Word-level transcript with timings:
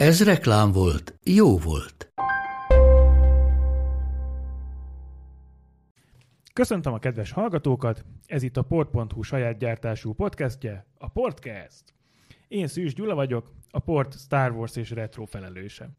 Ez 0.00 0.24
reklám 0.24 0.72
volt, 0.72 1.18
jó 1.24 1.58
volt. 1.58 2.12
Köszöntöm 6.52 6.92
a 6.92 6.98
kedves 6.98 7.30
hallgatókat, 7.30 8.04
ez 8.26 8.42
itt 8.42 8.56
a 8.56 8.62
port.hu 8.62 9.22
saját 9.22 9.58
gyártású 9.58 10.12
podcastje, 10.12 10.86
a 10.98 11.08
Portcast. 11.08 11.94
Én 12.48 12.66
Szűs 12.66 12.94
Gyula 12.94 13.14
vagyok, 13.14 13.52
a 13.70 13.78
Port 13.78 14.18
Star 14.18 14.52
Wars 14.52 14.76
és 14.76 14.90
retro 14.90 15.24
felelőse. 15.24 15.90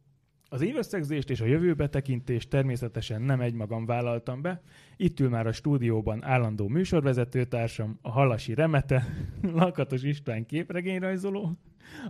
Az 0.50 0.62
évösszegzést 0.62 1.30
és 1.30 1.42
a 1.42 1.46
jövőbe 1.46 1.90
tekintést 1.90 2.50
természetesen 2.50 3.22
nem 3.22 3.42
egymagam 3.42 3.86
vállaltam 3.86 4.42
be. 4.42 4.62
Itt 4.98 5.20
ül 5.20 5.30
már 5.30 5.48
a 5.48 5.52
stúdióban 5.52 6.24
állandó 6.24 6.68
műsorvezetőtársam, 6.68 8.00
a 8.02 8.12
Halasi 8.12 8.54
Remete, 8.54 9.08
Lakatos 9.42 10.04
István 10.04 10.46
képregényrajzoló, 10.46 11.58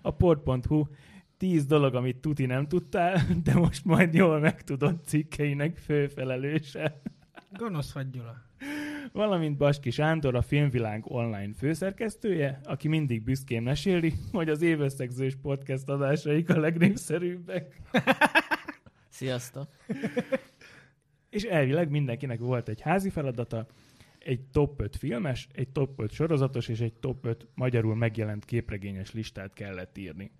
a 0.02 0.12
port.hu 0.12 0.84
tíz 1.42 1.66
dolog, 1.66 1.96
amit 1.96 2.18
tuti 2.18 2.46
nem 2.46 2.68
tudtál, 2.68 3.22
de 3.44 3.54
most 3.54 3.86
majd 3.86 4.14
jól 4.14 4.40
megtudott 4.40 5.06
cikkeinek 5.06 5.78
főfelelőse. 5.78 7.02
Gonosz 7.52 7.92
vagy, 7.92 8.10
Gyula. 8.10 8.36
Valamint 9.12 9.58
Baski 9.58 9.90
Sándor, 9.90 10.36
a 10.36 10.42
Filmvilág 10.42 11.04
online 11.08 11.54
főszerkesztője, 11.58 12.60
aki 12.64 12.88
mindig 12.88 13.24
büszkén 13.24 13.62
meséli, 13.62 14.14
hogy 14.32 14.50
az 14.50 14.62
évösszegzős 14.62 15.36
podcast 15.36 15.90
adásaik 15.90 16.50
a 16.50 16.60
legnépszerűbbek. 16.60 17.82
Sziasztok! 19.10 19.68
És 21.38 21.44
elvileg 21.44 21.90
mindenkinek 21.90 22.40
volt 22.40 22.70
egy 22.70 22.82
házi 22.82 23.10
feladata, 23.10 23.68
egy 24.20 24.42
top 24.42 24.82
5 24.82 24.96
filmes, 24.96 25.48
egy 25.54 25.70
top 25.70 26.02
5 26.02 26.12
sorozatos 26.12 26.68
és 26.68 26.80
egy 26.80 26.94
top 26.94 27.26
5 27.26 27.48
magyarul 27.54 27.96
megjelent 27.96 28.46
képregényes 28.46 29.14
listát 29.14 29.54
kellett 29.54 29.98
írni. 29.98 30.32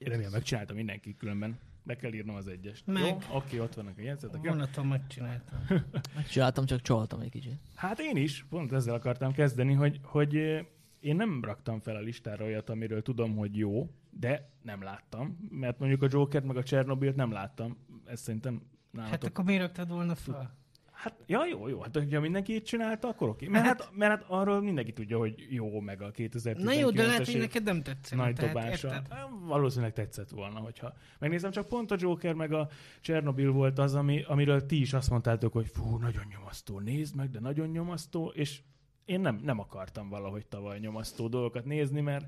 Én 0.00 0.08
remélem 0.08 0.32
megcsinálta 0.32 0.74
mindenki 0.74 1.16
különben. 1.16 1.58
Be 1.82 1.96
kell 1.96 2.12
írnom 2.12 2.34
az 2.34 2.48
egyest. 2.48 2.86
Meg. 2.86 3.02
Jó? 3.02 3.36
Oké, 3.36 3.58
ott 3.58 3.74
vannak 3.74 3.98
a 3.98 4.00
jegyzetek. 4.00 4.40
Jó? 4.42 4.50
Vonaton 4.50 4.86
megcsináltam. 4.86 5.58
Megcsináltam, 6.14 6.64
csak 6.64 6.80
csaltam 6.80 7.20
egy 7.20 7.30
kicsit. 7.30 7.54
Hát 7.74 7.98
én 7.98 8.16
is, 8.16 8.44
pont 8.48 8.72
ezzel 8.72 8.94
akartam 8.94 9.32
kezdeni, 9.32 9.72
hogy, 9.72 10.00
hogy 10.02 10.36
eh, 10.36 10.64
én 11.00 11.16
nem 11.16 11.44
raktam 11.44 11.80
fel 11.80 11.96
a 11.96 12.00
listára 12.00 12.44
olyat, 12.44 12.70
amiről 12.70 13.02
tudom, 13.02 13.36
hogy 13.36 13.56
jó, 13.56 13.90
de 14.10 14.50
nem 14.62 14.82
láttam, 14.82 15.48
mert 15.50 15.78
mondjuk 15.78 16.02
a 16.02 16.08
Joker 16.10 16.42
meg 16.42 16.56
a 16.56 16.62
Csernobylt 16.62 17.16
nem 17.16 17.32
láttam. 17.32 17.76
Ez 18.04 18.20
szerintem 18.20 18.62
nálatok. 18.90 19.12
Hát 19.12 19.24
akkor 19.24 19.44
miért 19.44 19.62
raktad 19.62 19.88
volna 19.88 20.14
fel? 20.14 20.58
Hát, 21.02 21.14
ja, 21.26 21.46
jó, 21.46 21.68
jó. 21.68 21.80
Hát, 21.80 21.96
hogyha 21.96 22.20
mindenki 22.20 22.54
így 22.54 22.62
csinálta, 22.62 23.08
akkor 23.08 23.28
oké. 23.28 23.48
Mert, 23.48 23.64
hát, 23.64 23.90
mert 23.94 24.10
hát 24.10 24.24
arról 24.30 24.60
mindenki 24.62 24.92
tudja, 24.92 25.18
hogy 25.18 25.46
jó, 25.50 25.80
meg 25.80 26.02
a 26.02 26.10
2019 26.10 26.74
Na 26.74 26.80
jó, 26.80 26.90
de 26.90 27.06
lehet, 27.06 27.26
hogy 27.26 27.38
neked 27.38 27.62
nem 27.62 27.82
tetszett. 27.82 28.18
nagy 28.18 28.34
tehát 28.34 28.54
dobása. 28.54 28.88
érted? 28.88 29.12
Hát, 29.12 29.28
Valószínűleg 29.44 29.92
tetszett 29.92 30.30
volna, 30.30 30.58
hogyha 30.58 30.92
megnézem, 31.18 31.50
csak 31.50 31.66
pont 31.66 31.90
a 31.90 31.96
Joker 31.98 32.34
meg 32.34 32.52
a 32.52 32.68
Chernobyl 33.00 33.50
volt 33.50 33.78
az, 33.78 33.94
ami, 33.94 34.22
amiről 34.22 34.66
ti 34.66 34.80
is 34.80 34.92
azt 34.92 35.10
mondtátok, 35.10 35.52
hogy 35.52 35.66
fú, 35.66 35.96
nagyon 35.96 36.24
nyomasztó, 36.30 36.78
nézd 36.78 37.16
meg, 37.16 37.30
de 37.30 37.40
nagyon 37.40 37.68
nyomasztó, 37.68 38.32
és 38.34 38.60
én 39.04 39.20
nem, 39.20 39.40
nem 39.44 39.58
akartam 39.58 40.08
valahogy 40.08 40.46
tavaly 40.46 40.78
nyomasztó 40.78 41.28
dolgokat 41.28 41.64
nézni, 41.64 42.00
mert 42.00 42.26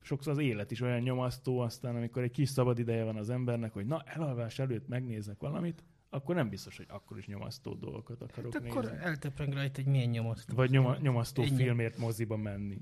sokszor 0.00 0.32
az 0.32 0.38
élet 0.38 0.70
is 0.70 0.80
olyan 0.80 1.00
nyomasztó, 1.00 1.58
aztán 1.58 1.96
amikor 1.96 2.22
egy 2.22 2.30
kis 2.30 2.48
szabad 2.48 2.78
ideje 2.78 3.04
van 3.04 3.16
az 3.16 3.30
embernek, 3.30 3.72
hogy 3.72 3.86
na, 3.86 4.02
elalvás 4.04 4.58
előtt 4.58 4.88
megnézek 4.88 5.38
valamit, 5.38 5.84
akkor 6.14 6.34
nem 6.34 6.48
biztos, 6.48 6.76
hogy 6.76 6.86
akkor 6.88 7.18
is 7.18 7.26
nyomasztó 7.26 7.74
dolgokat 7.74 8.22
akarok 8.22 8.52
Hát 8.52 8.64
akkor 8.64 8.82
nézni. 8.82 8.98
eltöpreng 9.04 9.52
rajta, 9.52 9.82
hogy 9.82 9.90
milyen 9.92 10.08
nyomasztó. 10.08 10.54
Vagy 10.54 10.70
nyoma, 10.70 10.96
nyomasztó 11.00 11.42
Ennyi. 11.42 11.56
filmért 11.56 11.98
moziba 11.98 12.36
menni. 12.36 12.78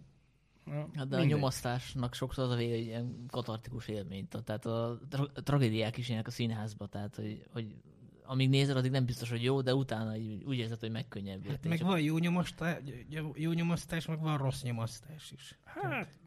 Na, 0.65 0.73
Hát 0.75 1.09
de 1.09 1.17
a 1.17 1.19
mindegy. 1.19 1.27
nyomasztásnak 1.29 2.15
sokszor 2.15 2.45
az 2.45 2.51
a 2.51 2.57
vége, 2.57 2.75
hogy 2.77 2.85
ilyen 2.87 3.25
katartikus 3.31 3.89
élményt. 3.89 4.37
Tehát 4.45 4.67
a 4.67 4.99
tra- 5.09 5.45
tragédiák 5.45 5.97
is 5.97 6.09
ilyenek 6.09 6.27
a 6.27 6.31
színházba, 6.31 6.87
tehát 6.87 7.17
hogy, 7.17 7.43
hogy 7.53 7.75
amíg 8.25 8.49
nézel, 8.49 8.77
addig 8.77 8.91
nem 8.91 9.05
biztos, 9.05 9.31
hogy 9.31 9.43
jó, 9.43 9.61
de 9.61 9.75
utána 9.75 10.13
úgy 10.45 10.59
érzed, 10.59 10.81
hogy 10.81 10.91
megkönnyebbült. 10.91 11.51
Hát 11.51 11.69
meg 11.69 11.81
van 11.83 12.01
jó 12.01 12.19
nyomasztás, 12.19 12.79
jó- 13.35 13.53
nyomasztás, 13.53 14.07
meg 14.07 14.21
van 14.21 14.39
rossz 14.39 14.63
nyomasztás 14.63 15.33
is. 15.33 15.59
Hát, 15.65 16.19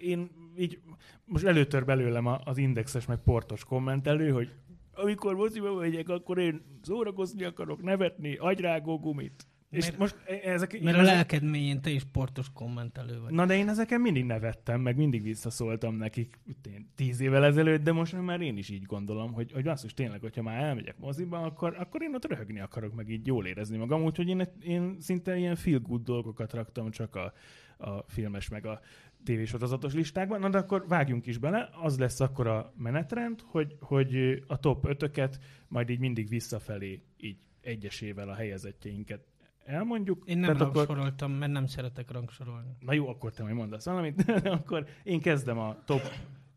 én 0.00 0.30
így 0.58 0.80
most 1.24 1.44
előtör 1.44 1.84
belőlem 1.84 2.26
a- 2.26 2.40
az 2.44 2.58
indexes 2.58 3.06
meg 3.06 3.18
portos 3.18 3.64
kommentelő, 3.64 4.30
hogy 4.30 4.52
amikor 4.96 5.34
moziba 5.34 5.74
megyek, 5.74 6.08
akkor 6.08 6.38
én 6.38 6.62
szórakozni 6.82 7.44
akarok, 7.44 7.82
nevetni, 7.82 8.36
agyrágó 8.36 8.98
gumit. 8.98 9.46
És 9.70 9.84
Mert- 9.84 9.98
most 9.98 10.16
e- 10.26 10.50
ezek... 10.50 10.80
Mert 10.80 10.96
a 10.96 11.00
ezek- 11.00 11.14
lelked 11.14 11.42
mélyén 11.42 11.80
te 11.80 11.90
is 11.90 12.02
portos 12.12 12.46
kommentelő 12.52 13.20
vagy. 13.20 13.32
Na 13.32 13.46
de 13.46 13.56
én 13.56 13.68
ezeken 13.68 14.00
mindig 14.00 14.24
nevettem, 14.24 14.80
meg 14.80 14.96
mindig 14.96 15.22
visszaszóltam 15.22 15.94
nekik 15.96 16.38
én, 16.66 16.90
tíz 16.94 17.20
évvel 17.20 17.44
ezelőtt, 17.44 17.82
de 17.82 17.92
most 17.92 18.20
már 18.22 18.40
én 18.40 18.56
is 18.56 18.68
így 18.68 18.82
gondolom, 18.84 19.32
hogy, 19.32 19.52
hogy 19.52 19.64
basszus 19.64 19.94
tényleg, 19.94 20.20
hogyha 20.20 20.42
már 20.42 20.62
elmegyek 20.62 20.98
moziba, 20.98 21.38
akkor, 21.42 21.76
akkor 21.78 22.02
én 22.02 22.14
ott 22.14 22.26
röhögni 22.26 22.60
akarok, 22.60 22.94
meg 22.94 23.08
így 23.10 23.26
jól 23.26 23.46
érezni 23.46 23.76
magam, 23.76 24.02
úgyhogy 24.04 24.28
én, 24.28 24.42
én 24.60 24.96
szinte 25.00 25.36
ilyen 25.36 25.56
feel 25.56 25.78
good 25.78 26.02
dolgokat 26.02 26.52
raktam 26.52 26.90
csak 26.90 27.16
a, 27.16 27.32
a 27.78 28.02
filmes 28.06 28.48
meg 28.48 28.66
a 28.66 28.80
tévésorozatos 29.26 29.94
listákban. 29.94 30.40
Na 30.40 30.48
de 30.48 30.58
akkor 30.58 30.84
vágjunk 30.88 31.26
is 31.26 31.38
bele, 31.38 31.70
az 31.82 31.98
lesz 31.98 32.20
akkor 32.20 32.46
a 32.46 32.72
menetrend, 32.76 33.40
hogy, 33.44 33.76
hogy 33.80 34.42
a 34.46 34.58
top 34.60 34.86
5 34.88 35.38
majd 35.68 35.90
így 35.90 35.98
mindig 35.98 36.28
visszafelé 36.28 37.02
így 37.16 37.38
egyesével 37.60 38.28
a 38.28 38.34
helyezettjeinket 38.34 39.24
elmondjuk. 39.64 40.22
Én 40.26 40.38
nem 40.38 40.56
rangsoroltam, 40.56 41.32
mert 41.32 41.52
nem 41.52 41.66
szeretek 41.66 42.10
rangsorolni. 42.10 42.76
Na 42.80 42.92
jó, 42.92 43.08
akkor 43.08 43.32
te 43.32 43.42
majd 43.42 43.54
mondasz 43.54 43.84
valamit. 43.84 44.22
akkor 44.58 44.86
én 45.02 45.20
kezdem 45.20 45.58
a 45.58 45.76
top 45.84 46.02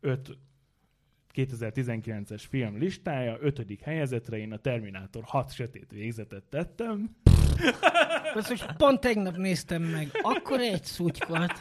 5 0.00 0.38
2019-es 1.34 2.42
film 2.48 2.78
listája. 2.78 3.36
Ötödik 3.40 3.80
helyezetre 3.80 4.36
én 4.36 4.52
a 4.52 4.56
Terminátor 4.56 5.22
6 5.26 5.52
sötét 5.52 5.90
végzetet 5.90 6.42
tettem. 6.42 7.16
Azt 8.34 8.48
most 8.48 8.76
pont 8.76 9.00
tegnap 9.00 9.36
néztem 9.36 9.82
meg. 9.82 10.08
Akkor 10.22 10.60
egy 10.60 10.84
szutykot. 10.84 11.52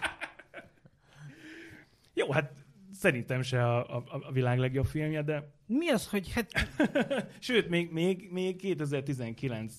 Jó, 2.20 2.32
hát 2.32 2.66
szerintem 2.92 3.42
se 3.42 3.66
a, 3.66 3.98
a, 3.98 4.04
a 4.10 4.32
világ 4.32 4.58
legjobb 4.58 4.86
filmje, 4.86 5.22
de 5.22 5.52
Mi 5.66 5.90
az, 5.90 6.10
hogy 6.10 6.34
hát 6.34 6.52
sőt, 7.40 7.70
még, 7.70 7.92
még, 7.92 8.30
még 8.32 8.56
2019 8.56 9.74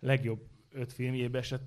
legjobb 0.00 0.40
öt 0.72 0.92
filmjébe 0.92 1.42
se 1.42 1.60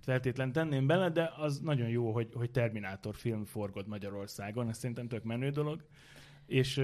feltétlen 0.00 0.52
tenném 0.52 0.86
bele, 0.86 1.10
de 1.10 1.32
az 1.36 1.60
nagyon 1.60 1.88
jó, 1.88 2.12
hogy, 2.12 2.28
hogy 2.34 2.50
Terminátor 2.50 3.14
film 3.14 3.44
forgott 3.44 3.86
Magyarországon, 3.86 4.68
ez 4.68 4.78
szerintem 4.78 5.08
tök 5.08 5.24
menő 5.24 5.50
dolog. 5.50 5.84
És 6.46 6.82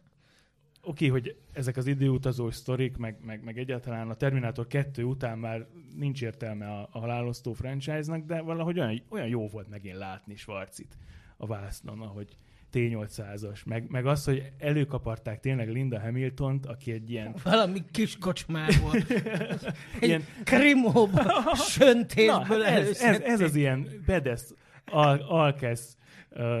oké, 0.82 1.06
hogy 1.06 1.36
ezek 1.52 1.76
az 1.76 1.86
időutazós 1.86 2.54
sztorik, 2.54 2.96
meg, 2.96 3.18
meg, 3.24 3.44
meg 3.44 3.58
egyáltalán 3.58 4.10
a 4.10 4.14
Terminátor 4.14 4.66
2 4.66 5.04
után 5.04 5.38
már 5.38 5.66
nincs 5.96 6.22
értelme 6.22 6.66
a, 6.66 6.88
a 6.92 6.98
halálosztó 6.98 7.52
franchise-nak, 7.52 8.24
de 8.24 8.40
valahogy 8.40 8.78
olyan, 8.78 9.02
olyan 9.08 9.28
jó 9.28 9.48
volt 9.48 9.68
megint 9.68 9.96
látni 9.96 10.36
Svarcit 10.36 10.96
a 11.36 11.46
vásznon, 11.46 12.00
ahogy 12.00 12.36
T-800-as, 12.72 13.64
meg, 13.64 13.90
meg 13.90 14.06
az, 14.06 14.24
hogy 14.24 14.52
előkaparták 14.58 15.40
tényleg 15.40 15.68
Linda 15.70 16.00
Hamiltont, 16.00 16.66
aki 16.66 16.92
egy 16.92 17.10
ilyen 17.10 17.34
valami 17.44 17.80
kis 17.90 18.18
kocsmából, 18.18 18.94
egy 20.00 20.08
Ilyen- 20.08 20.24
krimóban, 20.44 21.24
Na, 21.44 21.54
söntésből 21.54 22.62
hát 22.62 22.78
ez, 22.78 23.00
ez, 23.00 23.20
ez, 23.20 23.40
az 23.40 23.54
ilyen 23.54 23.88
bedesz, 24.06 24.54
al, 24.84 25.18
alkesz 25.18 25.96
uh, 26.30 26.60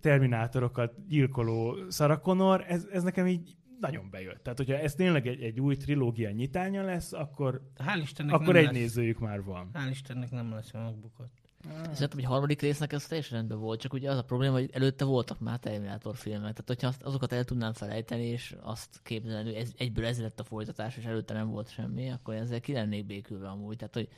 terminátorokat 0.00 0.94
gyilkoló 1.08 1.76
szarakonor, 1.88 2.64
ez, 2.68 2.86
ez 2.92 3.02
nekem 3.02 3.26
így 3.26 3.56
nagyon 3.80 4.10
bejött. 4.10 4.42
Tehát, 4.42 4.58
hogyha 4.58 4.78
ez 4.78 4.94
tényleg 4.94 5.26
egy, 5.26 5.42
egy 5.42 5.60
új 5.60 5.76
trilógia 5.76 6.30
nyitánya 6.30 6.82
lesz, 6.82 7.12
akkor, 7.12 7.62
Hál' 7.78 8.00
Istennek 8.02 8.34
akkor 8.34 8.56
egy 8.56 8.64
lesz. 8.64 8.72
nézőjük 8.72 9.18
már 9.18 9.42
van. 9.42 9.70
Hál' 9.74 9.88
Istennek 9.90 10.30
nem 10.30 10.52
lesz, 10.52 10.70
hogy 10.70 10.80
megbukott. 10.80 11.47
Szerintem, 11.64 12.08
hogy 12.12 12.24
a 12.24 12.28
harmadik 12.28 12.60
résznek 12.60 12.92
ez 12.92 13.06
teljesen 13.06 13.36
rendben 13.38 13.58
volt, 13.58 13.80
csak 13.80 13.92
ugye 13.92 14.10
az 14.10 14.18
a 14.18 14.24
probléma, 14.24 14.52
hogy 14.52 14.70
előtte 14.72 15.04
voltak 15.04 15.40
már 15.40 15.58
Terminátor 15.58 16.16
filmek, 16.16 16.40
tehát 16.40 16.64
hogyha 16.66 16.86
azt, 16.86 17.02
azokat 17.02 17.32
el 17.32 17.44
tudnám 17.44 17.72
felejteni, 17.72 18.24
és 18.24 18.56
azt 18.60 19.00
képzelni, 19.02 19.52
hogy 19.52 19.60
ez, 19.60 19.72
egyből 19.78 20.04
ez 20.04 20.20
lett 20.20 20.40
a 20.40 20.44
folytatás, 20.44 20.96
és 20.96 21.04
előtte 21.04 21.34
nem 21.34 21.50
volt 21.50 21.70
semmi, 21.70 22.10
akkor 22.10 22.34
ezzel 22.34 22.60
ki 22.60 22.72
lennék 22.72 23.06
békülve 23.06 23.48
amúgy. 23.48 23.76
Tehát, 23.76 23.94
hogy 23.94 24.08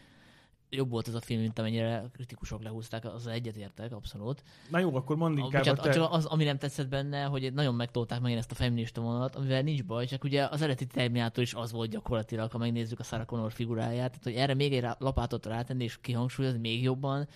jobb 0.71 0.91
volt 0.91 1.09
ez 1.09 1.15
a 1.15 1.21
film, 1.21 1.41
mint 1.41 1.59
amennyire 1.59 2.05
kritikusok 2.13 2.63
lehúzták, 2.63 3.05
az 3.05 3.27
egyetértek, 3.27 3.93
abszolút. 3.93 4.43
Na 4.71 4.79
jó, 4.79 4.97
akkor 4.97 5.17
mondd 5.17 5.37
inkább 5.37 5.53
a 5.53 5.59
bocsánat, 5.59 5.83
te... 5.83 5.91
csak 5.91 6.13
az, 6.13 6.25
ami 6.25 6.45
nem 6.45 6.59
tetszett 6.59 6.89
benne, 6.89 7.25
hogy 7.25 7.53
nagyon 7.53 7.75
megtolták 7.75 8.21
megint 8.21 8.41
ezt 8.41 8.51
a 8.51 8.55
feminista 8.55 9.01
vonalat, 9.01 9.37
amivel 9.37 9.63
nincs 9.63 9.85
baj, 9.85 10.07
csak 10.07 10.25
ugye 10.25 10.45
az 10.45 10.63
eredeti 10.63 10.87
Terminátor 10.87 11.43
is 11.43 11.55
az 11.55 11.73
volt 11.73 11.91
gyakorlatilag, 11.91 12.51
ha 12.51 12.59
megnézzük 12.59 12.99
a 12.99 13.03
Sarah 13.03 13.27
Connor 13.27 13.53
figuráját, 13.53 14.09
tehát 14.09 14.25
hogy 14.25 14.35
erre 14.35 14.55
még 14.55 14.73
egy 14.73 14.87
lapátot 14.99 15.47
rátenni 15.47 15.85
és 15.85 15.99
kihangsúlyozni 16.01 16.59
még 16.59 16.83
jobban, 16.83 17.29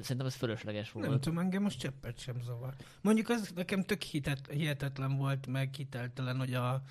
szerintem 0.00 0.26
ez 0.26 0.34
fölösleges 0.34 0.92
volt. 0.92 1.08
Nem 1.08 1.20
tudom, 1.20 1.38
engem 1.38 1.62
most 1.62 1.78
cseppet 1.78 2.18
sem 2.18 2.40
zavar. 2.40 2.74
Mondjuk 3.00 3.28
az 3.28 3.52
nekem 3.54 3.82
tök 3.82 4.02
hitet, 4.02 4.50
hihetetlen 4.50 5.16
volt, 5.16 5.46
meg 5.46 5.74
hiteltelen, 5.74 6.38
hogy 6.38 6.54
a, 6.54 6.82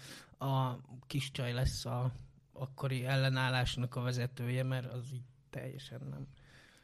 a 0.46 0.80
kis 1.08 1.32
csaj 1.32 1.54
lesz 1.54 1.86
a 1.86 2.12
akkori 2.54 3.06
ellenállásnak 3.06 3.96
a 3.96 4.02
vezetője, 4.02 4.64
mert 4.64 4.94
az 4.94 5.04
így 5.14 5.22
teljesen 5.52 6.02
nem. 6.10 6.28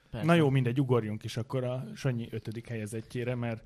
Persze. 0.09 0.25
Na 0.27 0.33
jó, 0.33 0.49
mindegy, 0.49 0.79
ugorjunk 0.79 1.23
is 1.23 1.37
akkor 1.37 1.63
a 1.63 1.83
Sanyi 1.95 2.27
ötödik 2.31 2.67
helyezettjére, 2.67 3.35
mert 3.35 3.63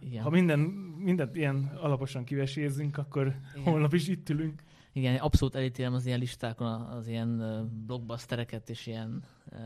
Igen. 0.00 0.22
ha 0.22 0.30
minden, 0.30 0.58
mindent 0.98 1.36
ilyen 1.36 1.72
alaposan 1.80 2.24
kivesézzünk, 2.24 2.98
akkor 2.98 3.26
Igen. 3.54 3.72
holnap 3.72 3.92
is 3.92 4.08
itt 4.08 4.28
ülünk. 4.28 4.62
Igen, 4.92 5.16
abszolút 5.16 5.54
elítélem 5.54 5.94
az 5.94 6.06
ilyen 6.06 6.18
listákon 6.18 6.80
az 6.80 7.06
ilyen 7.08 7.38
blockbustereket 7.86 8.70
és 8.70 8.86
ilyen 8.86 9.24
ö, 9.50 9.56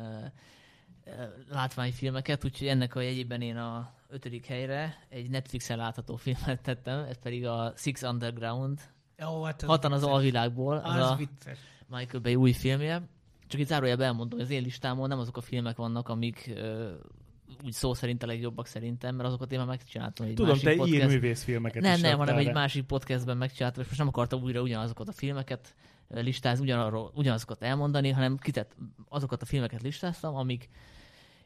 ö, 1.05 1.11
látványfilmeket, 1.49 2.45
úgyhogy 2.45 2.67
ennek 2.69 2.95
a 2.95 3.01
jegyében 3.01 3.41
én 3.41 3.57
a 3.57 3.93
ötödik 4.09 4.47
helyre 4.47 4.95
egy 5.09 5.31
Netflixen 5.31 5.77
látható 5.77 6.17
filmet 6.17 6.63
tettem, 6.63 7.05
ez 7.05 7.19
pedig 7.19 7.47
a 7.47 7.73
Six 7.77 8.03
Underground, 8.03 8.81
Jó, 9.19 9.43
hát 9.43 9.63
az 9.63 9.69
Hatan 9.69 9.93
az 9.93 10.01
vicces. 10.01 10.15
alvilágból, 10.15 10.77
az, 10.77 10.95
Az 10.95 11.11
a 11.11 11.15
vicces. 11.15 11.59
Michael 11.87 12.23
Bay 12.23 12.35
új 12.37 12.53
filmje. 12.53 13.09
Csak 13.49 13.61
itt 13.61 13.67
zárójelben 13.67 14.07
elmondom, 14.07 14.39
hogy 14.39 14.49
az 14.49 14.55
én 14.55 14.63
listámon 14.63 15.09
nem 15.09 15.19
azok 15.19 15.37
a 15.37 15.41
filmek 15.41 15.77
vannak, 15.77 16.09
amik 16.09 16.53
ö, 16.57 16.93
úgy 17.65 17.73
szó 17.73 17.95
szerint 17.95 18.23
a 18.23 18.27
legjobbak 18.27 18.67
szerintem, 18.67 19.15
mert 19.15 19.29
azokat 19.29 19.53
én 19.53 19.59
már 19.59 19.67
megcsináltam 19.67 20.27
egy 20.27 20.35
Tudom, 20.35 20.51
másik 20.51 20.65
te 20.65 20.75
podcast. 20.75 20.95
írművész 20.95 21.43
filmeket 21.43 21.83
Nem, 21.83 21.95
is 21.95 22.01
nem, 22.01 22.19
hanem 22.19 22.37
egy 22.37 22.53
másik 22.53 22.85
podcastben 22.85 23.37
megcsináltam, 23.37 23.83
és 23.83 23.87
most 23.89 23.99
nem 23.99 24.09
akartam 24.09 24.43
újra 24.43 24.61
ugyanazokat 24.61 25.09
a 25.09 25.13
filmeket 25.13 25.75
listázni, 26.09 26.65
ugyanarról, 26.65 27.13
ugyanazokat 27.15 27.63
elmondani, 27.63 28.11
hanem 28.11 28.37
kitett 28.37 28.77
azokat 29.09 29.43
a 29.43 29.45
filmeket 29.45 29.83
listáztam, 29.83 30.35
amik 30.35 30.69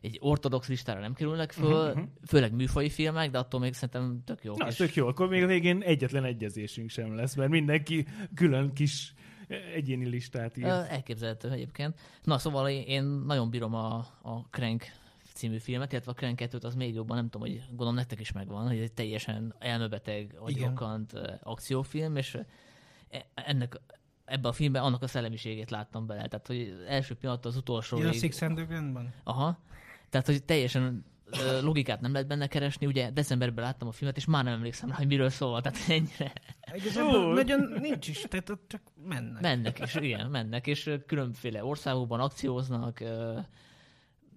egy 0.01 0.19
ortodox 0.21 0.69
listára 0.69 1.01
nem 1.01 1.13
kerülnek 1.13 1.53
föl, 1.53 1.89
uh-huh, 1.89 2.05
főleg 2.27 2.53
műfai 2.53 2.89
filmek, 2.89 3.31
de 3.31 3.39
attól 3.39 3.61
még 3.61 3.75
szerintem 3.75 4.23
tök 4.25 4.45
jó. 4.45 4.55
Na, 4.57 4.67
ez 4.67 4.77
tök 4.77 4.95
jó, 4.95 5.07
akkor 5.07 5.29
még 5.29 5.43
a 5.43 5.47
végén 5.47 5.83
egyetlen 5.83 6.25
egyezésünk 6.25 6.91
sem 6.91 7.15
lesz, 7.15 7.35
mert 7.35 7.51
mindenki 7.51 8.07
külön 8.35 8.73
kis 8.73 9.15
egyéni 9.75 10.09
listát 10.09 10.57
ír. 10.57 10.65
Elképzelhető 10.65 11.51
egyébként. 11.51 11.99
Na, 12.23 12.39
szóval 12.39 12.69
én- 12.69 13.05
nagyon 13.05 13.51
bírom 13.51 13.75
a, 13.75 13.95
a 14.23 14.47
Crank 14.51 14.85
című 15.35 15.59
filmet, 15.59 15.93
illetve 15.93 16.11
a 16.11 16.15
Crank 16.15 16.37
2 16.37 16.59
az 16.63 16.75
még 16.75 16.95
jobban, 16.95 17.17
nem 17.17 17.29
tudom, 17.29 17.49
hogy 17.49 17.63
gondolom 17.69 17.95
nektek 17.95 18.21
is 18.21 18.33
megvan, 18.33 18.67
hogy 18.69 18.79
egy 18.79 18.93
teljesen 18.93 19.55
elmebeteg, 19.59 20.35
agyrokant 20.39 21.13
ö, 21.13 21.33
akciófilm, 21.43 22.17
és 22.17 22.39
e- 23.11 23.27
ennek 23.35 23.81
ebben 24.25 24.51
a 24.51 24.55
filmben 24.55 24.83
annak 24.83 25.03
a 25.03 25.07
szellemiségét 25.07 25.71
láttam 25.71 26.07
bele. 26.07 26.27
Tehát, 26.29 26.47
hogy 26.47 26.85
első 26.89 27.15
pillanat 27.15 27.45
az 27.45 27.57
utolsó 27.57 27.99
Ja, 27.99 28.09
a 28.09 28.13
Six 28.13 28.41
Undergroundban? 28.41 29.13
Aha. 29.25 29.59
Tehát, 30.11 30.27
hogy 30.27 30.45
teljesen 30.45 31.05
logikát 31.63 32.01
nem 32.01 32.13
lehet 32.13 32.29
benne 32.29 32.47
keresni. 32.47 32.87
Ugye 32.87 33.11
decemberben 33.11 33.65
láttam 33.65 33.89
a 33.89 33.93
filmet, 33.93 34.17
és 34.17 34.25
már 34.25 34.45
nem 34.45 34.53
emlékszem 34.53 34.89
rá, 34.89 34.95
hogy 34.95 35.07
miről 35.07 35.29
szól. 35.29 35.61
Tehát 35.61 35.79
ennyire 35.89 36.33
Igazából 36.75 37.35
nagyon 37.35 37.73
nincs 37.81 38.09
is, 38.09 38.21
tehát 38.29 38.51
ott 38.51 38.65
csak 38.69 38.83
mennek. 39.09 39.41
mennek, 39.41 39.79
és 39.79 39.95
igen, 39.95 40.31
mennek, 40.31 40.67
és 40.67 40.91
különféle 41.07 41.65
országokban 41.65 42.21
akcióznak. 42.21 43.01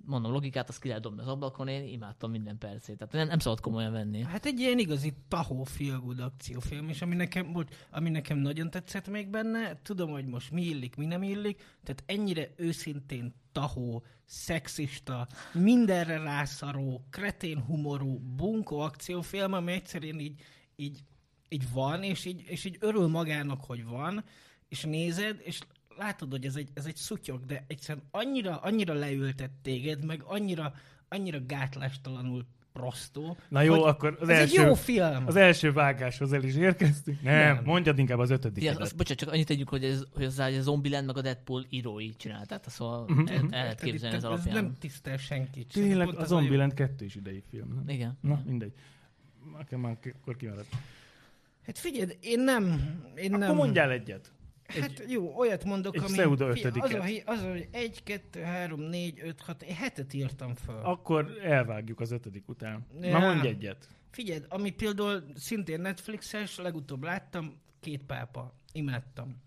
Mondom, 0.06 0.32
logikát 0.32 0.70
azt 0.70 0.80
ki 0.80 0.88
lehet 0.88 1.04
dobni 1.04 1.22
az 1.22 1.28
ablakon, 1.28 1.68
én 1.68 1.84
imádtam 1.84 2.32
minden 2.32 2.58
percét. 2.58 2.98
Tehát 2.98 3.14
nem, 3.14 3.28
nem 3.28 3.40
szabad 3.40 3.60
komolyan 3.60 3.92
venni. 3.92 4.24
Hát 4.24 4.46
egy 4.46 4.60
ilyen 4.60 4.80
igazi 4.80 5.14
tahó 5.28 5.64
feel 5.64 6.16
akciófilm, 6.20 6.90
és 6.90 7.02
ami 7.02 7.16
nekem, 7.16 7.52
volt, 7.52 7.88
ami 7.92 8.10
nekem 8.10 8.38
nagyon 8.38 8.70
tetszett 8.70 9.08
még 9.08 9.30
benne, 9.30 9.82
tudom, 9.82 10.12
hogy 10.12 10.26
most 10.26 10.52
mi 10.52 10.62
illik, 10.62 10.96
mi 10.96 11.06
nem 11.06 11.24
illik, 11.24 11.78
tehát 11.84 12.04
ennyire 12.06 12.50
őszintén 12.56 13.34
tahó, 13.52 14.04
szexista, 14.26 15.28
mindenre 15.54 16.18
rászaró, 16.18 17.06
kretén 17.10 17.62
humorú, 17.62 18.20
bunkó 18.20 18.80
akciófilm, 18.80 19.54
ami 19.54 19.72
egyszerűen 19.72 20.20
így, 20.20 20.42
így, 20.76 21.04
így 21.50 21.72
van, 21.74 22.04
és 22.04 22.26
így, 22.26 22.44
és 22.48 22.66
így 22.66 22.78
örül 22.80 23.08
magának, 23.08 23.64
hogy 23.66 23.86
van, 23.86 24.24
és 24.68 24.84
nézed, 24.84 25.42
és 25.44 25.60
látod, 25.98 26.32
hogy 26.32 26.46
ez 26.46 26.56
egy, 26.56 26.70
ez 26.74 26.86
egy 26.86 26.96
szutyok, 26.96 27.46
de 27.46 27.64
egyszerűen 27.68 28.04
annyira, 28.12 28.58
annyira 28.58 28.94
leültet 28.94 29.52
téged, 29.62 30.06
meg 30.06 30.22
annyira, 30.26 30.74
annyira 31.10 31.38
gátlástalanul 31.46 32.46
prostó. 32.74 33.38
Na 33.50 33.62
jó, 33.62 33.84
akkor 33.84 34.18
az 34.22 34.30
ez 34.30 34.38
első, 34.40 34.62
egy 34.62 34.68
jó 34.68 34.74
film. 34.74 35.24
az 35.28 35.36
első 35.36 35.72
vágáshoz 35.72 36.34
el 36.34 36.44
is 36.44 36.56
érkeztünk. 36.56 37.22
Nem, 37.22 37.56
Nem. 37.56 37.64
mondjad 37.64 38.00
inkább 38.00 38.20
az 38.20 38.28
Ti, 38.28 38.34
ötödiket. 38.34 38.78
az, 38.78 38.92
bocsánat, 38.92 39.18
csak 39.20 39.32
annyit 39.32 39.48
tegyük, 39.48 39.70
hogy 39.70 39.84
ez, 39.84 40.04
hogy 40.14 40.24
az, 40.24 40.40
hogy 40.40 40.56
a 40.56 40.62
Zombieland 40.62 41.06
meg 41.06 41.18
a 41.18 41.22
Deadpool 41.22 41.66
írói 41.70 42.10
csinálták, 42.16 42.64
szóval 42.68 43.06
Mhm, 43.08 43.20
el, 43.28 43.34
el 43.36 43.42
mhm. 43.42 43.52
lehet 43.52 43.66
Tehát 43.66 43.82
képzelni 43.82 44.16
ez 44.16 44.24
alapján. 44.24 44.54
nem 44.56 44.74
tisztel 44.80 45.18
senkit. 45.18 45.72
Tényleg 45.74 46.08
a 46.08 46.12
ez 46.12 46.18
jó. 46.18 46.38
Zombieland 46.38 46.74
2 46.74 47.06
is 47.06 47.16
idei 47.16 47.44
film. 47.50 47.74
nem? 47.74 47.84
Igen. 47.96 48.18
Na, 48.22 48.42
mindegy. 48.46 48.74
Akkor 49.60 49.78
már 49.78 49.98
akkor 50.22 50.36
kimaradt. 50.36 50.76
Hát 51.66 51.78
figyelj, 51.78 52.12
én 52.22 52.40
nem... 52.40 52.64
Én 53.16 53.34
Akkor 53.34 53.48
nem... 53.48 53.56
mondjál 53.56 53.92
egyet. 53.92 54.32
Hát 54.68 55.04
jó, 55.08 55.38
olyat 55.38 55.64
mondok, 55.64 55.96
egy 55.96 56.02
ami... 56.02 56.12
pseudo 56.12 56.48
az, 56.48 56.64
a, 56.64 57.22
az, 57.26 57.42
hogy 57.42 57.68
egy, 57.72 58.04
kettő, 58.04 58.42
három, 58.42 58.82
négy, 58.82 59.20
öt, 59.24 59.42
hat, 59.42 59.64
hetet 59.64 60.14
írtam 60.14 60.56
föl. 60.56 60.80
Akkor 60.84 61.38
elvágjuk 61.44 62.00
az 62.00 62.12
ötödik 62.12 62.50
után. 62.50 62.86
Na 63.00 63.08
Ja. 63.08 63.20
mondj 63.20 63.48
egyet. 63.48 63.88
Figyelj, 64.12 64.40
ami 64.50 64.72
például 64.72 65.24
szintén 65.36 65.82
Netflixes, 65.82 66.58
legutóbb 66.58 67.04
láttam, 67.04 67.62
két 67.80 68.04
pápa. 68.04 68.54
Imádtam. 68.72 69.42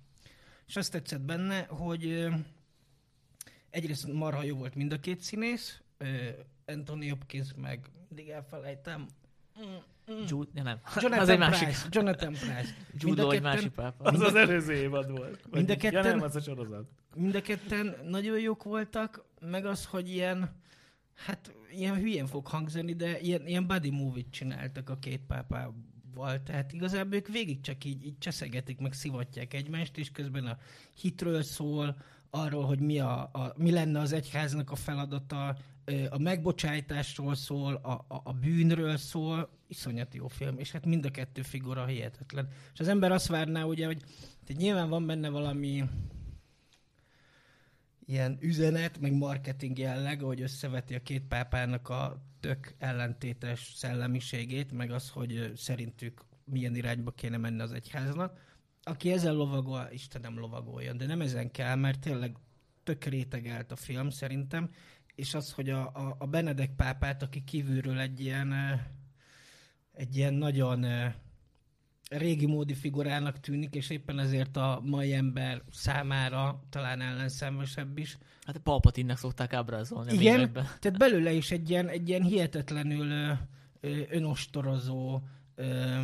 És 0.67 0.76
azt 0.76 0.93
tetszett 0.93 1.20
benne, 1.20 1.65
hogy 1.69 2.29
egyrészt 3.70 4.12
marha 4.12 4.43
jó 4.43 4.56
volt 4.56 4.75
mind 4.75 4.93
a 4.93 5.00
két 5.00 5.20
színész, 5.20 5.81
Anthony 6.67 7.09
Hopkins 7.09 7.49
meg 7.56 7.87
mindig 8.09 8.29
elfelejtem. 8.29 9.06
Mm, 9.60 10.14
mm. 10.14 10.25
Jude, 10.26 10.50
ja, 10.55 10.62
nem. 10.62 10.78
Jonathan 11.02 11.19
az 11.20 11.28
egy 11.28 11.37
Price. 11.38 11.64
másik. 11.66 11.94
Jonathan 11.94 12.32
Price. 12.32 12.75
Jude 12.94 13.22
a 13.22 13.26
vagy 13.26 13.34
ketten- 13.37 13.52
másik 13.52 13.70
pápa. 13.72 14.05
Az 14.05 14.20
az 14.20 14.34
előző 14.34 14.72
évad 14.72 15.10
volt. 15.10 15.44
Mind 15.50 15.69
a 15.70 15.72
Ja 15.72 15.78
ketten- 15.78 16.02
nem, 16.16 16.22
az 16.22 16.37
a 16.37 16.40
sorozat. 16.40 16.84
Mind 17.16 17.34
a 17.34 17.40
ketten 17.40 17.94
nagyon 18.05 18.40
jók 18.40 18.62
voltak, 18.62 19.25
meg 19.40 19.66
az, 19.66 19.84
hogy 19.84 20.08
ilyen, 20.10 20.50
hát 21.14 21.52
ilyen 21.72 21.94
hülyén 21.94 22.26
fog 22.26 22.46
hangzani, 22.46 22.94
de 22.94 23.20
ilyen, 23.20 23.46
ilyen 23.46 23.66
buddy 23.66 23.90
movie-t 23.90 24.31
csináltak 24.31 24.90
a 24.90 24.99
két 24.99 25.20
pápával. 25.26 26.43
Tehát 26.44 26.72
igazából 26.72 27.14
ők 27.14 27.28
végig 27.28 27.60
csak 27.60 27.84
így, 27.84 28.06
így 28.06 28.19
cseszegetik, 28.19 28.78
meg 28.78 28.93
szivatják 28.93 29.55
egymást, 29.55 29.99
és 29.99 30.10
közben 30.10 30.46
a 30.46 30.58
hitről 31.00 31.43
szól, 31.43 31.96
arról, 32.31 32.65
hogy 32.65 32.79
mi, 32.81 32.98
a, 33.00 33.20
a, 33.20 33.53
mi 33.56 33.70
lenne 33.70 34.00
az 34.00 34.12
egyháznak 34.12 34.70
a 34.70 34.74
feladata, 34.74 35.56
a 36.10 36.18
megbocsájtásról 36.18 37.34
szól, 37.34 37.74
a, 37.74 38.04
a, 38.08 38.20
a 38.24 38.32
bűnről 38.32 38.96
szól, 38.96 39.48
iszonyat 39.66 40.14
jó 40.14 40.28
film, 40.28 40.58
és 40.58 40.72
hát 40.72 40.86
mind 40.86 41.04
a 41.04 41.10
kettő 41.10 41.42
figura 41.42 41.86
hihetetlen. 41.86 42.48
És 42.72 42.80
az 42.80 42.88
ember 42.88 43.12
azt 43.12 43.26
várná, 43.26 43.62
ugye, 43.62 43.86
hogy 43.86 43.98
tehát 44.44 44.62
nyilván 44.62 44.88
van 44.88 45.06
benne 45.06 45.28
valami 45.28 45.84
ilyen 48.06 48.38
üzenet, 48.40 48.98
meg 49.00 49.12
marketing 49.12 49.78
jelleg, 49.78 50.20
hogy 50.20 50.40
összeveti 50.40 50.94
a 50.94 51.02
két 51.02 51.22
pápának 51.22 51.88
a 51.88 52.22
tök 52.40 52.74
ellentétes 52.78 53.72
szellemiségét, 53.74 54.72
meg 54.72 54.90
az, 54.90 55.08
hogy 55.10 55.52
szerintük 55.56 56.24
milyen 56.44 56.74
irányba 56.74 57.10
kéne 57.10 57.36
menni 57.36 57.60
az 57.60 57.72
egyháznak. 57.72 58.46
Aki 58.82 59.12
ezzel 59.12 59.34
lovagol, 59.34 59.88
Istenem 59.92 60.38
lovagoljon, 60.38 60.96
de 60.96 61.06
nem 61.06 61.20
ezen 61.20 61.50
kell, 61.50 61.74
mert 61.74 62.00
tényleg 62.00 62.36
tök 62.82 63.04
rétegelt 63.04 63.72
a 63.72 63.76
film 63.76 64.10
szerintem, 64.10 64.70
és 65.19 65.34
az, 65.34 65.53
hogy 65.53 65.70
a, 65.70 65.81
a, 65.81 66.17
a 66.19 66.27
Benedek 66.27 66.75
pápát, 66.75 67.22
aki 67.22 67.44
kívülről 67.44 67.98
egy 67.98 68.20
ilyen, 68.20 68.53
egy 69.93 70.17
ilyen 70.17 70.34
nagyon 70.34 70.87
régi 72.08 72.46
módi 72.46 72.75
figurának 72.75 73.41
tűnik, 73.41 73.75
és 73.75 73.91
éppen 73.91 74.19
ezért 74.19 74.56
a 74.56 74.81
mai 74.84 75.15
ember 75.15 75.63
számára 75.70 76.63
talán 76.70 77.01
ellenszenvesebb 77.01 77.98
is. 77.98 78.19
Hát 78.43 78.58
Palpatinnek 78.58 79.17
szokták 79.17 79.53
ábrázolni 79.53 80.10
a 80.10 80.13
Igen, 80.13 80.32
filmekben. 80.32 80.65
tehát 80.81 80.98
belőle 80.98 81.32
is 81.32 81.51
egy 81.51 81.70
ilyen, 81.70 81.89
egy 81.89 82.08
ilyen 82.08 82.22
hihetetlenül 82.22 83.10
ö, 83.10 83.32
ö, 83.81 84.01
önostorozó, 84.08 85.20
ö, 85.55 85.98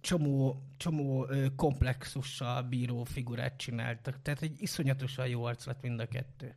csomó, 0.00 0.62
csomó 0.76 1.26
ö, 1.28 1.46
komplexussal 1.56 2.62
bíró 2.62 3.04
figurát 3.04 3.56
csináltak. 3.56 4.22
Tehát 4.22 4.42
egy 4.42 4.62
iszonyatosan 4.62 5.26
jó 5.26 5.44
arc 5.44 5.66
lett 5.66 5.82
mind 5.82 6.00
a 6.00 6.06
kettő. 6.06 6.54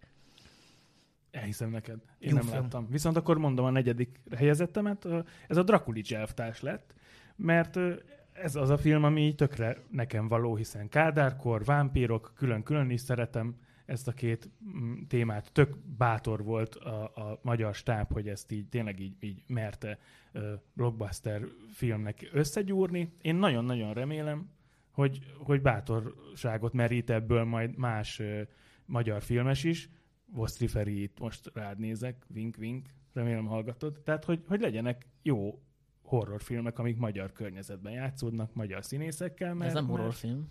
Elhiszem 1.38 1.70
neked. 1.70 2.00
Én 2.20 2.30
Jó 2.30 2.36
nem 2.36 2.46
film. 2.46 2.62
láttam. 2.62 2.88
Viszont 2.90 3.16
akkor 3.18 3.38
mondom 3.38 3.66
a 3.66 3.70
negyedik 3.70 4.20
helyezettemet. 4.36 5.06
Ö, 5.06 5.20
Ez 5.48 5.58
a 5.58 5.64
Drakulics 5.64 6.14
elvtárs 6.14 6.62
lett, 6.62 6.94
mert 7.36 7.76
ö, 7.76 7.94
ez 8.34 8.56
az 8.56 8.70
a 8.70 8.78
film, 8.78 9.04
ami 9.04 9.36
tökre 9.36 9.78
nekem 9.92 10.28
való, 10.28 10.56
hiszen 10.56 10.90
Kádárkor, 10.90 11.66
vámpírok, 11.66 12.32
külön-külön 12.36 12.90
is 12.90 13.02
szeretem 13.02 13.56
ezt 13.86 14.08
a 14.08 14.12
két 14.12 14.50
mm, 14.78 14.94
témát. 15.08 15.52
Tök 15.52 15.78
bátor 15.98 16.44
volt 16.44 16.76
a, 16.76 17.04
a 17.04 17.40
magyar 17.42 17.76
stáb, 17.76 18.14
hogy 18.14 18.28
ezt 18.28 18.52
így 18.52 18.68
tényleg 18.70 19.00
így, 19.00 19.16
így 19.20 19.44
merte 19.48 20.00
blockbuster 20.74 21.42
filmnek 21.74 22.30
összegyúrni. 22.34 23.14
Én 23.22 23.36
nagyon-nagyon 23.36 23.94
remélem, 23.94 24.50
hogy, 24.92 25.20
hogy 25.38 25.62
bátorságot 25.62 26.74
merít 26.74 27.10
ebből 27.10 27.44
majd 27.44 27.78
más 27.78 28.20
uh, 28.20 28.42
magyar 28.86 29.22
filmes 29.22 29.64
is. 29.64 29.90
Vosztri 30.32 30.68
Feri 30.68 31.02
itt 31.02 31.20
most 31.20 31.52
rád 31.54 31.80
nézek, 31.80 32.26
vink, 32.28 32.56
vink, 32.56 32.90
remélem 33.14 33.46
hallgatod. 33.46 34.00
Tehát, 34.04 34.26
hogy, 34.26 34.44
hogy 34.48 34.62
legyenek 34.62 35.06
jó 35.22 35.62
horrorfilmek, 36.02 36.80
amik 36.80 36.98
magyar 36.98 37.32
környezetben 37.32 37.94
játszódnak, 37.94 38.54
magyar 38.54 38.86
színészekkel. 38.86 39.54
Mert, 39.54 39.68
Ez 39.70 39.74
nem 39.74 39.88
horrorfilm. 39.88 40.48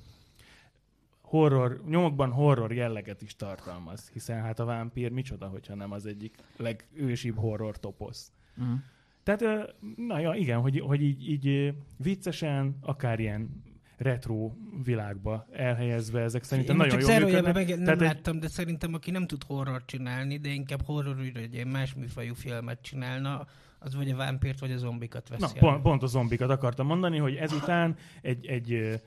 horror, 1.21 1.83
nyomokban 1.87 2.31
horror 2.31 2.73
jelleget 2.73 3.23
is 3.23 3.37
tartalmaz, 3.37 4.09
hiszen 4.09 4.43
hát 4.43 4.59
a 4.59 4.65
vámpír 4.65 5.11
micsoda, 5.11 5.47
hogyha 5.49 5.75
nem 5.75 5.93
az 5.93 6.07
egyik 6.07 6.37
legősibb 6.57 7.37
horror 7.37 7.79
toposz. 7.79 8.33
Uh-huh. 8.57 8.79
Tehát, 9.23 9.75
na 9.97 10.19
ja, 10.19 10.35
igen, 10.35 10.61
hogy, 10.61 10.81
hogy 10.81 11.03
így, 11.03 11.29
így 11.31 11.75
viccesen, 11.97 12.77
akár 12.81 13.21
ilyen 13.21 13.63
retro 13.97 14.51
világba 14.85 15.47
elhelyezve 15.53 16.21
ezek 16.21 16.43
szerintem 16.45 16.81
Én 16.81 16.87
nagyon 16.87 17.01
jól 17.01 17.19
működnek. 17.27 17.55
meg 17.55 17.69
nem 17.69 17.85
Tehát 17.85 18.01
láttam, 18.01 18.41
de 18.41 18.49
szerintem 18.49 18.95
aki 18.95 19.11
nem 19.11 19.27
tud 19.27 19.43
horror 19.47 19.85
csinálni, 19.85 20.37
de 20.39 20.49
inkább 20.49 20.83
horror 20.85 21.17
ügyre, 21.19 21.65
más 21.65 21.95
műfajú 21.95 22.35
filmet 22.35 22.83
csinálna, 22.83 23.47
az 23.79 23.95
vagy 23.95 24.11
a 24.11 24.17
vámpírt, 24.17 24.61
vagy 24.61 24.71
a 24.73 24.77
zombikat 24.77 25.29
veszi 25.29 25.43
Na, 25.43 25.49
elő. 25.49 25.59
pont, 25.61 25.83
pont 25.83 26.03
a 26.03 26.07
zombikat 26.07 26.51
akartam 26.51 26.87
mondani, 26.87 27.19
hogy 27.19 27.35
ezután 27.35 27.97
egy, 28.23 28.47
egy 28.47 29.01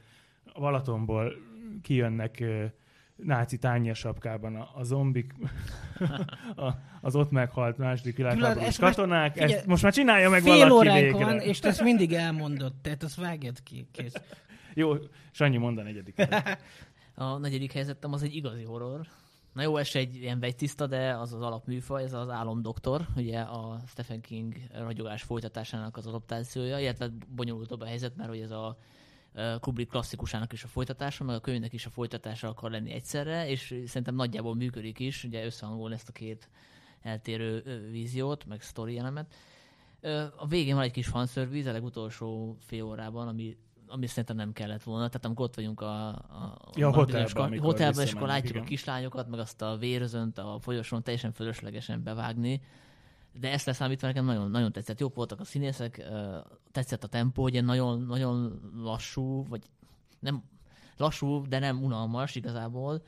Balatonból 0.60 1.34
kijönnek 1.82 2.44
náci 3.16 3.58
tányérsapkában 3.58 4.56
a, 4.56 4.70
a 4.76 4.84
zombik, 4.84 5.34
a, 6.56 6.70
az 7.02 7.16
ott 7.16 7.32
meghalt 7.32 7.78
második 7.78 8.16
világháborús 8.18 8.64
most- 8.64 8.80
katonák. 8.80 9.34
figyelj, 9.34 9.54
ezt 9.54 9.66
most 9.66 9.84
már 9.84 9.94
csinálja 9.94 10.30
meg 10.30 10.42
Fél 10.42 10.68
valaki 10.70 11.02
végre. 11.02 11.26
van, 11.26 11.40
és 11.40 11.60
te 11.60 11.68
ezt 11.68 11.84
mindig 11.84 12.14
elmondod, 12.14 12.74
tehát 12.82 13.04
azt 13.04 13.16
vágjad 13.16 13.64
ki, 13.64 13.88
kész. 13.92 14.14
Jó, 14.74 14.96
Sanyi, 15.32 15.58
a 15.66 15.70
negyedik. 15.70 16.16
A 17.16 17.38
negyedik 17.38 17.72
helyzetem 17.72 18.14
az 18.14 18.24
egy 18.24 18.36
igazi 18.36 18.64
horror. 18.64 19.08
Na 19.54 19.62
jó, 19.62 19.78
ez 19.78 19.90
egy 19.94 20.16
ilyen 20.16 20.40
vegytiszta, 20.40 20.88
de 20.88 21.18
az 21.18 21.34
az 21.34 21.42
alapműfaj, 21.42 22.04
ez 22.04 22.14
az 22.14 22.30
álomdoktor, 22.30 23.08
ugye 23.16 23.40
a 23.40 23.80
Stephen 23.88 24.22
King 24.22 24.56
ragyogás 24.74 25.24
folytatásának 25.24 25.98
az 25.98 26.08
adaptációja, 26.08 26.80
illetve 26.80 27.10
bonyolultabb 27.36 27.82
a 27.82 27.86
helyzet, 27.86 28.16
mert 28.16 28.30
hogy 28.30 28.40
ez 28.40 28.52
a 28.52 28.78
Kubrick 29.60 29.90
klasszikusának 29.90 30.54
is 30.54 30.64
a 30.64 30.68
folytatása, 30.68 31.24
meg 31.24 31.36
a 31.36 31.40
könyvnek 31.40 31.74
is 31.74 31.86
a 31.86 31.90
folytatása 31.90 32.48
akar 32.48 32.72
lenni 32.72 32.92
egyszerre, 32.92 33.50
és 33.50 33.82
szerintem 33.86 34.16
nagyjából 34.16 34.56
működik 34.56 35.00
is, 35.00 35.24
ugye 35.24 35.46
összehangolni 35.46 35.96
ezt 35.96 36.10
a 36.10 36.12
két 36.12 36.50
eltérő 37.02 37.64
víziót, 37.92 38.46
meg 38.46 38.62
sztori 38.62 38.98
elemet. 38.98 39.34
A 40.36 40.48
végén 40.48 40.76
van 40.76 40.84
egy 40.84 40.92
kis 40.92 41.08
fanszerviz, 41.08 41.66
a 41.66 41.72
legutolsó 41.72 42.58
fél 42.60 42.84
órában, 42.84 43.28
ami 43.28 43.58
ami 43.90 44.08
szerintem 44.08 44.36
nem 44.36 44.54
kellett 44.54 44.84
volna. 44.84 45.08
Tehát 45.08 45.26
amikor 45.26 45.46
ott 45.46 45.56
vagyunk 45.56 45.82
a, 45.82 46.08
a, 46.08 46.60
Ja, 46.76 46.88
a 46.88 46.94
hotelben, 46.94 47.60
hotelben, 47.60 48.06
és 48.06 48.14
akkor 48.14 48.28
látjuk 48.28 48.50
igen. 48.50 48.64
a 48.64 48.66
kislányokat, 48.66 49.30
meg 49.30 49.40
azt 49.40 49.62
a 49.62 49.78
vérözönt 49.78 50.38
a 50.38 50.58
folyosón 50.62 51.04
teljesen 51.04 51.32
fölöslegesen 51.32 52.04
bevágni. 52.04 52.62
De 53.34 53.52
ezt 53.52 53.66
leszámítva 53.66 54.08
nekem 54.08 54.26
nagyon, 54.26 54.52
nagyon 54.52 54.72
tetszett. 54.72 55.00
Jók 55.00 55.16
voltak 55.16 55.40
a 55.40 55.44
színészek, 55.44 56.04
tetszett 56.72 57.04
a 57.04 57.08
tempó, 57.08 57.48
ilyen 57.48 57.66
nagyon, 57.66 58.02
nagyon 58.02 58.60
lassú, 58.76 59.48
vagy 59.48 59.64
nem 60.20 60.44
lassú, 60.98 61.48
de 61.48 61.60
nem 61.60 61.84
unalmas 61.84 62.36
igazából. 62.36 63.02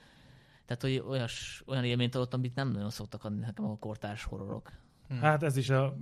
Tehát, 0.65 0.81
hogy 0.81 1.09
olyas, 1.09 1.63
olyan 1.65 1.83
élményt 1.83 2.15
adott, 2.15 2.33
amit 2.33 2.55
nem 2.55 2.71
nagyon 2.71 2.89
szoktak 2.89 3.23
adni 3.23 3.39
nekem 3.39 3.65
a 3.65 3.77
kortárs 3.77 4.23
horrorok. 4.23 4.71
Hát 5.19 5.43
ez 5.43 5.57
is 5.57 5.69
a... 5.69 5.97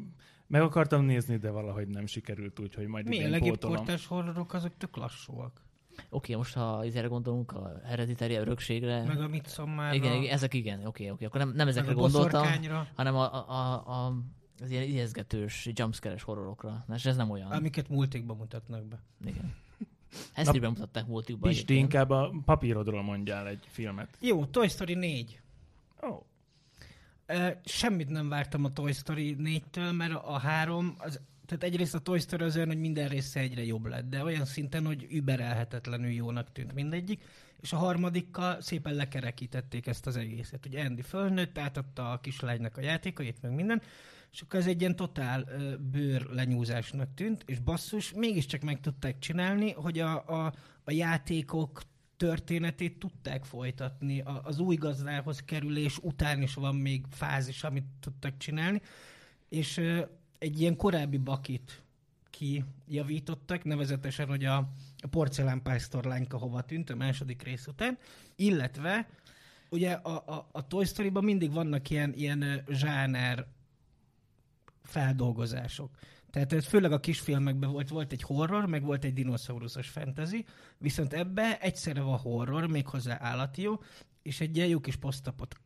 Meg 0.49 0.61
akartam 0.61 1.05
nézni, 1.05 1.37
de 1.37 1.49
valahogy 1.49 1.87
nem 1.87 2.05
sikerült 2.05 2.59
úgy, 2.59 2.73
hogy 2.73 2.87
majd 2.87 3.07
Mi 3.07 3.23
a 3.23 3.27
idén 3.27 3.39
pótolom. 3.39 3.75
kortás 3.75 4.05
horrorok, 4.05 4.53
azok 4.53 4.71
tök 4.77 4.97
lassúak. 4.97 5.61
Oké, 6.09 6.35
most 6.35 6.53
ha 6.53 6.85
izére 6.85 7.07
gondolunk, 7.07 7.51
a 7.51 7.81
hereditary 7.83 8.35
örökségre, 8.35 9.03
Meg 9.03 9.21
a 9.21 9.27
Midsommar, 9.27 9.93
igen, 9.93 10.15
igen, 10.15 10.33
ezek 10.33 10.53
igen, 10.53 10.85
oké, 10.85 11.09
oké, 11.09 11.25
akkor 11.25 11.39
nem, 11.39 11.51
nem 11.55 11.67
ezekre 11.67 11.93
gondoltam, 11.93 12.47
hanem 12.95 13.15
a, 13.15 13.33
a, 13.33 13.49
a, 13.49 14.05
a 14.05 14.13
az 14.61 14.71
ilyen 14.71 14.83
ijeszgetős, 14.83 15.69
jumpscare-es 15.73 16.23
horrorokra. 16.23 16.83
Na, 16.87 16.95
és 16.95 17.05
ez 17.05 17.15
nem 17.15 17.29
olyan. 17.29 17.51
amiket 17.51 17.89
multikban 17.89 18.37
mutatnak 18.37 18.85
be. 18.85 19.03
Igen. 19.25 19.55
Ezt 20.33 20.59
bemutatták 20.59 21.07
multikban. 21.07 21.49
Pisti, 21.49 21.75
inkább 21.75 22.09
a 22.09 22.31
papírodról 22.45 23.01
mondjál 23.01 23.47
egy 23.47 23.63
filmet. 23.67 24.17
Jó, 24.19 24.45
Toy 24.45 24.67
Story 24.67 24.93
4. 24.93 25.41
Semmit 27.65 28.09
nem 28.09 28.29
vártam 28.29 28.65
a 28.65 28.73
Toy 28.73 28.91
Story 28.91 29.35
4-től, 29.39 29.95
mert 29.95 30.13
a 30.13 30.37
három, 30.37 30.95
az, 30.97 31.19
tehát 31.45 31.63
egyrészt 31.63 31.95
a 31.95 31.99
Toy 31.99 32.19
Story 32.19 32.43
az 32.43 32.55
olyan, 32.55 32.67
hogy 32.67 32.79
minden 32.79 33.07
része 33.07 33.39
egyre 33.39 33.65
jobb 33.65 33.85
lett, 33.85 34.09
de 34.09 34.23
olyan 34.23 34.45
szinten, 34.45 34.85
hogy 34.85 35.07
überelhetetlenül 35.09 36.09
jónak 36.09 36.51
tűnt 36.51 36.73
mindegyik, 36.73 37.23
és 37.61 37.73
a 37.73 37.77
harmadikkal 37.77 38.61
szépen 38.61 38.93
lekerekítették 38.93 39.87
ezt 39.87 40.07
az 40.07 40.17
egészet. 40.17 40.65
Ugye 40.65 40.83
Andy 40.83 41.01
fölnőtt, 41.01 41.57
átadta 41.57 42.11
a 42.11 42.19
kislánynak 42.19 42.77
a 42.77 42.81
játékait, 42.81 43.41
meg 43.41 43.51
minden, 43.51 43.81
és 44.31 44.41
akkor 44.41 44.59
ez 44.59 44.67
egy 44.67 44.79
ilyen 44.79 44.95
totál 44.95 45.47
bőr 45.91 46.29
lenyúzásnak 46.29 47.13
tűnt, 47.15 47.43
és 47.45 47.59
basszus, 47.59 48.13
mégiscsak 48.13 48.61
meg 48.61 48.79
tudták 48.79 49.19
csinálni, 49.19 49.71
hogy 49.71 49.99
a, 49.99 50.27
a, 50.27 50.53
a 50.83 50.91
játékok 50.91 51.81
történetét 52.19 52.99
tudták 52.99 53.45
folytatni. 53.45 54.23
Az 54.43 54.59
új 54.59 54.75
gazdához 54.75 55.39
kerülés 55.39 55.97
után 55.97 56.41
is 56.41 56.53
van 56.53 56.75
még 56.75 57.05
fázis, 57.09 57.63
amit 57.63 57.85
tudtak 57.99 58.37
csinálni, 58.37 58.81
és 59.49 59.81
egy 60.39 60.59
ilyen 60.59 60.75
korábbi 60.75 61.17
bakit 61.17 61.81
kijavítottak, 62.29 63.63
nevezetesen, 63.63 64.27
hogy 64.27 64.45
a, 64.45 64.57
a 64.97 65.07
porcelánpásztorlányka 65.09 66.37
hova 66.37 66.61
tűnt 66.61 66.89
a 66.89 66.95
második 66.95 67.43
rész 67.43 67.67
után, 67.67 67.97
illetve 68.35 69.09
ugye 69.69 69.91
a, 69.91 70.23
a, 70.35 70.49
a 70.51 70.67
Toy 70.67 70.85
Story-ban 70.85 71.23
mindig 71.23 71.51
vannak 71.51 71.89
ilyen, 71.89 72.13
ilyen 72.13 72.63
zsáner 72.69 73.45
feldolgozások. 74.83 75.89
Tehát 76.31 76.53
ez 76.53 76.65
főleg 76.65 76.91
a 76.91 76.99
kisfilmekben 76.99 77.71
volt, 77.71 77.89
volt 77.89 78.11
egy 78.11 78.21
horror, 78.21 78.65
meg 78.65 78.83
volt 78.83 79.03
egy 79.03 79.13
dinoszauruszos 79.13 79.89
fantasy, 79.89 80.45
viszont 80.77 81.13
ebbe 81.13 81.59
egyszerre 81.59 82.01
van 82.01 82.17
horror, 82.17 82.67
méghozzá 82.67 83.17
állati 83.21 83.61
jó, 83.61 83.77
és 84.21 84.41
egy 84.41 84.55
ilyen 84.55 84.67
jó 84.67 84.79
kis 84.79 84.97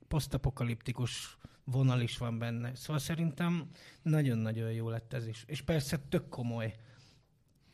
posztapokaliptikus 0.07 1.37
vonal 1.63 2.01
is 2.01 2.17
van 2.17 2.39
benne. 2.39 2.75
Szóval 2.75 2.99
szerintem 2.99 3.69
nagyon-nagyon 4.01 4.71
jó 4.71 4.89
lett 4.89 5.13
ez 5.13 5.27
is. 5.27 5.43
És 5.47 5.61
persze 5.61 5.97
tök 6.09 6.29
komoly, 6.29 6.75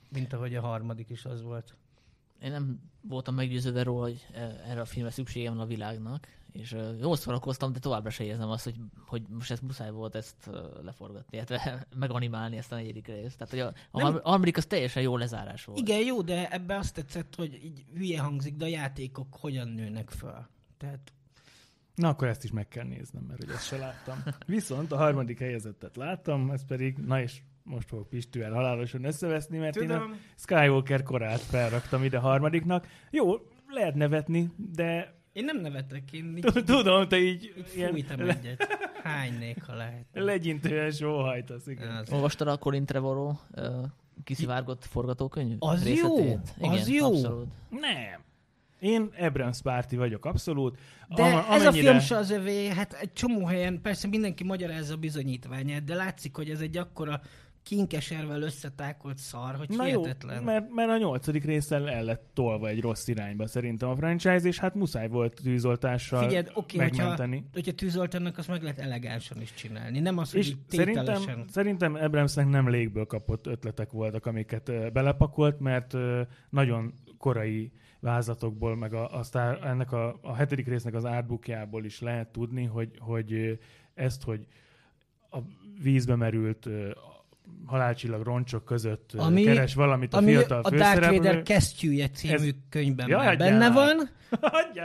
mint 0.09 0.33
ahogy 0.33 0.55
a 0.55 0.61
harmadik 0.61 1.09
is 1.09 1.25
az 1.25 1.41
volt. 1.41 1.75
Én 2.41 2.51
nem 2.51 2.79
voltam 3.01 3.35
meggyőződve 3.35 3.83
róla, 3.83 4.03
hogy 4.03 4.27
e- 4.33 4.61
erre 4.67 4.81
a 4.81 4.85
filmre 4.85 5.11
szükségem 5.11 5.53
van 5.53 5.63
a 5.63 5.67
világnak, 5.67 6.27
és 6.51 6.75
jól 6.99 7.15
szórakoztam, 7.15 7.73
de 7.73 7.79
továbbra 7.79 8.09
se 8.09 8.23
érzem 8.23 8.49
azt, 8.49 8.63
hogy, 8.63 8.75
hogy 9.05 9.21
most 9.29 9.51
ezt 9.51 9.61
muszáj 9.61 9.91
volt 9.91 10.15
ezt 10.15 10.49
leforgatni, 10.81 11.37
illetve 11.37 11.85
meganimálni 11.99 12.57
ezt 12.57 12.71
a 12.71 12.75
negyedik 12.75 13.07
részt. 13.07 13.37
Tehát, 13.37 13.49
hogy 13.49 13.59
a, 13.59 13.67
a 13.91 14.01
Nem- 14.01 14.11
harm- 14.11 14.25
harmadik 14.25 14.57
az 14.57 14.65
teljesen 14.65 15.01
jó 15.01 15.17
lezárás 15.17 15.65
volt. 15.65 15.79
Igen, 15.79 15.99
jó, 15.99 16.21
de 16.21 16.49
ebbe 16.51 16.77
azt 16.77 16.93
tetszett, 16.93 17.35
hogy 17.35 17.63
így 17.63 17.85
hülye 17.95 18.19
hangzik, 18.21 18.55
de 18.55 18.65
a 18.65 18.67
játékok 18.67 19.35
hogyan 19.39 19.67
nőnek 19.67 20.09
föl. 20.09 20.47
Tehát 20.77 21.13
Na, 21.95 22.07
akkor 22.07 22.27
ezt 22.27 22.43
is 22.43 22.51
meg 22.51 22.67
kell 22.67 22.85
néznem, 22.85 23.23
mert 23.23 23.43
hogy 23.43 23.53
ezt 23.53 23.65
se 23.65 23.77
láttam. 23.77 24.23
Viszont 24.45 24.91
a 24.91 24.97
harmadik 24.97 25.39
helyezettet 25.39 25.95
láttam, 25.95 26.51
ez 26.51 26.65
pedig, 26.65 26.97
na 26.97 27.21
és 27.21 27.41
most 27.69 27.87
fogok 27.87 28.09
Pistűvel 28.09 28.51
halálosan 28.51 29.03
összeveszni, 29.03 29.57
mert 29.57 29.75
én 29.75 29.89
a 29.89 29.93
tudom, 29.93 30.15
Skywalker 30.35 31.03
korát 31.03 31.39
felraktam 31.39 32.03
ide 32.03 32.17
harmadiknak. 32.17 32.87
Jó, 33.11 33.33
lehet 33.67 33.95
nevetni, 33.95 34.49
de 34.73 35.17
én 35.33 35.43
nem 35.45 35.57
nevetek, 35.61 36.11
én 36.11 36.37
így, 36.37 36.63
tudom, 36.65 37.07
te 37.07 37.17
így 37.17 37.53
így 37.57 37.65
ilyen 37.75 37.89
fújtam 37.91 38.25
le- 38.25 38.37
egyet. 38.37 38.67
Hánynék, 39.03 39.63
ha 39.63 39.75
lehet. 39.75 40.05
legyintően 40.13 40.91
sóhajtasz, 40.91 41.67
igen. 41.67 41.95
Az- 41.95 42.11
Olvastad 42.11 42.47
a 42.47 42.57
Colin 42.57 42.85
Trevorrow 42.85 43.31
kiszivárgott 44.23 44.85
forgatókönyv? 44.85 45.55
Az 45.59 45.87
jó! 45.87 46.17
Igen, 46.19 46.41
Az 46.57 46.89
jó! 46.89 47.05
Abszolút. 47.05 47.47
Nem. 47.69 48.21
Én 48.79 49.09
Abrams 49.19 49.61
párti 49.61 49.95
vagyok, 49.95 50.25
abszolút. 50.25 50.77
De 51.15 51.23
Ama- 51.23 51.45
ez 51.49 51.61
a 51.61 51.67
amennyire- 51.67 51.89
film 51.89 51.99
se 51.99 52.15
az 52.17 52.29
övé, 52.31 52.67
hát 52.67 52.93
egy 52.93 53.13
csomó 53.13 53.45
helyen 53.45 53.81
persze 53.81 54.07
mindenki 54.07 54.43
magyarázza 54.43 54.93
a 54.93 54.97
bizonyítványát, 54.97 55.83
de 55.83 55.95
látszik, 55.95 56.35
hogy 56.35 56.49
ez 56.49 56.59
egy 56.59 56.77
akkora 56.77 57.21
kinkeservel 57.63 58.41
összetákolt 58.41 59.17
szar, 59.17 59.55
hogy 59.55 59.69
Na 59.69 59.87
jó, 59.87 60.01
hihetetlen. 60.01 60.43
mert, 60.43 60.73
mert 60.73 60.89
a 60.89 60.97
nyolcadik 60.97 61.43
részsel 61.43 61.89
el 61.89 62.03
lett 62.03 62.29
tolva 62.33 62.67
egy 62.67 62.81
rossz 62.81 63.07
irányba 63.07 63.47
szerintem 63.47 63.89
a 63.89 63.95
franchise, 63.95 64.47
és 64.47 64.59
hát 64.59 64.75
muszáj 64.75 65.07
volt 65.07 65.33
tűzoltással 65.41 66.23
Figyeld, 66.23 66.51
oké, 66.53 66.77
hogyha, 66.77 66.95
megmenteni. 66.97 67.45
hogyha 67.53 67.71
tűzoltanak, 67.71 68.37
azt 68.37 68.47
meg 68.47 68.61
lehet 68.61 68.79
elegánsan 68.79 69.41
is 69.41 69.53
csinálni. 69.53 69.99
Nem 69.99 70.17
az, 70.17 70.31
hogy 70.31 70.39
És 70.39 70.47
így 70.47 70.57
szerintem, 70.67 71.05
tételesen. 71.05 71.45
szerintem 71.47 71.93
Abramsnek 71.95 72.47
nem 72.47 72.69
légből 72.69 73.05
kapott 73.05 73.47
ötletek 73.47 73.91
voltak, 73.91 74.25
amiket 74.25 74.91
belepakolt, 74.93 75.59
mert 75.59 75.97
nagyon 76.49 76.93
korai 77.17 77.71
vázlatokból, 77.99 78.75
meg 78.75 78.93
a, 78.93 79.17
a 79.17 79.23
sztár, 79.23 79.59
ennek 79.63 79.91
a, 79.91 80.19
a 80.21 80.35
hetedik 80.35 80.67
résznek 80.67 80.93
az 80.93 81.03
artbookjából 81.03 81.85
is 81.85 82.01
lehet 82.01 82.27
tudni, 82.27 82.65
hogy, 82.65 82.91
hogy 82.99 83.59
ezt, 83.93 84.23
hogy 84.23 84.45
a 85.31 85.37
vízbe 85.81 86.15
merült 86.15 86.69
halálcsillag 87.65 88.21
roncsok 88.23 88.65
között 88.65 89.13
ami, 89.17 89.43
keres 89.43 89.73
valamit 89.73 90.13
a 90.13 90.17
ami 90.17 90.31
fiatal 90.31 90.61
a 90.61 90.69
Dark 90.69 91.05
Vader 91.05 91.43
kesztyűje 91.43 92.09
című 92.09 92.33
ez... 92.33 92.49
könyvben 92.69 93.07
ja, 93.07 93.17
már 93.17 93.37
benne 93.37 93.71
van. 93.71 94.09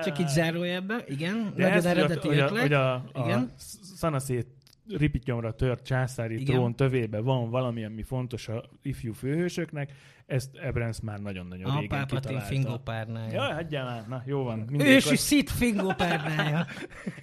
Csak 0.05 0.19
így 0.19 0.29
zárójelben, 0.29 1.03
igen. 1.07 1.53
De 1.57 1.69
nagyon 1.69 1.87
eredeti 1.87 2.29
hogy 2.29 2.39
a, 2.39 2.49
hogy 2.49 2.73
a, 2.73 2.95
a, 2.95 3.05
igen. 3.15 3.39
a 3.39 3.53
szanaszét 3.97 4.47
ripityomra 4.89 5.55
tört 5.55 5.85
császári 5.85 6.41
Igen. 6.41 6.55
trón 6.55 6.77
tövébe 6.77 7.21
van 7.21 7.51
valami, 7.51 7.85
ami 7.85 8.03
fontos 8.03 8.49
a 8.49 8.65
ifjú 8.83 9.13
főhősöknek, 9.13 9.93
ezt 10.27 10.57
Ebrens 10.57 11.01
már 11.01 11.21
nagyon-nagyon 11.21 11.71
a 11.71 11.79
régen 11.81 12.07
kitalálta. 12.07 12.47
fingó 12.47 12.79
párnája. 12.79 13.33
Ja, 13.33 13.55
hagyjál 13.55 13.85
már, 13.85 14.09
na 14.09 14.23
jó 14.27 14.43
van. 14.43 14.81
Ősi 14.81 15.17
szit 15.17 15.51
fingó 15.51 15.93
párnája. 15.97 16.67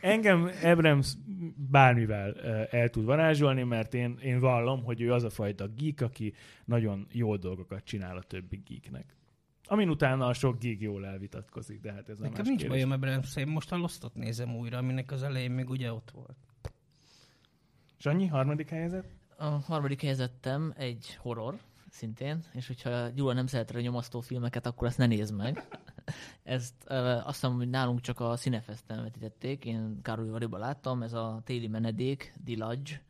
Engem 0.02 0.50
Ebrens 0.62 1.14
bármivel 1.56 2.34
el 2.72 2.90
tud 2.90 3.06
varázsolni, 3.06 3.64
mert 3.64 3.94
én, 3.94 4.18
én 4.24 4.40
vallom, 4.40 4.84
hogy 4.84 5.02
ő 5.02 5.14
az 5.14 5.24
a 5.24 5.30
fajta 5.30 5.68
geek, 5.68 6.02
aki 6.02 6.34
nagyon 6.66 7.08
jó 7.12 7.36
dolgokat 7.36 7.84
csinál 7.84 8.18
a 8.18 8.22
többi 8.22 8.62
geeknek. 8.68 9.16
Amin 9.64 9.90
utána 9.90 10.26
a 10.26 10.34
sok 10.34 10.60
geek 10.60 10.82
jól 10.82 11.06
elvitatkozik, 11.06 11.80
de 11.80 11.92
hát 11.92 12.10
ez 12.10 12.20
Nekem 12.20 12.46
nincs 12.46 12.68
bajom 12.68 12.92
ebben, 12.92 13.24
én 13.36 13.48
most 13.48 13.72
a 13.72 13.78
Lostot 13.78 14.16
nézem 14.16 14.56
újra, 14.56 14.78
aminek 14.78 15.12
az 15.12 15.24
elején 15.24 15.52
még 15.52 15.70
ugye 15.70 15.94
ott 15.94 16.12
volt. 16.12 16.38
Sanyi, 18.02 18.28
harmadik 18.28 18.70
helyzet? 18.70 19.06
A 19.38 19.46
harmadik 19.46 20.02
helyzetem 20.02 20.74
egy 20.78 21.18
horror, 21.20 21.60
szintén, 21.90 22.44
és 22.54 22.68
hogyha 22.68 23.08
Gyula 23.08 23.34
nem 23.34 23.48
szeretre 23.48 23.78
a 23.78 23.82
nyomasztó 23.82 24.20
filmeket, 24.20 24.66
akkor 24.66 24.88
ezt 24.88 24.98
ne 24.98 25.06
nézd 25.06 25.36
meg. 25.36 25.68
Ezt 26.44 26.74
uh, 26.90 26.98
azt 26.98 27.26
hiszem, 27.26 27.56
hogy 27.56 27.70
nálunk 27.70 28.02
csak 28.02 28.20
a 28.20 28.36
Cinefesten 28.36 29.02
vetítették, 29.02 29.66
én 29.66 30.02
Károly 30.02 30.30
Variba 30.30 30.58
láttam, 30.58 31.02
ez 31.02 31.14
a 31.14 31.42
téli 31.46 31.68
menedék, 31.68 32.34
Dilage, 32.44 33.02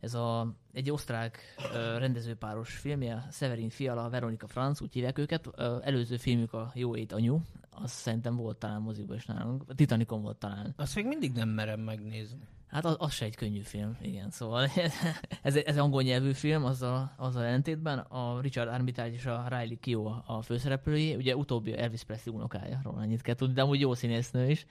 ez 0.00 0.14
a, 0.14 0.54
egy 0.72 0.90
osztrák 0.90 1.54
uh, 1.58 1.98
rendezőpáros 1.98 2.74
filmje, 2.76 3.26
Severin 3.30 3.70
Fiala, 3.70 4.08
Veronika 4.08 4.46
Franz, 4.46 4.82
úgy 4.82 4.92
hívják 4.92 5.18
őket. 5.18 5.46
Uh, 5.46 5.54
előző 5.82 6.16
filmük 6.16 6.52
a 6.52 6.70
Jó 6.74 6.96
ét 6.96 7.12
anyu, 7.12 7.40
az 7.70 7.90
szerintem 7.90 8.36
volt 8.36 8.56
talán 8.58 8.80
moziban 8.80 9.16
is 9.16 9.26
nálunk. 9.26 9.64
A 9.68 9.74
Titanicon 9.74 10.22
volt 10.22 10.36
talán. 10.36 10.74
Azt 10.76 10.94
még 10.94 11.06
mindig 11.06 11.32
nem 11.32 11.48
merem 11.48 11.80
megnézni. 11.80 12.48
Hát 12.66 12.84
az, 12.84 12.96
az 12.98 13.12
se 13.12 13.24
egy 13.24 13.36
könnyű 13.36 13.60
film, 13.60 13.96
igen. 14.02 14.30
Szóval 14.30 14.68
ez, 15.42 15.56
ez 15.56 15.78
angol 15.78 16.02
nyelvű 16.02 16.32
film, 16.32 16.64
az 16.64 16.82
a, 16.82 17.14
az 17.16 17.36
a 17.36 17.44
ellentétben. 17.44 17.98
A 17.98 18.40
Richard 18.40 18.68
Armitage 18.68 19.12
és 19.12 19.26
a 19.26 19.46
Riley 19.48 19.78
Keough 19.80 20.30
a, 20.30 20.42
főszereplői. 20.42 21.14
Ugye 21.14 21.36
utóbbi 21.36 21.76
Elvis 21.76 22.04
Presley 22.04 22.34
unokája, 22.34 22.80
róla 22.82 22.98
annyit 22.98 23.22
kell 23.22 23.34
tudni, 23.34 23.54
de 23.54 23.62
amúgy 23.62 23.80
jó 23.80 23.94
színésznő 23.94 24.50
is. 24.50 24.66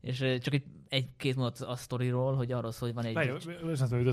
És 0.00 0.18
csak 0.18 0.54
egy, 0.54 0.64
egy-két 0.88 1.36
mondat 1.36 1.60
a 1.60 1.76
sztoriról, 1.76 2.34
hogy 2.34 2.52
arról 2.52 2.72
szól, 2.72 2.88
hogy 2.88 2.96
van 2.96 3.06
egy... 3.06 3.14
Várj, 3.14 3.28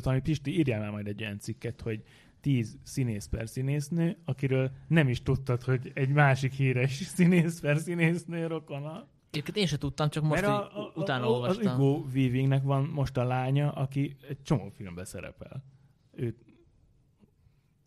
hogy 0.03 0.21
Pisti, 0.21 0.57
írjál 0.57 0.79
már 0.79 0.91
majd 0.91 1.07
egy 1.07 1.19
ilyen 1.19 1.39
cikket, 1.39 1.81
hogy 1.81 2.03
tíz 2.41 2.77
színész 2.83 3.25
per 3.25 3.49
színésznő, 3.49 4.17
akiről 4.25 4.71
nem 4.87 5.09
is 5.09 5.21
tudtad, 5.21 5.63
hogy 5.63 5.91
egy 5.93 6.09
másik 6.09 6.51
híres 6.51 6.93
színész 7.15 7.59
per 7.59 7.77
színésznő 7.77 8.47
rokona. 8.47 9.07
Egyébként 9.33 9.57
én 9.57 9.65
sem 9.65 9.79
tudtam, 9.79 10.09
csak 10.09 10.23
most 10.23 10.43
a, 10.43 10.83
a, 10.83 10.91
utána 10.95 11.25
a, 11.25 11.29
olvastam. 11.29 11.67
Az 11.67 11.77
Hugo 11.77 12.05
Weavingnek 12.13 12.63
van 12.63 12.83
most 12.83 13.17
a 13.17 13.23
lánya, 13.23 13.71
aki 13.71 14.17
egy 14.29 14.41
csomó 14.41 14.69
filmben 14.69 15.05
szerepel. 15.05 15.63
Őt... 16.11 16.37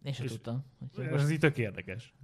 Én 0.02 0.12
sem 0.12 0.26
tudtam. 0.26 0.64
Ez 0.98 1.10
most... 1.10 1.30
így 1.30 1.38
tök 1.38 1.58
érdekes. 1.58 2.14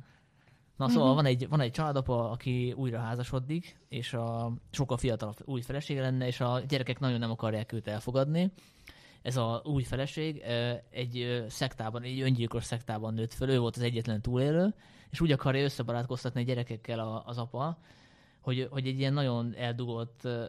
Na 0.76 0.88
szóval 0.88 1.06
mm-hmm. 1.06 1.14
van, 1.14 1.24
egy, 1.24 1.48
van 1.48 1.60
egy 1.60 1.70
családapa, 1.70 2.30
aki 2.30 2.72
újra 2.72 2.98
házasodik, 2.98 3.76
és 3.88 4.12
a 4.14 4.52
sokkal 4.70 4.96
fiatalabb 4.96 5.36
új 5.44 5.60
felesége 5.60 6.00
lenne, 6.00 6.26
és 6.26 6.40
a 6.40 6.60
gyerekek 6.68 6.98
nagyon 6.98 7.18
nem 7.18 7.30
akarják 7.30 7.72
őt 7.72 7.88
elfogadni. 7.88 8.52
Ez 9.22 9.36
a 9.36 9.62
új 9.64 9.82
feleség 9.82 10.42
egy 10.90 11.44
szektában, 11.48 12.02
egy 12.02 12.20
öngyilkos 12.20 12.64
szektában 12.64 13.14
nőtt 13.14 13.32
föl, 13.32 13.48
ő 13.48 13.58
volt 13.58 13.76
az 13.76 13.82
egyetlen 13.82 14.22
túlélő, 14.22 14.74
és 15.10 15.20
úgy 15.20 15.32
akarja 15.32 15.64
összebarátkoztatni 15.64 16.40
a 16.40 16.44
gyerekekkel 16.44 17.22
az 17.26 17.38
apa, 17.38 17.78
hogy, 18.42 18.68
hogy 18.70 18.86
egy 18.86 18.98
ilyen 18.98 19.12
nagyon 19.12 19.54
eldugott 19.54 20.20
uh, 20.24 20.44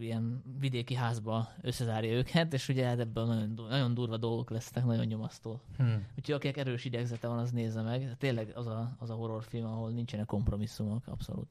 ilyen 0.00 0.42
vidéki 0.58 0.94
házba 0.94 1.48
összezárja 1.60 2.12
őket, 2.12 2.52
és 2.52 2.68
ugye 2.68 2.86
hát 2.86 2.98
ebből 2.98 3.24
nagyon, 3.24 3.66
nagyon 3.68 3.94
durva 3.94 4.16
dolgok 4.16 4.50
lesznek, 4.50 4.84
nagyon 4.84 5.04
nyomasztó. 5.04 5.60
Hmm. 5.76 6.06
Úgyhogy 6.16 6.34
akinek 6.34 6.56
erős 6.56 6.84
idegzete 6.84 7.28
van, 7.28 7.38
az 7.38 7.50
nézze 7.50 7.82
meg. 7.82 8.16
Tényleg 8.18 8.52
az 8.54 8.66
a, 8.66 8.96
az 8.98 9.10
a 9.10 9.14
horrorfilm, 9.14 9.66
ahol 9.66 9.90
nincsenek 9.90 10.26
kompromisszumok, 10.26 11.06
abszolút. 11.06 11.48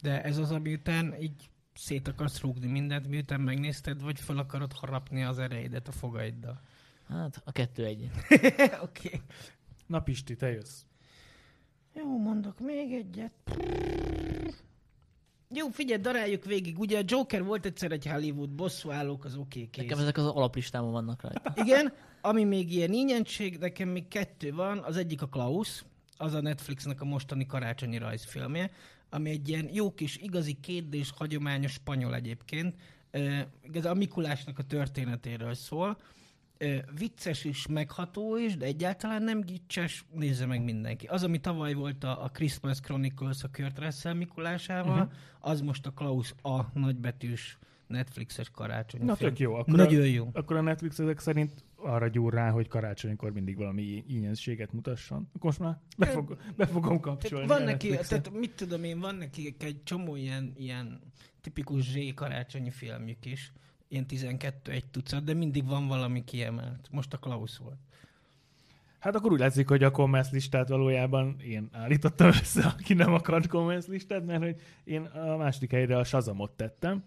De 0.00 0.22
ez 0.22 0.38
az, 0.38 0.50
ami 0.50 0.72
után 0.72 1.14
így 1.20 1.50
szét 1.74 2.08
akarsz 2.08 2.40
rúgni 2.40 2.66
mindent, 2.66 3.08
miután 3.08 3.40
megnézted, 3.40 4.02
vagy 4.02 4.20
fel 4.20 4.38
akarod 4.38 4.72
harapni 4.72 5.22
az 5.22 5.38
erejédet 5.38 5.88
a 5.88 5.92
fogaiddal? 5.92 6.60
Hát 7.08 7.42
a 7.44 7.52
kettő 7.52 7.84
egy. 7.84 8.02
Oké. 8.82 9.06
okay. 9.06 9.20
Na 9.86 10.00
Pisti, 10.00 10.36
te 10.36 10.50
jössz. 10.50 10.84
Jó, 11.94 12.18
mondok 12.18 12.60
még 12.60 12.92
egyet. 12.92 13.32
Jó, 15.54 15.68
figyelj, 15.68 16.00
daráljuk 16.00 16.44
végig. 16.44 16.78
Ugye 16.78 16.98
a 16.98 17.02
Joker 17.06 17.44
volt 17.44 17.66
egyszer 17.66 17.92
egy 17.92 18.06
Hollywood, 18.06 18.50
bosszúállók 18.50 19.24
az 19.24 19.34
oké 19.34 19.58
okay, 19.58 19.70
kész. 19.70 19.84
Nekem 19.84 19.98
ezek 19.98 20.16
az 20.16 20.26
alaplistámon 20.26 20.92
vannak 20.92 21.22
rajta. 21.22 21.52
Igen, 21.64 21.92
ami 22.20 22.44
még 22.44 22.72
ilyen 22.72 22.92
ingyentség, 22.92 23.58
nekem 23.58 23.88
még 23.88 24.08
kettő 24.08 24.52
van. 24.52 24.78
Az 24.78 24.96
egyik 24.96 25.22
a 25.22 25.26
Klaus, 25.26 25.84
az 26.16 26.34
a 26.34 26.40
Netflixnek 26.40 27.00
a 27.00 27.04
mostani 27.04 27.46
karácsonyi 27.46 27.98
rajzfilmje, 27.98 28.70
ami 29.10 29.30
egy 29.30 29.48
ilyen 29.48 29.68
jó 29.72 29.94
kis, 29.94 30.16
igazi 30.16 30.56
kétdés, 30.60 31.12
hagyományos 31.16 31.72
spanyol 31.72 32.14
egyébként. 32.14 32.74
Ez 33.72 33.84
a 33.84 33.94
Mikulásnak 33.94 34.58
a 34.58 34.62
történetéről 34.62 35.54
szól 35.54 35.98
vicces 36.96 37.44
is, 37.44 37.66
megható 37.66 38.36
is, 38.36 38.56
de 38.56 38.66
egyáltalán 38.66 39.22
nem 39.22 39.40
gicses, 39.40 40.04
nézze 40.12 40.46
meg 40.46 40.64
mindenki. 40.64 41.06
Az, 41.06 41.22
ami 41.22 41.38
tavaly 41.38 41.74
volt 41.74 42.04
a, 42.04 42.24
a 42.24 42.28
Christmas 42.28 42.80
Chronicles 42.80 43.42
a 43.42 43.48
Kurt 43.52 43.78
Russell 43.78 44.14
Mikulásával, 44.14 44.98
uh-huh. 44.98 45.12
az 45.40 45.60
most 45.60 45.86
a 45.86 45.90
Klaus 45.90 46.34
a 46.42 46.78
nagybetűs 46.78 47.58
Netflixes 47.86 48.50
karácsony. 48.50 49.04
Na 49.04 49.16
tök 49.16 49.38
jó. 49.38 49.54
Akkor 49.54 49.74
Nagyon 49.74 50.06
jó. 50.06 50.28
A, 50.32 50.38
akkor 50.38 50.56
a 50.56 50.60
Netflix 50.60 50.98
ezek 50.98 51.18
szerint 51.18 51.64
arra 51.76 52.08
gyúr 52.08 52.32
rá, 52.32 52.50
hogy 52.50 52.68
karácsonykor 52.68 53.32
mindig 53.32 53.56
valami 53.56 54.04
ingyenséget 54.08 54.72
mutasson. 54.72 55.28
Akkor 55.34 55.44
most 55.44 55.58
már 55.58 55.78
be, 55.96 56.06
fog, 56.06 56.36
be 56.56 56.66
fogom 56.66 57.00
kapcsolni. 57.00 57.46
van 57.46 57.62
neki, 57.62 57.88
tehát 57.88 58.30
mit 58.32 58.54
tudom 58.54 58.84
én, 58.84 59.00
van 59.00 59.14
neki 59.14 59.54
egy 59.58 59.82
csomó 59.84 60.16
ilyen, 60.16 60.52
ilyen 60.56 61.00
tipikus 61.40 61.90
Z 61.90 61.96
karácsonyi 62.14 62.70
filmjük 62.70 63.24
is 63.24 63.52
ilyen 63.92 64.06
12 64.06 64.72
egy 64.72 64.84
tucat, 64.86 65.24
de 65.24 65.34
mindig 65.34 65.66
van 65.66 65.86
valami 65.86 66.24
kiemelt. 66.24 66.88
Most 66.90 67.12
a 67.12 67.18
Klaus 67.18 67.58
volt. 67.58 67.78
Hát 68.98 69.14
akkor 69.14 69.32
úgy 69.32 69.38
látszik, 69.38 69.68
hogy 69.68 69.82
a 69.82 69.90
commerce 69.90 70.30
listát 70.32 70.68
valójában 70.68 71.36
én 71.40 71.68
állítottam 71.72 72.28
össze, 72.28 72.66
aki 72.66 72.94
nem 72.94 73.14
akart 73.14 73.46
commerce 73.46 73.90
listát, 73.90 74.24
mert 74.24 74.42
hogy 74.42 74.60
én 74.84 75.02
a 75.02 75.36
második 75.36 75.70
helyre 75.70 75.98
a 75.98 76.04
Shazamot 76.04 76.50
tettem, 76.50 77.04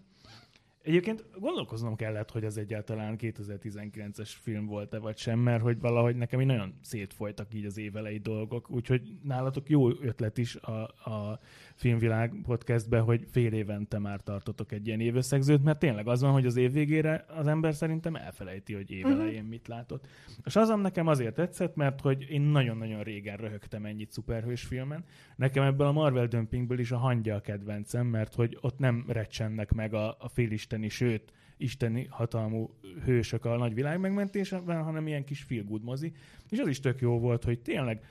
Egyébként 0.86 1.24
gondolkoznom 1.38 1.96
kellett, 1.96 2.30
hogy 2.30 2.44
az 2.44 2.56
egyáltalán 2.56 3.16
2019-es 3.20 4.30
film 4.42 4.66
volt-e 4.66 4.98
vagy 4.98 5.16
sem, 5.16 5.38
mert 5.38 5.62
hogy 5.62 5.80
valahogy 5.80 6.16
nekem 6.16 6.40
így 6.40 6.46
nagyon 6.46 6.74
szétfolytak 6.82 7.54
így 7.54 7.64
az 7.64 7.78
évelei 7.78 8.18
dolgok, 8.18 8.70
úgyhogy 8.70 9.18
nálatok 9.22 9.68
jó 9.68 9.88
ötlet 9.88 10.38
is 10.38 10.56
a, 10.56 10.82
a 11.10 11.40
Filmvilág 11.76 12.34
podcastben, 12.42 13.02
hogy 13.02 13.24
fél 13.30 13.52
évente 13.52 13.98
már 13.98 14.20
tartotok 14.20 14.72
egy 14.72 14.86
ilyen 14.86 15.00
évösszegzőt, 15.00 15.62
mert 15.62 15.78
tényleg 15.78 16.08
az 16.08 16.20
van, 16.20 16.32
hogy 16.32 16.46
az 16.46 16.56
év 16.56 16.72
végére 16.72 17.24
az 17.28 17.46
ember 17.46 17.74
szerintem 17.74 18.14
elfelejti, 18.14 18.74
hogy 18.74 18.90
évelején 18.90 19.34
uh-huh. 19.34 19.48
mit 19.48 19.68
látott. 19.68 20.06
És 20.44 20.56
azam 20.56 20.80
nekem 20.80 21.06
azért 21.06 21.34
tetszett, 21.34 21.74
mert 21.74 22.00
hogy 22.00 22.26
én 22.30 22.40
nagyon-nagyon 22.40 23.02
régen 23.02 23.36
röhögtem 23.36 23.84
ennyit 23.84 24.10
szuperhős 24.10 24.62
filmen. 24.62 25.04
Nekem 25.36 25.64
ebből 25.64 25.86
a 25.86 25.92
Marvel 25.92 26.26
Dumpingből 26.26 26.78
is 26.78 26.90
a 26.90 26.96
hangja 26.96 27.34
a 27.34 27.40
kedvencem, 27.40 28.06
mert 28.06 28.34
hogy 28.34 28.58
ott 28.60 28.78
nem 28.78 29.04
recsennek 29.08 29.72
meg 29.72 29.94
a, 29.94 30.16
a 30.18 30.28
félisteni, 30.28 30.88
sőt, 30.88 31.32
isteni 31.56 32.06
hatalmú 32.10 32.70
hősök 33.04 33.44
a 33.44 33.56
nagy 33.56 33.74
világ 33.74 34.00
megmentésében, 34.00 34.82
hanem 34.82 35.06
ilyen 35.06 35.24
kis 35.24 35.42
feel 35.42 35.64
good 35.64 35.82
mozi. 35.82 36.12
És 36.50 36.58
az 36.58 36.68
is 36.68 36.80
tök 36.80 37.00
jó 37.00 37.18
volt, 37.18 37.44
hogy 37.44 37.60
tényleg 37.60 38.04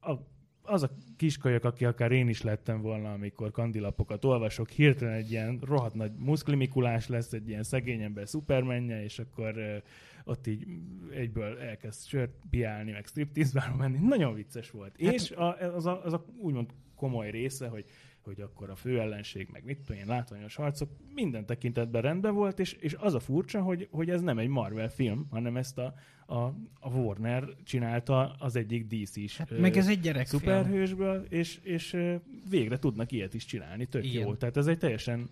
a 0.00 0.12
az 0.70 0.82
a 0.82 0.90
kiskajak, 1.16 1.64
aki 1.64 1.84
akár 1.84 2.12
én 2.12 2.28
is 2.28 2.42
lettem 2.42 2.80
volna, 2.80 3.12
amikor 3.12 3.50
kandilapokat 3.50 4.24
olvasok, 4.24 4.68
hirtelen 4.68 5.14
egy 5.14 5.30
ilyen 5.30 5.58
rohadt 5.62 5.94
nagy 5.94 6.12
muszklimikulás 6.18 7.08
lesz, 7.08 7.32
egy 7.32 7.48
ilyen 7.48 7.62
szegény 7.62 8.02
ember 8.02 8.28
szupermenje, 8.28 9.02
és 9.02 9.18
akkor 9.18 9.56
uh, 9.56 9.76
ott 10.24 10.46
így 10.46 10.66
egyből 11.10 11.58
elkezd 11.58 12.06
sört 12.06 12.32
piálni, 12.50 12.90
meg 12.90 13.06
striptease 13.06 13.74
menni. 13.78 13.98
Nagyon 13.98 14.34
vicces 14.34 14.70
volt. 14.70 14.94
Hát, 15.02 15.12
és 15.12 15.30
a, 15.30 15.74
az, 15.74 15.86
a, 15.86 16.04
az 16.04 16.12
a 16.12 16.24
úgymond 16.38 16.70
komoly 16.94 17.30
része, 17.30 17.68
hogy 17.68 17.84
hogy 18.24 18.40
akkor 18.40 18.70
a 18.70 18.74
főellenség, 18.74 19.48
meg 19.52 19.64
mit 19.64 19.78
tudom 19.78 20.00
én, 20.00 20.06
látványos 20.06 20.54
harcok, 20.54 20.90
minden 21.14 21.46
tekintetben 21.46 22.02
rendben 22.02 22.34
volt, 22.34 22.58
és, 22.58 22.72
és 22.72 22.94
az 22.98 23.14
a 23.14 23.20
furcsa, 23.20 23.62
hogy, 23.62 23.88
hogy 23.90 24.10
ez 24.10 24.20
nem 24.20 24.38
egy 24.38 24.48
Marvel 24.48 24.88
film, 24.88 25.26
hanem 25.30 25.56
ezt 25.56 25.78
a, 25.78 25.94
a, 26.26 26.38
a 26.80 26.90
Warner 26.90 27.48
csinálta 27.64 28.34
az 28.38 28.56
egyik 28.56 28.86
DC 28.86 29.16
is. 29.16 29.36
Hát, 29.36 29.58
meg 29.58 29.76
ez 29.76 29.88
egy 29.88 30.00
gyerek 30.00 30.26
Szuperhősből, 30.26 31.26
és, 31.28 31.58
és 31.62 31.96
végre 32.50 32.78
tudnak 32.78 33.12
ilyet 33.12 33.34
is 33.34 33.44
csinálni, 33.44 33.86
tök 33.86 34.04
Igen. 34.04 34.22
jó. 34.26 34.34
Tehát 34.34 34.56
ez 34.56 34.66
egy 34.66 34.78
teljesen 34.78 35.30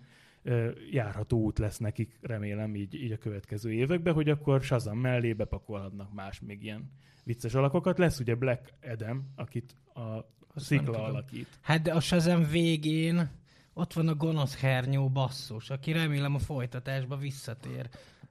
járható 0.91 1.37
út 1.41 1.59
lesz 1.59 1.77
nekik, 1.77 2.17
remélem 2.21 2.75
így, 2.75 2.93
így 2.93 3.11
a 3.11 3.17
következő 3.17 3.71
években, 3.71 4.13
hogy 4.13 4.29
akkor 4.29 4.61
Shazam 4.61 4.97
mellé 4.97 5.33
bepakolhatnak 5.33 6.13
más 6.13 6.39
még 6.39 6.63
ilyen 6.63 6.91
vicces 7.23 7.53
alakokat. 7.53 7.97
Lesz 7.97 8.19
ugye 8.19 8.35
Black 8.35 8.73
Adam, 8.81 9.33
akit 9.35 9.75
a 9.93 10.37
Szikla 10.55 11.03
alakít. 11.03 11.47
Hát 11.61 11.81
de 11.81 11.93
a 11.93 11.99
Shazam 11.99 12.49
végén 12.49 13.29
ott 13.73 13.93
van 13.93 14.07
a 14.07 14.15
gonosz 14.15 14.59
hernyó 14.59 15.09
basszus, 15.09 15.69
aki 15.69 15.91
remélem 15.91 16.35
a 16.35 16.39
folytatásba 16.39 17.17
visszatér 17.17 17.89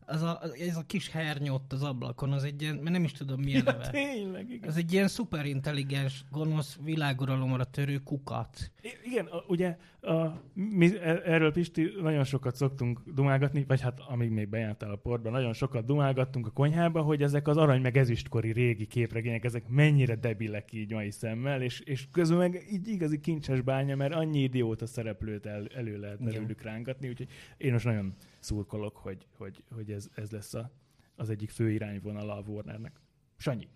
az 0.09 0.23
a, 0.23 0.40
ez 0.68 0.77
a 0.77 0.83
kis 0.87 1.11
hernyott 1.11 1.73
az 1.73 1.83
ablakon, 1.83 2.33
az 2.33 2.44
egy 2.44 2.62
ilyen, 2.62 2.75
mert 2.75 2.90
nem 2.90 3.05
is 3.05 3.12
tudom 3.12 3.40
milyen 3.40 3.62
ja, 3.66 3.73
neve. 3.73 3.90
Tényleg, 3.90 4.51
igen. 4.51 4.68
Ez 4.68 4.77
egy 4.77 4.92
ilyen 4.92 5.09
szuperintelligens, 5.09 6.25
gonosz, 6.31 6.79
világuralomra 6.85 7.64
törő 7.64 7.99
kukat. 7.99 8.71
I- 8.83 9.11
igen, 9.11 9.27
a, 9.27 9.44
ugye 9.47 9.77
a, 10.01 10.42
mi 10.53 10.97
e, 10.97 11.21
erről 11.25 11.53
Pisti 11.53 11.92
nagyon 12.03 12.25
sokat 12.25 12.57
szoktunk 12.57 13.01
dumálgatni, 13.14 13.64
vagy 13.68 13.81
hát 13.81 14.01
amíg 14.09 14.31
még 14.31 14.49
bejártál 14.49 14.90
a 14.90 14.97
portban, 14.97 15.33
nagyon 15.33 15.53
sokat 15.53 15.85
dumálgattunk 15.85 16.47
a 16.47 16.51
konyhába, 16.51 17.03
hogy 17.03 17.23
ezek 17.23 17.49
az 17.49 17.57
arany 17.57 17.81
meg 17.81 17.97
ezüstkori 17.97 18.53
régi 18.53 18.87
képregények, 18.87 19.44
ezek 19.44 19.68
mennyire 19.68 20.14
debilek 20.14 20.73
így 20.73 20.92
mai 20.92 21.11
szemmel, 21.11 21.62
és, 21.62 21.81
és 21.81 22.07
közben 22.12 22.38
meg 22.38 22.66
így 22.73 22.88
igazi 22.88 23.21
kincses 23.21 23.61
bánya, 23.61 23.97
mert 23.97 24.14
annyi 24.14 24.42
idióta 24.42 24.87
szereplőt 24.87 25.47
el, 25.47 25.66
elő 25.75 25.99
lehet 25.99 26.23
belőlük 26.23 26.62
rángatni, 26.62 27.09
úgyhogy 27.09 27.29
én 27.57 27.73
most 27.73 27.85
nagyon 27.85 28.14
szurkolok, 28.38 28.96
hogy, 28.96 29.27
hogy, 29.37 29.62
hogy 29.74 29.90
ez, 29.90 30.09
ez 30.14 30.31
lesz 30.31 30.55
a, 30.55 30.70
az 31.16 31.31
egyik 31.31 31.51
fő 31.51 31.70
irányvonala 31.70 32.37
a 32.37 32.42
Warnernek. 32.46 33.01
Sanyi. 33.37 33.68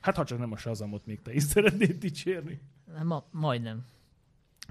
Hát 0.00 0.16
ha 0.16 0.24
csak 0.24 0.38
nem 0.38 0.52
a 0.52 0.56
Shazamot 0.56 1.06
még 1.06 1.22
te 1.22 1.32
is 1.32 1.42
szeretnéd 1.42 1.98
dicsérni. 1.98 2.60
Ma, 3.02 3.26
majdnem. 3.30 3.86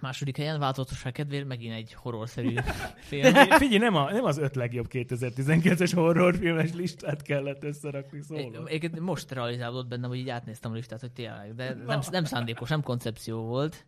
Második 0.01 0.38
helyen 0.38 0.60
változatosság 0.60 1.12
kedvéért 1.12 1.47
megint 1.47 1.73
egy 1.73 1.93
horrorszerű 1.93 2.56
film. 3.10 3.34
Figyelj, 3.34 3.77
nem, 3.77 3.95
a, 3.95 4.12
nem 4.12 4.23
az 4.23 4.38
öt 4.38 4.56
legjobb 4.56 4.88
2019-es 4.89 5.91
horrorfilmes 5.95 6.73
listát 6.73 7.21
kellett 7.21 7.63
összerakni, 7.63 8.21
szóval. 8.21 8.67
Én, 8.67 8.91
most 8.99 9.32
realizálódott 9.32 9.88
bennem, 9.88 10.10
hogy 10.10 10.19
így 10.19 10.30
átnéztem 10.30 10.71
a 10.71 10.75
listát, 10.75 10.99
hogy 10.99 11.12
tényleg, 11.12 11.56
de 11.56 11.73
nem, 11.73 11.99
nem 12.12 12.23
szándékos, 12.23 12.69
nem 12.69 12.82
koncepció 12.82 13.41
volt. 13.41 13.86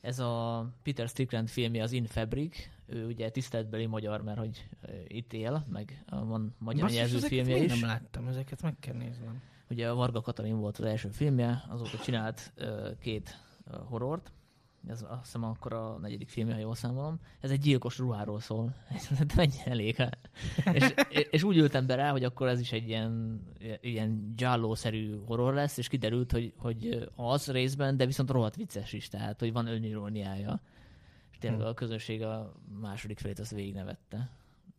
Ez 0.00 0.18
a 0.18 0.66
Peter 0.82 1.08
Strickland 1.08 1.48
filmje, 1.48 1.82
az 1.82 1.92
In 1.92 2.04
Fabric, 2.04 2.68
ő 2.86 3.06
ugye 3.06 3.30
tiszteletbeli 3.30 3.86
magyar, 3.86 4.22
mert 4.22 4.38
hogy 4.38 4.68
itt 5.06 5.32
él, 5.32 5.64
meg 5.68 6.04
van 6.08 6.54
magyar 6.58 6.90
nyelvű 6.90 7.18
filmje 7.18 7.56
is. 7.56 7.80
nem 7.80 7.88
láttam, 7.88 8.26
ezeket 8.26 8.62
meg 8.62 8.76
kell 8.80 8.94
néznem. 8.94 9.42
Ugye 9.70 9.88
a 9.88 9.94
Varga 9.94 10.20
Katalin 10.20 10.58
volt 10.58 10.78
az 10.78 10.84
első 10.84 11.08
filmje, 11.08 11.64
azóta 11.68 11.98
csinált 11.98 12.52
két 13.00 13.36
horrort, 13.88 14.32
ez 14.88 15.04
azt 15.08 15.22
hiszem 15.22 15.44
akkor 15.44 15.72
a 15.72 15.98
negyedik 16.00 16.28
filmje, 16.28 16.54
ha 16.54 16.60
jól 16.60 16.74
számolom. 16.74 17.20
Ez 17.40 17.50
egy 17.50 17.60
gyilkos 17.60 17.98
ruháról 17.98 18.40
szól. 18.40 18.74
De 19.26 19.34
mennyi 19.36 19.60
elég. 19.64 19.96
és, 20.72 20.94
és, 21.30 21.42
úgy 21.42 21.56
ültem 21.56 21.86
be 21.86 21.94
rá, 21.94 22.10
hogy 22.10 22.24
akkor 22.24 22.48
ez 22.48 22.60
is 22.60 22.72
egy 22.72 22.88
ilyen, 22.88 23.42
ilyen 23.80 24.32
giallo-szerű 24.36 25.16
horror 25.24 25.54
lesz, 25.54 25.76
és 25.76 25.88
kiderült, 25.88 26.32
hogy, 26.32 26.52
hogy 26.56 27.08
az 27.16 27.46
részben, 27.50 27.96
de 27.96 28.06
viszont 28.06 28.30
rohadt 28.30 28.56
vicces 28.56 28.92
is, 28.92 29.08
tehát, 29.08 29.40
hogy 29.40 29.52
van 29.52 29.66
öniróniája. 29.66 30.60
Tényleg 31.38 31.60
hm. 31.60 31.66
a 31.66 31.74
közönség 31.74 32.22
a 32.22 32.52
második 32.80 33.18
felét 33.18 33.38
azt 33.38 33.50
végignevette. 33.50 34.30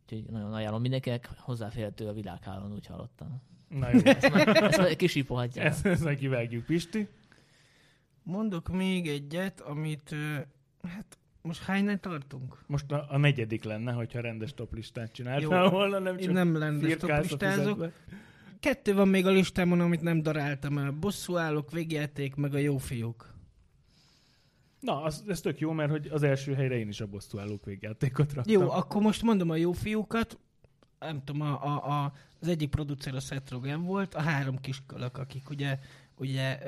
Úgyhogy 0.02 0.24
nagyon 0.30 0.52
ajánlom 0.52 0.80
mindenkinek, 0.80 1.28
hozzáférhető 1.36 2.06
a 2.06 2.12
világhálón, 2.12 2.72
úgy 2.72 2.86
hallottam. 2.86 3.42
Na 3.68 3.90
jó. 3.90 4.00
Ezt, 4.04 4.32
meg, 4.32 4.48
ezt 4.62 4.78
meg 4.78 4.96
kisípolhatja. 4.96 5.62
Ezt, 5.62 5.86
ezt 5.86 6.04
meg 6.04 6.16
kivágjuk, 6.16 6.64
Pisti. 6.64 7.08
Mondok 8.22 8.68
még 8.68 9.08
egyet, 9.08 9.60
amit, 9.60 10.14
hát 10.82 11.18
most 11.42 11.62
hánynál 11.62 12.00
tartunk? 12.00 12.62
Most 12.66 12.92
a, 12.92 13.06
a 13.08 13.18
negyedik 13.18 13.64
lenne, 13.64 13.92
hogyha 13.92 14.20
rendes 14.20 14.54
toplistát 14.54 15.12
csináltál 15.12 15.68
volna, 15.68 15.98
nem 15.98 16.16
csak 16.16 16.32
nem 16.32 16.56
rendes 16.56 16.96
toplistázok. 16.96 17.92
Kettő 18.60 18.94
van 18.94 19.08
még 19.08 19.26
a 19.26 19.30
listámon, 19.30 19.80
amit 19.80 20.00
nem 20.00 20.22
daráltam 20.22 20.78
el. 20.78 20.90
Bosszúállók, 20.90 21.70
végjáték, 21.70 22.34
meg 22.34 22.54
a 22.54 22.58
jó 22.58 22.76
fiúk. 22.76 23.34
Na, 24.80 25.02
az, 25.02 25.24
ez 25.28 25.40
tök 25.40 25.58
jó, 25.58 25.72
mert 25.72 25.90
hogy 25.90 26.06
az 26.06 26.22
első 26.22 26.54
helyre 26.54 26.78
én 26.78 26.88
is 26.88 27.00
a 27.00 27.06
bosszúállók 27.06 27.64
végjátékot 27.64 28.32
raktam. 28.32 28.60
Jó, 28.60 28.70
akkor 28.70 29.02
most 29.02 29.22
mondom 29.22 29.50
a 29.50 29.56
jó 29.56 29.72
fiúkat. 29.72 30.38
Nem 30.98 31.22
tudom, 31.24 31.42
a, 31.42 31.64
a, 31.64 31.90
a, 31.90 32.12
az 32.40 32.48
egyik 32.48 32.70
producer 32.70 33.14
a 33.14 33.20
Seth 33.20 33.52
Rogen 33.52 33.82
volt, 33.82 34.14
a 34.14 34.20
három 34.20 34.60
kiskölök, 34.60 35.18
akik 35.18 35.50
ugye, 35.50 35.78
ugye 36.16 36.58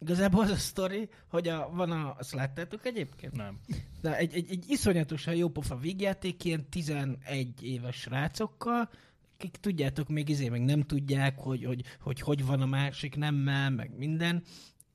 Igazából 0.00 0.42
az 0.42 0.50
a 0.50 0.56
sztori, 0.56 1.08
hogy 1.28 1.48
a, 1.48 1.70
van 1.72 1.90
a... 1.90 2.14
Azt 2.18 2.32
láttátok 2.32 2.86
egyébként? 2.86 3.36
Nem. 3.36 3.58
De 4.00 4.16
egy, 4.16 4.34
egy, 4.34 4.50
egy 4.50 4.64
iszonyatosan 4.68 5.34
jó 5.34 5.48
pofa 5.48 5.76
vígjáték, 5.76 6.44
ilyen 6.44 6.68
11 6.68 7.62
éves 7.62 7.96
srácokkal, 7.96 8.90
akik 9.34 9.56
tudjátok, 9.60 10.08
még 10.08 10.28
izé 10.28 10.48
meg 10.48 10.64
nem 10.64 10.82
tudják, 10.82 11.38
hogy 11.38 11.64
hogy, 11.64 11.82
hogy, 12.00 12.20
hogy 12.20 12.46
van 12.46 12.60
a 12.60 12.66
másik 12.66 13.16
nemmel, 13.16 13.70
meg 13.70 13.96
minden. 13.96 14.42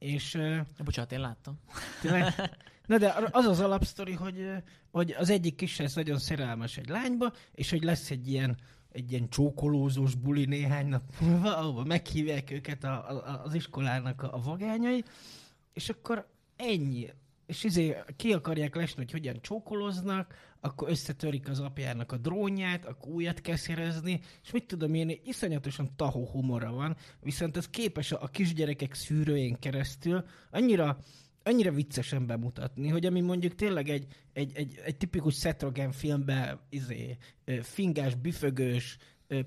És... 0.03 0.33
Uh, 0.33 0.59
Bocsánat, 0.83 1.11
én 1.11 1.19
láttam. 1.19 1.59
Tényleg? 2.01 2.33
Na 2.87 2.97
de 2.97 3.29
az 3.31 3.45
az 3.45 3.59
alapsztori, 3.59 4.13
hogy, 4.13 4.49
hogy 4.91 5.11
az 5.11 5.29
egyik 5.29 5.55
kisrác 5.55 5.93
nagyon 5.93 6.17
szerelmes 6.17 6.77
egy 6.77 6.89
lányba, 6.89 7.33
és 7.51 7.69
hogy 7.69 7.83
lesz 7.83 8.11
egy 8.11 8.29
ilyen 8.29 8.57
egy 8.91 9.11
ilyen 9.11 9.29
csókolózós 9.29 10.15
buli 10.15 10.45
néhány 10.45 10.87
nap 10.87 11.03
múlva, 11.19 11.57
ahova 11.57 11.83
meghívják 11.83 12.51
őket 12.51 12.83
a, 12.83 13.09
a, 13.09 13.41
az 13.43 13.53
iskolának 13.53 14.21
a, 14.21 14.33
a 14.33 14.41
vagányai, 14.41 15.03
és 15.73 15.89
akkor 15.89 16.27
ennyi. 16.55 17.09
És 17.45 17.63
izé 17.63 17.97
ki 18.15 18.33
akarják 18.33 18.75
lesni, 18.75 19.01
hogy 19.01 19.11
hogyan 19.11 19.41
csókoloznak, 19.41 20.35
akkor 20.65 20.89
összetörik 20.89 21.49
az 21.49 21.59
apjának 21.59 22.11
a 22.11 22.17
drónját, 22.17 22.85
akkor 22.85 23.11
újat 23.11 23.41
kell 23.41 23.55
szerezni, 23.55 24.19
és 24.43 24.51
mit 24.51 24.65
tudom 24.65 24.93
én, 24.93 25.19
iszonyatosan 25.23 25.89
tahó 25.95 26.27
humora 26.27 26.71
van, 26.71 26.95
viszont 27.21 27.57
ez 27.57 27.69
képes 27.69 28.11
a, 28.11 28.27
kisgyerekek 28.27 28.93
szűrőjén 28.93 29.59
keresztül 29.59 30.23
annyira 30.51 30.97
annyira 31.45 31.71
viccesen 31.71 32.25
bemutatni, 32.25 32.87
hogy 32.87 33.05
ami 33.05 33.21
mondjuk 33.21 33.55
tényleg 33.55 33.89
egy, 33.89 34.07
egy, 34.33 34.51
egy, 34.55 34.81
egy 34.85 34.97
tipikus 34.97 35.35
Seth 35.35 35.63
Rogen 35.63 35.91
filmben 35.91 36.59
izé, 36.69 37.17
fingás, 37.61 38.15
büfögős, 38.15 38.97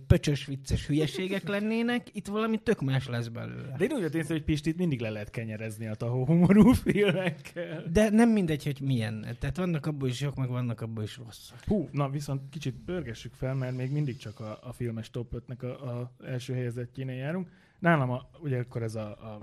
pöcsös, 0.07 0.47
vicces 0.47 0.87
hülyeségek 0.87 1.49
lennének, 1.49 2.07
itt 2.13 2.27
valami 2.27 2.59
tök 2.59 2.81
más 2.81 3.09
lesz 3.09 3.29
belőle. 3.29 3.75
De 3.77 3.85
én 3.85 3.93
úgy 3.93 4.03
érzem, 4.03 4.37
hogy 4.37 4.45
Pistit 4.45 4.77
mindig 4.77 5.01
le 5.01 5.11
lehet 5.11 5.31
kenyerezni 5.31 5.87
a 5.87 5.95
tahó 5.95 6.25
humorú 6.25 6.73
filmekkel. 6.73 7.85
De 7.93 8.11
nem 8.11 8.29
mindegy, 8.29 8.65
hogy 8.65 8.81
milyen. 8.81 9.27
Tehát 9.39 9.57
vannak 9.57 9.87
abból 9.87 10.09
is 10.09 10.21
jók, 10.21 10.35
meg 10.35 10.49
vannak 10.49 10.81
abból 10.81 11.03
is 11.03 11.17
rosszak. 11.17 11.59
Hú, 11.67 11.89
na 11.93 12.09
viszont 12.09 12.41
kicsit 12.51 12.75
pörgessük 12.85 13.33
fel, 13.35 13.55
mert 13.55 13.77
még 13.77 13.91
mindig 13.91 14.17
csak 14.17 14.41
a, 14.41 14.59
a 14.63 14.73
filmes 14.73 15.11
top 15.11 15.35
5-nek 15.37 15.61
a, 15.61 15.67
a 15.67 16.13
első 16.25 16.53
helyezettjénél 16.55 17.17
járunk. 17.17 17.49
Nálam 17.79 18.11
a, 18.11 18.29
ugye 18.41 18.59
akkor 18.59 18.83
ez 18.83 18.95
a, 18.95 19.09
a 19.09 19.39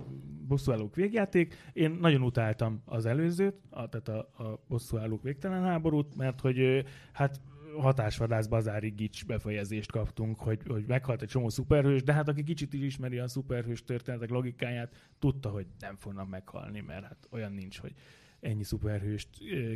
bosszúállók 0.47 0.95
végjáték. 0.95 1.55
Én 1.73 1.91
nagyon 1.91 2.21
utáltam 2.21 2.81
az 2.85 3.05
előzőt, 3.05 3.55
a, 3.69 3.89
tehát 3.89 4.07
a, 4.07 4.43
a 4.43 4.63
bosszúállók 4.67 5.23
végtelen 5.23 5.63
háborút, 5.63 6.15
mert 6.15 6.39
hogy 6.39 6.85
hát 7.11 7.41
hatásvadász 7.77 8.47
bazári 8.47 8.89
gics 8.89 9.25
befejezést 9.25 9.91
kaptunk, 9.91 10.39
hogy, 10.39 10.61
hogy 10.67 10.85
meghalt 10.87 11.21
egy 11.21 11.27
csomó 11.27 11.49
szuperhős, 11.49 12.03
de 12.03 12.13
hát 12.13 12.27
aki 12.27 12.43
kicsit 12.43 12.73
is 12.73 12.81
ismeri 12.81 13.17
a 13.17 13.27
szuperhős 13.27 13.83
történetek 13.83 14.29
logikáját, 14.29 15.09
tudta, 15.19 15.49
hogy 15.49 15.65
nem 15.79 15.95
fognak 15.95 16.29
meghalni, 16.29 16.79
mert 16.79 17.03
hát 17.03 17.27
olyan 17.31 17.51
nincs, 17.51 17.79
hogy 17.79 17.93
ennyi 18.39 18.63
szuperhőst 18.63 19.29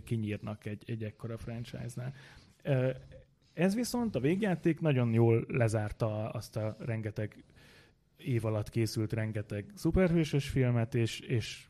kinyírnak 0.03 0.65
egy, 0.65 0.83
egy 0.85 1.03
ekkora 1.03 1.37
franchise-nál. 1.37 2.13
Ez 3.53 3.75
viszont 3.75 4.15
a 4.15 4.19
végjáték 4.19 4.79
nagyon 4.79 5.13
jól 5.13 5.45
lezárta 5.47 6.29
azt 6.29 6.55
a 6.55 6.75
rengeteg 6.79 7.43
év 8.17 8.45
alatt 8.45 8.69
készült 8.69 9.13
rengeteg 9.13 9.71
szuperhősös 9.75 10.49
filmet, 10.49 10.95
és, 10.95 11.19
és 11.19 11.67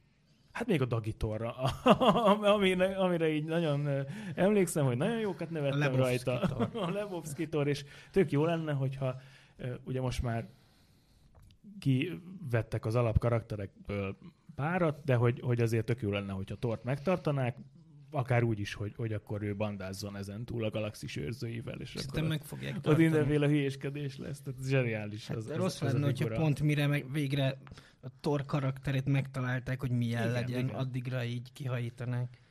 hát 0.58 0.68
még 0.68 0.82
a 0.82 0.86
Dagitorra, 0.86 1.56
amire, 2.56 2.96
amire 2.96 3.30
így 3.30 3.46
nagyon 3.46 3.90
emlékszem, 4.36 4.86
hogy 4.86 4.98
nagyon 4.98 5.20
jókat 5.20 5.50
nevettem 5.50 5.94
a 5.94 5.98
rajta. 5.98 6.40
a 6.86 6.90
Lebowski-tor, 6.90 7.68
és 7.68 7.86
tök 8.12 8.32
jó 8.32 8.46
lenne, 8.46 8.74
hogyha 8.74 9.16
ugye 9.84 10.02
most 10.02 10.22
már 10.22 10.48
kivettek 11.80 12.86
az 12.86 12.96
alapkarakterekből 12.96 14.18
párat, 14.56 15.04
de 15.04 15.16
hogy, 15.16 15.40
hogy 15.40 15.62
azért 15.62 15.86
tök 15.86 16.02
jó 16.02 16.12
lenne, 16.12 16.34
hogyha 16.34 16.56
Tort 16.56 16.84
megtartanák, 16.84 17.58
akár 18.12 18.44
úgy 18.44 18.60
is, 18.60 18.74
hogy, 18.74 18.94
hogy 18.96 19.14
akkor 19.14 19.42
ő 19.44 19.56
bandázzon 19.56 20.16
ezen 20.18 20.46
túl 20.46 20.64
a 20.64 20.70
galaxis 20.70 21.16
őrzőivel, 21.16 21.80
és 21.80 21.88
Szerintem 21.90 22.18
akkor 22.26 22.30
meg 22.38 22.44
fogják 22.44 22.76
ott 22.76 22.82
tartani. 22.82 23.08
mindenféle 23.08 23.48
hülyéskedés 23.48 24.18
lesz, 24.18 24.42
tehát 24.42 24.60
zseniális. 24.68 25.28
Hát 25.28 25.38
az, 25.38 25.52
rossz 25.52 25.82
az, 25.82 25.88
az 25.88 25.94
lenne, 25.94 26.04
a 26.04 26.08
hogyha 26.08 26.24
figura. 26.24 26.42
pont 26.42 26.62
mire 26.62 26.88
meg 26.88 27.12
végre 27.12 27.58
a 28.02 28.08
Thor 28.22 28.46
karakterét 28.46 29.06
megtalálták, 29.06 29.80
hogy 29.80 29.92
milyen 29.92 30.22
Igen, 30.22 30.32
legyen, 30.34 30.64
igen. 30.66 30.76
addigra 30.76 31.24
így 31.24 31.54
kihajítanák. 31.54 32.42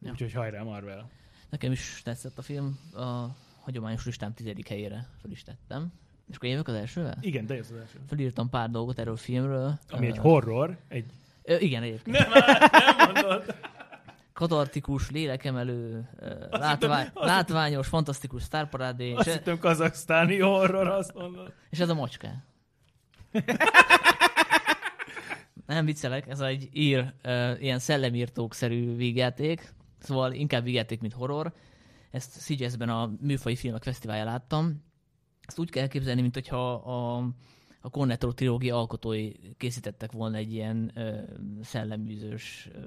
Ja. 0.00 0.10
Úgyhogy 0.10 0.32
hajrá 0.32 0.62
Marvel. 0.62 1.10
Nekem 1.50 1.72
is 1.72 2.00
tetszett 2.04 2.38
a 2.38 2.42
film, 2.42 2.78
a 2.94 3.26
hagyományos 3.60 4.04
listám 4.06 4.34
tizedik 4.34 4.68
helyére 4.68 5.06
fel 5.22 5.30
is 5.30 5.42
tettem. 5.42 5.92
És 6.28 6.36
akkor 6.36 6.48
jövök 6.48 6.68
az 6.68 6.74
elsővel? 6.74 7.18
Igen, 7.20 7.46
de 7.46 7.54
az 7.58 7.72
első. 7.72 7.98
Felírtam 8.06 8.48
pár 8.50 8.70
dolgot 8.70 8.98
erről 8.98 9.12
a 9.14 9.16
filmről. 9.16 9.78
Ami 9.88 10.06
egy 10.06 10.16
Ö, 10.18 10.20
horror, 10.20 10.78
egy... 10.88 11.04
ö, 11.42 11.56
Igen, 11.58 11.82
egyébként. 11.82 12.18
Nem, 12.18 12.28
nem 12.72 13.12
mondod. 13.14 13.54
Katartikus, 14.40 15.10
lélekemelő, 15.10 16.08
látvány, 16.50 17.10
látványos, 17.14 17.88
fantasztikus 17.88 18.42
sztárparádé, 18.42 19.12
Azt 19.12 19.26
és, 19.26 19.32
hittem 19.32 19.58
kazaksztáni 19.58 20.38
horror, 20.38 20.88
azt 20.88 21.14
mondod. 21.14 21.52
és 21.70 21.78
ez 21.78 21.88
a 21.88 21.94
macska. 21.94 22.28
Nem 25.66 25.84
viccelek, 25.84 26.28
ez 26.28 26.40
egy 26.40 26.68
ír, 26.72 27.12
ö, 27.22 27.52
ilyen 27.58 27.78
szellemírtókszerű 27.78 28.96
vígjáték, 28.96 29.74
szóval 29.98 30.32
inkább 30.32 30.64
vígjáték, 30.64 31.00
mint 31.00 31.12
horror. 31.12 31.52
Ezt 32.10 32.30
Szigyeszben 32.30 32.88
a 32.88 33.10
Műfai 33.20 33.56
Filmek 33.56 33.82
Fesztiválján 33.82 34.26
láttam. 34.26 34.84
Ezt 35.46 35.58
úgy 35.58 35.70
kell 35.70 35.82
elképzelni, 35.82 36.20
mint 36.20 36.34
hogyha 36.34 36.72
a, 36.72 37.16
a 37.80 37.90
Cornetto 37.90 38.32
trilógia 38.32 38.76
alkotói 38.76 39.32
készítettek 39.56 40.12
volna 40.12 40.36
egy 40.36 40.52
ilyen 40.52 40.90
ö, 40.94 41.18
szelleműzős, 41.62 42.68
ö, 42.74 42.78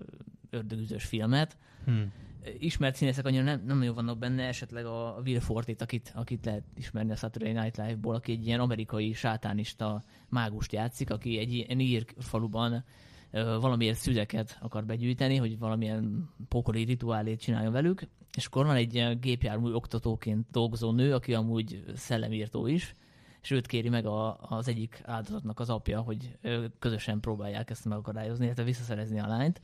ördögüzős 0.54 1.04
filmet. 1.04 1.58
Hmm. 1.86 2.12
ismert 2.60 2.96
színészek 2.96 3.26
annyira 3.26 3.44
nem, 3.44 3.64
nem 3.66 3.78
nagyon 3.78 3.96
vannak 3.96 4.18
benne, 4.18 4.44
esetleg 4.44 4.86
a 4.86 5.22
Will 5.26 5.40
Fortit, 5.40 5.82
akit, 5.82 6.12
akit 6.16 6.46
lehet 6.46 6.64
ismerni 6.78 7.12
a 7.12 7.16
Saturday 7.16 7.52
Night 7.52 7.78
Live-ból, 7.78 8.16
aki 8.16 8.32
egy 8.32 8.46
ilyen 8.46 8.60
amerikai 8.60 9.14
sátánista 9.14 10.04
mágust 10.30 10.72
játszik, 10.72 11.10
aki 11.10 11.38
egy 11.38 11.54
ilyen 11.54 11.80
ír 11.80 12.06
faluban 12.18 12.84
valamiért 13.32 13.98
szüzeket 13.98 14.58
akar 14.62 14.86
begyűjteni, 14.86 15.36
hogy 15.36 15.60
valamilyen 15.60 16.30
pokoli 16.48 16.84
rituálét 16.84 17.40
csináljon 17.40 17.72
velük, 17.72 18.08
és 18.38 18.46
akkor 18.46 18.66
van 18.66 18.76
egy 18.76 18.94
ilyen 18.94 19.20
gépjármű 19.20 19.72
oktatóként 19.72 20.48
dolgozó 20.52 20.92
nő, 20.92 21.14
aki 21.14 21.34
amúgy 21.34 21.84
szellemírtó 21.96 22.68
is, 22.68 22.94
és 23.42 23.52
őt 23.52 23.68
kéri 23.68 23.90
meg 23.90 24.06
a, 24.06 24.38
az 24.42 24.68
egyik 24.68 25.02
áldozatnak 25.06 25.60
az 25.60 25.70
apja, 25.70 26.02
hogy 26.02 26.38
közösen 26.80 27.20
próbálják 27.20 27.70
ezt 27.70 27.86
megakadályozni, 27.86 28.46
illetve 28.46 28.64
visszaszerezni 28.64 29.20
a 29.20 29.28
lányt, 29.28 29.62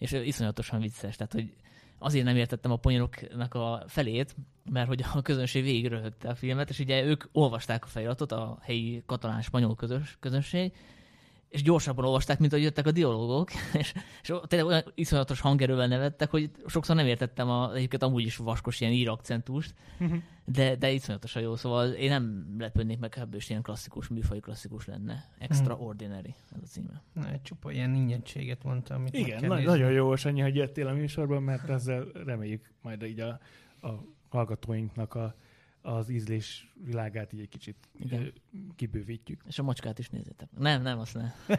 és 0.00 0.12
iszonyatosan 0.12 0.80
vicces, 0.80 1.16
tehát 1.16 1.32
hogy 1.32 1.52
azért 1.98 2.24
nem 2.24 2.36
értettem 2.36 2.70
a 2.70 2.76
poénoknak 2.76 3.54
a 3.54 3.84
felét, 3.86 4.36
mert 4.70 4.88
hogy 4.88 5.04
a 5.14 5.22
közönség 5.22 5.62
végig 5.62 5.86
röhögte 5.86 6.28
a 6.28 6.34
filmet, 6.34 6.70
és 6.70 6.78
ugye 6.78 7.02
ők 7.02 7.24
olvasták 7.32 7.84
a 7.84 7.86
feliratot, 7.86 8.32
a 8.32 8.58
helyi 8.60 9.02
katalán-spanyol 9.06 9.76
közönség, 10.20 10.72
és 11.50 11.62
gyorsabban 11.62 12.04
olvasták, 12.04 12.38
mint 12.38 12.52
ahogy 12.52 12.64
jöttek 12.64 12.86
a 12.86 12.90
dialógok, 12.90 13.50
és, 13.80 13.92
és 14.22 14.32
tényleg 14.46 14.68
olyan 14.68 14.82
iszonyatos 14.94 15.40
hangerővel 15.40 15.86
nevettek, 15.86 16.30
hogy 16.30 16.50
sokszor 16.66 16.96
nem 16.96 17.06
értettem 17.06 17.50
a, 17.50 17.74
egyébként 17.74 18.02
amúgy 18.02 18.24
is 18.24 18.36
vaskos 18.36 18.80
ilyen 18.80 18.92
ír 18.92 19.08
akcentust, 19.08 19.74
de, 20.44 20.76
de 20.76 20.90
iszonyatosan 20.90 21.42
jó, 21.42 21.56
szóval 21.56 21.90
én 21.90 22.08
nem 22.08 22.54
lepődnék 22.58 22.98
meg, 22.98 23.14
ha 23.14 23.20
ebből 23.20 23.36
is 23.36 23.50
ilyen 23.50 23.62
klasszikus, 23.62 24.08
műfaj 24.08 24.40
klasszikus 24.40 24.86
lenne. 24.86 25.30
Extraordinary 25.38 26.34
ez 26.54 26.60
a 26.62 26.66
címe. 26.66 27.02
Na, 27.12 27.30
egy 27.30 27.42
csupa 27.42 27.70
ilyen 27.70 27.94
ingyenséget 27.94 28.62
mondta, 28.62 28.94
amit 28.94 29.14
Igen, 29.14 29.46
na, 29.46 29.60
nagyon 29.60 29.90
jó, 29.90 30.16
Sanyi, 30.16 30.40
hogy 30.40 30.54
jöttél 30.54 30.86
a 30.86 30.92
műsorban, 30.92 31.42
mert 31.42 31.68
ezzel 31.68 32.04
reméljük 32.24 32.72
majd 32.82 33.02
így 33.02 33.20
a, 33.20 33.40
a 33.80 33.88
hallgatóinknak 34.28 35.14
a, 35.14 35.34
az 35.82 36.08
ízlés 36.08 36.72
világát 36.84 37.32
így 37.32 37.40
egy 37.40 37.48
kicsit 37.48 37.76
Igen. 37.98 38.32
kibővítjük. 38.76 39.42
És 39.46 39.58
a 39.58 39.62
macskát 39.62 39.98
is 39.98 40.08
nézzétek. 40.08 40.48
Nem, 40.58 40.82
nem, 40.82 40.98
azt 40.98 41.14
nem. 41.14 41.32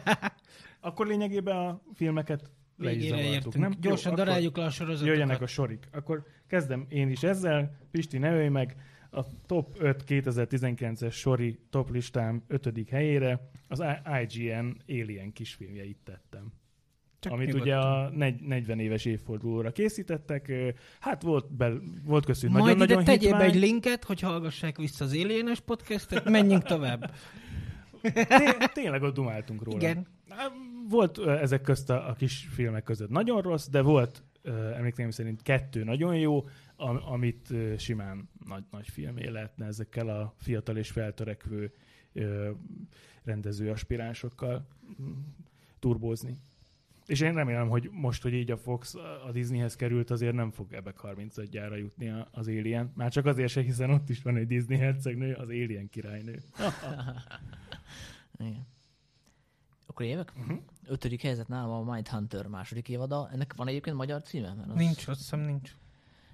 Akkor 0.80 1.06
lényegében 1.06 1.56
a 1.56 1.82
filmeket 1.94 2.50
le 2.76 2.92
is 2.92 3.08
zavartuk, 3.08 3.54
nem? 3.54 3.74
Gyorsan 3.80 4.10
Jó, 4.10 4.16
daráljuk 4.16 4.56
le 4.56 4.64
a 4.64 4.70
sorozatokat. 4.70 5.14
Jöjjenek 5.14 5.40
a 5.40 5.46
sorik. 5.46 5.88
Akkor 5.92 6.26
kezdem 6.46 6.86
én 6.88 7.10
is 7.10 7.22
ezzel. 7.22 7.76
Pisti, 7.90 8.18
ne 8.18 8.34
ölj 8.34 8.48
meg. 8.48 8.76
A 9.10 9.46
top 9.46 9.76
5 9.78 10.04
2019-es 10.06 11.12
sori 11.12 11.58
top 11.70 11.90
listám 11.90 12.44
5. 12.46 12.88
helyére 12.90 13.50
az 13.68 13.84
IGN 14.22 14.76
Alien 14.88 15.32
kisfilmjeit 15.32 15.98
tettem. 16.04 16.52
Csak 17.22 17.32
amit 17.32 17.46
nyugodtan. 17.46 17.68
ugye 17.68 17.76
a 17.76 18.10
negy- 18.10 18.40
40 18.46 18.78
éves 18.78 19.04
évfordulóra 19.04 19.72
készítettek. 19.72 20.52
Hát 21.00 21.22
volt, 21.22 21.52
be, 21.52 21.72
volt 22.04 22.24
köztük 22.24 22.50
Majd 22.50 22.62
nagyon-nagyon 22.64 23.02
ide 23.02 23.12
tegyél 23.12 23.32
be 23.36 23.44
egy 23.44 23.54
linket, 23.54 24.04
hogy 24.04 24.20
hallgassák 24.20 24.76
vissza 24.76 25.04
az 25.04 25.10
Alienes 25.12 25.60
podcastet, 25.60 26.24
menjünk 26.24 26.62
tovább. 26.62 27.14
Té- 28.02 28.72
Tényleg 28.72 29.02
ott 29.02 29.14
dumáltunk 29.14 29.62
róla. 29.62 29.76
Igen. 29.76 30.06
Volt 30.88 31.18
ö, 31.18 31.30
ezek 31.30 31.60
közt 31.60 31.90
a, 31.90 32.08
a 32.08 32.12
kis 32.12 32.48
filmek 32.50 32.82
között 32.82 33.10
nagyon 33.10 33.42
rossz, 33.42 33.66
de 33.68 33.80
volt 33.82 34.22
emlékeim 34.76 35.10
szerint 35.10 35.42
kettő 35.42 35.84
nagyon 35.84 36.16
jó, 36.18 36.46
am, 36.76 37.00
amit 37.04 37.48
simán 37.78 38.28
nagy, 38.46 38.64
nagy 38.70 38.88
filmé 38.88 39.28
lehetne 39.28 39.66
ezekkel 39.66 40.08
a 40.08 40.34
fiatal 40.38 40.76
és 40.76 40.90
feltörekvő 40.90 41.72
rendező 43.24 43.70
aspiránsokkal 43.70 44.66
mm, 45.02 45.12
turbózni. 45.78 46.36
És 47.06 47.20
én 47.20 47.34
remélem, 47.34 47.68
hogy 47.68 47.88
most, 47.92 48.22
hogy 48.22 48.32
így 48.32 48.50
a 48.50 48.56
Fox 48.56 48.94
a 49.26 49.30
Disneyhez 49.32 49.76
került, 49.76 50.10
azért 50.10 50.34
nem 50.34 50.50
fog 50.50 50.72
ebbe 50.72 50.92
31-jára 51.02 51.76
jutni 51.76 52.08
a- 52.08 52.28
az 52.32 52.46
Alien. 52.48 52.92
Már 52.94 53.10
csak 53.10 53.26
azért 53.26 53.50
se, 53.50 53.60
hiszen 53.60 53.90
ott 53.90 54.08
is 54.08 54.22
van 54.22 54.36
egy 54.36 54.46
Disney 54.46 54.76
hercegnő, 54.78 55.32
az 55.34 55.48
Alien 55.48 55.88
királynő. 55.88 56.42
Igen. 58.38 58.66
Akkor 59.86 60.06
jövök? 60.06 60.32
Mhm. 60.36 60.54
Ötödik 60.86 61.22
helyzet 61.22 61.48
nálam 61.48 61.88
a 61.88 61.92
Mindhunter 61.92 62.46
második 62.46 62.88
évada. 62.88 63.28
Ennek 63.32 63.54
van 63.56 63.68
egyébként 63.68 63.96
magyar 63.96 64.22
címe? 64.22 64.52
Mert 64.54 64.68
az, 64.70 64.74
Nincs, 64.76 65.08
azt 65.08 65.18
hiszem 65.20 65.40
nincs. 65.40 65.76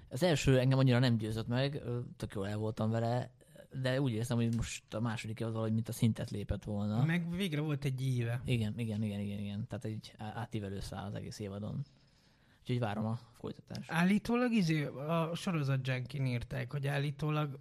Az 0.09 0.23
első 0.23 0.59
engem 0.59 0.77
annyira 0.77 0.99
nem 0.99 1.17
győzött 1.17 1.47
meg, 1.47 1.81
tök 2.17 2.33
jól 2.35 2.47
el 2.47 2.57
voltam 2.57 2.89
vele, 2.89 3.31
de 3.71 4.01
úgy 4.01 4.11
érzem, 4.11 4.37
hogy 4.37 4.55
most 4.55 4.93
a 4.93 4.99
második 4.99 5.39
évad 5.39 5.51
valahogy 5.51 5.73
mint 5.73 5.89
a 5.89 5.91
szintet 5.91 6.29
lépett 6.29 6.63
volna. 6.63 7.05
Meg 7.05 7.35
végre 7.35 7.61
volt 7.61 7.85
egy 7.85 8.17
éve. 8.17 8.41
Igen, 8.45 8.79
igen, 8.79 9.03
igen, 9.03 9.19
igen, 9.19 9.39
igen. 9.39 9.67
Tehát 9.67 9.85
egy 9.85 10.13
átívelő 10.17 10.79
szál 10.79 11.05
az 11.05 11.13
egész 11.13 11.39
évadon. 11.39 11.85
Úgyhogy 12.61 12.79
várom 12.79 13.05
a 13.05 13.19
folytatást. 13.33 13.91
Állítólag 13.91 14.51
izé, 14.51 14.85
a 14.85 15.31
sorozat 15.35 15.87
junkin 15.87 16.25
írták, 16.25 16.71
hogy 16.71 16.87
állítólag 16.87 17.59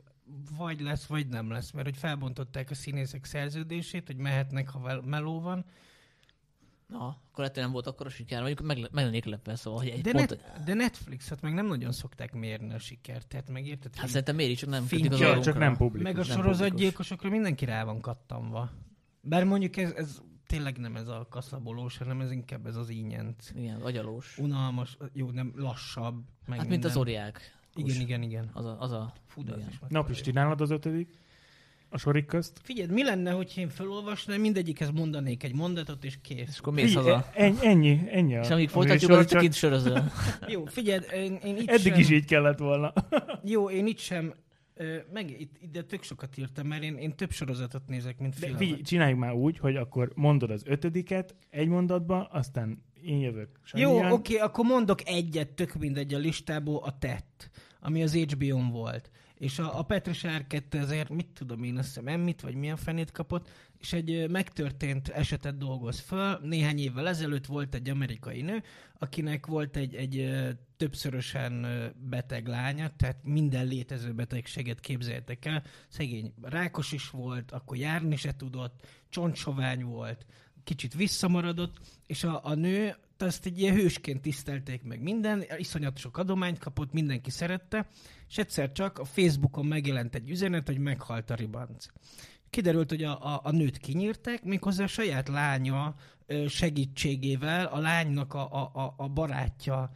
vagy 0.56 0.80
lesz, 0.80 1.06
vagy 1.06 1.28
nem 1.28 1.50
lesz, 1.50 1.70
mert 1.70 1.86
hogy 1.86 1.96
felbontották 1.96 2.70
a 2.70 2.74
színészek 2.74 3.24
szerződését, 3.24 4.06
hogy 4.06 4.16
mehetnek, 4.16 4.68
ha 4.68 5.00
meló 5.04 5.40
van. 5.40 5.64
Na, 6.88 7.06
akkor 7.06 7.44
hogy 7.44 7.52
nem 7.54 7.70
volt 7.70 7.86
akkor 7.86 8.06
a 8.06 8.08
siker, 8.08 8.42
mondjuk 8.42 8.66
meg, 8.66 8.88
meg 8.92 9.04
lennék 9.04 9.24
lepve, 9.24 9.56
szóval, 9.56 9.80
hogy 9.80 9.88
egy 9.88 10.00
De, 10.00 10.12
pont... 10.12 10.28
net, 10.28 10.62
de 10.64 10.74
Netflixet 10.74 11.40
meg 11.40 11.54
nem 11.54 11.66
nagyon 11.66 11.92
szokták 11.92 12.32
mérni 12.32 12.74
a 12.74 12.78
sikert, 12.78 13.26
tehát 13.26 13.50
megérted? 13.50 13.96
Hát 13.96 14.08
szerintem 14.08 14.36
miért 14.36 14.50
is, 14.50 14.58
csak 14.58 14.68
nem 14.68 14.86
kötik 14.86 15.12
az 15.12 15.20
Ja, 15.20 15.40
csak 15.40 15.58
nem 15.58 15.76
publikus. 15.76 16.12
Meg 16.12 16.18
a 16.18 16.24
sorozatgyilkosokra 16.24 17.28
mindenki 17.30 17.64
rá 17.64 17.84
van 17.84 18.00
kattanva. 18.00 18.70
Bár 19.20 19.44
mondjuk 19.44 19.76
ez, 19.76 19.92
ez 19.92 20.22
tényleg 20.46 20.78
nem 20.78 20.96
ez 20.96 21.08
a 21.08 21.26
kaszabolós, 21.30 21.98
hanem 21.98 22.20
ez 22.20 22.30
inkább 22.30 22.66
ez 22.66 22.76
az 22.76 22.90
ínyent. 22.90 23.52
Igen, 23.54 23.80
agyalós. 23.80 24.38
Unalmas, 24.38 24.96
jó, 25.12 25.30
nem 25.30 25.52
lassabb. 25.56 26.24
Meg 26.46 26.58
Hát 26.58 26.68
mint 26.68 26.84
az 26.84 26.94
minden. 26.94 27.14
Zodiák. 27.20 27.58
Igen, 27.74 28.00
igen, 28.00 28.22
igen. 28.22 28.50
Az 28.52 28.64
a, 28.64 28.80
az 28.80 28.92
a 28.92 29.12
Fú, 29.26 29.42
de 29.44 29.52
az 29.52 29.58
igen. 29.58 29.70
is 29.70 29.78
Na, 29.88 30.02
Pisti, 30.02 30.30
nálad 30.30 30.60
az 30.60 30.70
ötödik? 30.70 31.18
A 31.90 31.98
sorik 31.98 32.26
közt? 32.26 32.60
Figyelj, 32.62 32.88
mi 32.92 33.04
lenne, 33.04 33.30
hogy 33.30 33.52
én 33.56 33.68
felolvasnám, 33.68 34.40
mindegyikhez 34.40 34.90
mondanék 34.90 35.42
egy 35.42 35.54
mondatot, 35.54 36.04
és 36.04 36.12
És 36.12 36.18
kész. 36.22 36.58
akkor 36.58 36.72
mész 36.72 36.86
Figyelj, 36.86 37.06
haza. 37.06 37.30
Ennyi, 37.34 37.56
ennyi, 37.62 38.00
ennyi 38.10 38.36
a 38.36 38.40
És 38.40 38.50
amíg 38.50 38.68
folytatjuk, 38.68 39.10
az 39.10 39.26
csak 39.26 39.42
itt 39.42 39.52
sörözöl. 39.52 40.02
Jó, 40.52 40.64
figyelj, 40.64 41.00
én, 41.14 41.38
én 41.44 41.56
itt 41.56 41.68
Eddig 41.68 41.92
sem... 41.92 42.00
is 42.00 42.10
így 42.10 42.24
kellett 42.24 42.58
volna. 42.58 42.92
Jó, 43.44 43.70
én 43.70 43.86
itt 43.86 43.98
sem... 43.98 44.34
Meg 45.12 45.40
itt, 45.40 45.56
ide 45.60 45.82
tök 45.82 46.02
sokat 46.02 46.38
írtam, 46.38 46.66
mert 46.66 46.82
én, 46.82 46.96
én 46.96 47.16
több 47.16 47.30
sorozatot 47.30 47.82
nézek, 47.86 48.18
mint 48.18 48.34
filmet. 48.34 48.58
figyelj, 48.58 48.80
csináljuk 48.80 49.18
már 49.18 49.32
úgy, 49.32 49.58
hogy 49.58 49.76
akkor 49.76 50.12
mondod 50.14 50.50
az 50.50 50.62
ötödiket 50.66 51.34
egy 51.50 51.68
mondatba, 51.68 52.24
aztán 52.24 52.82
én 53.02 53.18
jövök. 53.18 53.48
Jó, 53.72 53.90
Sanyján. 53.90 54.12
oké, 54.12 54.36
akkor 54.36 54.64
mondok 54.64 55.08
egyet, 55.08 55.48
tök 55.48 55.74
mindegy 55.74 56.14
a 56.14 56.18
listából, 56.18 56.82
a 56.84 56.98
tett, 56.98 57.50
ami 57.80 58.02
az 58.02 58.14
HBO-n 58.14 58.70
volt. 58.70 59.10
És 59.38 59.58
a, 59.58 59.78
a 59.78 59.86
Arquette 60.22 60.78
ezért, 60.78 61.08
mit 61.08 61.26
tudom 61.26 61.62
én, 61.62 61.78
azt 61.78 61.86
hiszem 61.86 62.06
Emmit, 62.06 62.40
vagy 62.40 62.54
milyen 62.54 62.76
fenét 62.76 63.10
kapott, 63.10 63.48
és 63.78 63.92
egy 63.92 64.30
megtörtént 64.30 65.08
esetet 65.08 65.58
dolgoz 65.58 66.00
föl. 66.00 66.38
Néhány 66.42 66.78
évvel 66.78 67.08
ezelőtt 67.08 67.46
volt 67.46 67.74
egy 67.74 67.88
amerikai 67.88 68.40
nő, 68.40 68.62
akinek 68.98 69.46
volt 69.46 69.76
egy, 69.76 69.94
egy 69.94 70.30
többszörösen 70.76 71.66
beteg 72.08 72.46
lánya, 72.46 72.90
tehát 72.96 73.16
minden 73.22 73.66
létező 73.66 74.12
betegséget 74.12 74.80
képzeljétek 74.80 75.44
el. 75.44 75.62
Szegény 75.88 76.32
rákos 76.42 76.92
is 76.92 77.10
volt, 77.10 77.52
akkor 77.52 77.76
járni 77.76 78.16
se 78.16 78.36
tudott, 78.36 78.86
csontsovány 79.08 79.84
volt, 79.84 80.26
kicsit 80.64 80.94
visszamaradott, 80.94 81.76
és 82.06 82.24
a, 82.24 82.40
a 82.44 82.54
nő 82.54 82.96
azt 83.18 83.46
egy 83.46 83.60
ilyen 83.60 83.74
hősként 83.74 84.22
tisztelték 84.22 84.82
meg 84.82 85.02
minden, 85.02 85.44
iszonyat 85.56 85.98
sok 85.98 86.18
adományt 86.18 86.58
kapott, 86.58 86.92
mindenki 86.92 87.30
szerette, 87.30 87.88
és 88.28 88.38
egyszer 88.38 88.72
csak 88.72 88.98
a 88.98 89.04
Facebookon 89.04 89.66
megjelent 89.66 90.14
egy 90.14 90.30
üzenet, 90.30 90.66
hogy 90.66 90.78
meghalt 90.78 91.30
a 91.30 91.34
ribanc. 91.34 91.86
Kiderült, 92.50 92.88
hogy 92.88 93.02
a, 93.02 93.34
a, 93.34 93.40
a 93.44 93.50
nőt 93.50 93.78
kinyírták, 93.78 94.44
méghozzá 94.44 94.84
a 94.84 94.86
saját 94.86 95.28
lánya 95.28 95.94
segítségével 96.48 97.66
a 97.66 97.78
lánynak 97.78 98.34
a, 98.34 98.72
a, 98.74 98.94
a 98.96 99.08
barátja 99.08 99.90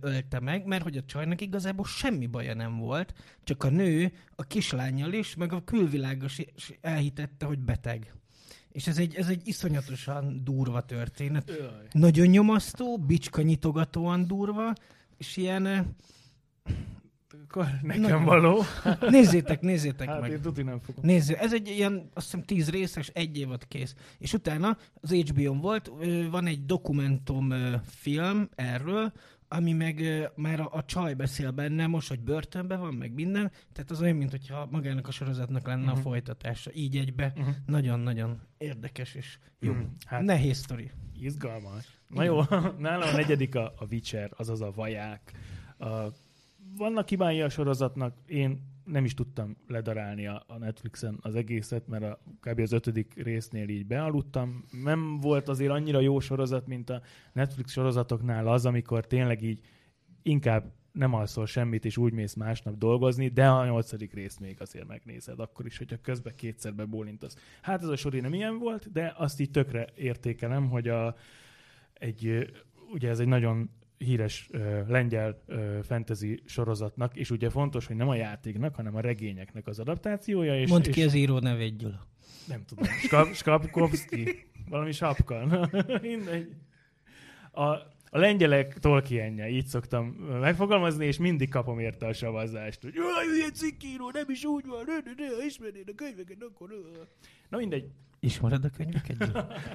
ölte 0.00 0.40
meg, 0.40 0.66
mert 0.66 0.82
hogy 0.82 0.96
a 0.96 1.04
csajnak 1.04 1.40
igazából 1.40 1.84
semmi 1.84 2.26
baja 2.26 2.54
nem 2.54 2.78
volt, 2.78 3.14
csak 3.44 3.64
a 3.64 3.68
nő 3.68 4.12
a 4.36 4.42
kislányjal 4.42 5.12
is, 5.12 5.34
meg 5.34 5.52
a 5.52 5.64
külvilágos 5.64 6.38
is 6.38 6.72
elhitette, 6.80 7.46
hogy 7.46 7.58
beteg. 7.58 8.14
És 8.72 8.86
ez 8.86 8.98
egy, 8.98 9.14
ez 9.14 9.28
egy 9.28 9.42
iszonyatosan 9.44 10.44
durva 10.44 10.84
történet. 10.84 11.48
Jaj. 11.58 11.88
Nagyon 11.92 12.26
nyomasztó, 12.26 12.98
bicska 12.98 13.42
nyitogatóan 13.42 14.26
durva, 14.26 14.72
és 15.16 15.36
ilyen... 15.36 15.96
Akkor 17.48 17.66
nekem 17.82 18.00
Nagyon. 18.00 18.24
való. 18.24 18.62
Nézzétek, 19.00 19.60
nézzétek 19.60 20.08
hát 20.08 20.20
meg. 20.20 20.30
én 20.30 20.40
tuti 20.40 20.62
nem 20.62 20.80
fogom. 20.80 21.04
Nézzük, 21.04 21.38
ez 21.38 21.52
egy 21.52 21.68
ilyen, 21.68 22.10
azt 22.14 22.24
hiszem, 22.24 22.42
tíz 22.42 22.70
részes, 22.70 23.08
egy 23.08 23.38
évad 23.38 23.68
kész. 23.68 23.94
És 24.18 24.32
utána 24.32 24.76
az 25.00 25.12
HBO-n 25.12 25.60
volt, 25.60 25.92
van 26.30 26.46
egy 26.46 26.64
dokumentum 26.64 27.54
film 27.84 28.48
erről, 28.54 29.12
ami 29.52 29.72
meg 29.72 30.04
már 30.34 30.60
a, 30.60 30.68
a 30.72 30.84
csaj 30.84 31.14
beszél 31.14 31.50
benne 31.50 31.86
most, 31.86 32.08
hogy 32.08 32.20
börtönben 32.20 32.80
van, 32.80 32.94
meg 32.94 33.14
minden, 33.14 33.50
tehát 33.72 33.90
az 33.90 34.00
olyan, 34.02 34.16
mint 34.16 34.30
hogyha 34.30 34.68
magának 34.70 35.08
a 35.08 35.10
sorozatnak 35.10 35.66
lenne 35.66 35.80
uh-huh. 35.80 35.96
a 35.96 36.00
mhm. 36.00 36.08
folytatása. 36.08 36.70
Így 36.74 36.96
egybe. 36.96 37.32
Uh-huh. 37.36 37.54
Nagyon-nagyon 37.66 38.40
érdekes 38.58 39.14
és 39.14 39.38
jó. 39.58 39.70
Uh-huh. 39.70 39.86
Hát, 40.06 40.22
Nehéz 40.22 40.56
sztori. 40.56 40.90
Izgalmas. 41.20 41.98
Na 42.08 42.22
jó, 42.22 42.40
nálam 42.78 43.08
a 43.08 43.16
negyedik 43.16 43.54
a, 43.54 43.74
a 43.76 43.84
Witcher, 43.90 44.30
azaz 44.36 44.60
a 44.60 44.70
vaják. 44.70 45.32
A, 45.78 45.86
vannak 46.76 47.08
hibái 47.08 47.40
a 47.40 47.48
sorozatnak, 47.48 48.16
én 48.26 48.70
nem 48.84 49.04
is 49.04 49.14
tudtam 49.14 49.56
ledarálni 49.68 50.26
a, 50.26 50.44
a 50.46 50.58
Netflixen 50.58 51.18
az 51.20 51.34
egészet, 51.34 51.86
mert 51.86 52.02
a, 52.02 52.18
kb. 52.40 52.58
az 52.58 52.72
ötödik 52.72 53.14
résznél 53.22 53.68
így 53.68 53.86
bealudtam. 53.86 54.64
Nem 54.82 55.20
volt 55.20 55.48
azért 55.48 55.70
annyira 55.70 56.00
jó 56.00 56.20
sorozat, 56.20 56.66
mint 56.66 56.90
a 56.90 57.02
Netflix 57.32 57.72
sorozatoknál 57.72 58.46
az, 58.46 58.66
amikor 58.66 59.06
tényleg 59.06 59.42
így 59.42 59.60
inkább 60.22 60.72
nem 60.92 61.14
alszol 61.14 61.46
semmit, 61.46 61.84
és 61.84 61.96
úgy 61.96 62.12
mész 62.12 62.34
másnap 62.34 62.78
dolgozni, 62.78 63.28
de 63.28 63.48
a 63.48 63.64
nyolcadik 63.64 64.14
részt 64.14 64.40
még 64.40 64.60
azért 64.60 64.86
megnézed, 64.86 65.40
akkor 65.40 65.66
is, 65.66 65.78
hogyha 65.78 66.00
közben 66.02 66.34
kétszer 66.36 66.74
bebólintasz. 66.74 67.36
Hát 67.62 67.82
ez 67.82 67.88
a 67.88 67.96
sori 67.96 68.20
nem 68.20 68.34
ilyen 68.34 68.58
volt, 68.58 68.92
de 68.92 69.14
azt 69.16 69.40
így 69.40 69.50
tökre 69.50 69.88
értékelem, 69.94 70.68
hogy 70.68 70.88
a, 70.88 71.14
egy, 71.92 72.52
ugye 72.92 73.08
ez 73.08 73.20
egy 73.20 73.26
nagyon 73.26 73.70
híres 74.04 74.48
uh, 74.52 74.88
lengyel 74.88 75.42
uh, 75.46 75.78
fantasy 75.82 76.42
sorozatnak, 76.44 77.16
és 77.16 77.30
ugye 77.30 77.50
fontos, 77.50 77.86
hogy 77.86 77.96
nem 77.96 78.08
a 78.08 78.14
játéknak, 78.14 78.74
hanem 78.74 78.96
a 78.96 79.00
regényeknek 79.00 79.66
az 79.66 79.78
adaptációja. 79.78 80.60
És, 80.60 80.70
Mondd 80.70 80.86
és... 80.86 80.94
ki 80.94 81.02
az 81.02 81.14
író 81.14 81.38
nevét, 81.38 81.76
Gyula. 81.76 82.06
Nem 82.48 82.64
tudom. 82.64 82.84
Skap, 82.84 83.34
Skapkovski. 83.34 84.50
Valami 84.68 84.92
sapkan. 84.92 85.70
Mindegy. 86.02 86.48
A, 87.50 87.62
a 88.14 88.18
lengyelek 88.18 88.78
Tolkienje, 88.78 89.48
így 89.48 89.66
szoktam 89.66 90.06
megfogalmazni, 90.40 91.06
és 91.06 91.18
mindig 91.18 91.48
kapom 91.48 91.78
érte 91.78 92.06
a 92.06 92.12
savazást, 92.12 92.82
hogy 92.82 92.94
ilyen 93.36 93.52
cikkíró, 93.52 94.10
nem 94.10 94.24
is 94.28 94.44
úgy 94.44 94.66
van, 94.66 94.84
ismernéd 95.46 95.88
a 95.88 95.94
könyveket, 95.94 96.42
akkor... 96.42 96.68
Na 97.48 97.58
mindegy, 97.58 97.90
Ismered 98.24 98.64
a 98.64 98.70
könyveket? 98.70 99.32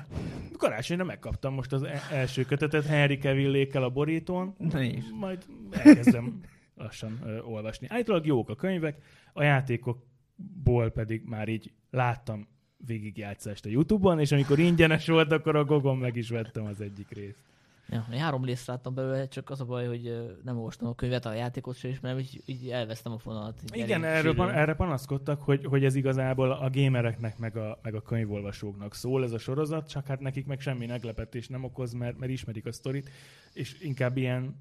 Karácsonyra 0.58 1.04
megkaptam 1.04 1.54
most 1.54 1.74
az 1.74 1.84
e- 1.84 2.08
első 2.12 2.44
kötetet 2.44 2.86
Henry 2.86 3.18
Cavillékkel 3.18 3.84
a 3.84 3.90
borítón. 3.90 4.56
Na 4.58 4.82
is. 4.82 5.04
Majd 5.20 5.46
elkezdem 5.72 6.42
lassan 6.76 7.20
ö, 7.24 7.40
olvasni. 7.40 7.88
Állítólag 7.90 8.26
jók 8.26 8.50
a 8.50 8.56
könyvek, 8.56 9.04
a 9.34 9.44
játékokból 9.44 10.90
pedig 10.90 11.24
már 11.26 11.48
így 11.48 11.72
láttam 11.92 12.48
végigjátszást 12.86 13.66
a 13.66 13.70
Youtube-on, 13.70 14.20
és 14.20 14.32
amikor 14.32 14.60
ingyenes 14.60 15.08
volt, 15.08 15.32
akkor 15.32 15.56
a 15.56 15.66
Gogon 15.66 15.98
meg 15.98 16.16
is 16.16 16.30
vettem 16.30 16.66
az 16.66 16.82
egyik 16.82 17.10
részt. 17.10 17.44
Ja, 17.90 18.08
én 18.12 18.20
három 18.20 18.46
részt 18.46 18.68
láttam 18.68 18.94
belőle, 18.94 19.28
csak 19.28 19.50
az 19.50 19.62
a 19.62 19.66
baj, 19.66 19.88
hogy 19.88 20.36
nem 20.44 20.58
olvastam 20.58 20.88
a 20.88 20.96
könyvet, 20.96 21.26
a 21.26 21.34
játékot 21.34 21.76
sem 21.76 21.92
ismerem, 21.92 22.20
így, 22.20 22.44
így 22.46 22.70
elvesztem 22.70 23.12
a 23.12 23.18
fonalat. 23.18 23.62
Igen, 23.72 24.04
erről, 24.04 24.36
pan, 24.36 24.52
erre 24.52 24.74
panaszkodtak, 24.74 25.42
hogy, 25.42 25.66
hogy 25.66 25.84
ez 25.84 25.96
igazából 25.96 26.52
a 26.52 26.70
gamereknek, 26.70 27.38
meg 27.38 27.58
a, 27.58 27.80
meg 27.82 27.96
a 27.96 28.02
könyvolvasóknak 28.02 28.94
szól 28.94 29.24
ez 29.24 29.32
a 29.32 29.38
sorozat, 29.38 29.90
csak 29.90 30.06
hát 30.06 30.20
nekik 30.20 30.46
meg 30.46 30.60
semmi 30.60 30.86
meglepetés 30.86 31.48
nem 31.48 31.64
okoz, 31.64 31.94
mert, 31.94 32.18
mert 32.18 32.32
ismerik 32.32 32.66
a 32.66 32.72
sztorit, 32.72 33.10
és 33.54 33.82
inkább 33.82 34.18
ilyen, 34.18 34.56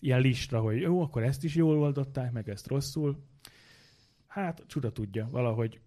ilyen 0.00 0.20
listra, 0.20 0.60
hogy 0.60 0.80
jó, 0.80 1.02
akkor 1.02 1.22
ezt 1.22 1.44
is 1.44 1.54
jól 1.54 1.78
oldották, 1.78 2.32
meg 2.32 2.48
ezt 2.48 2.66
rosszul. 2.66 3.18
Hát, 4.26 4.64
csuda 4.66 4.92
tudja, 4.92 5.28
valahogy 5.30 5.80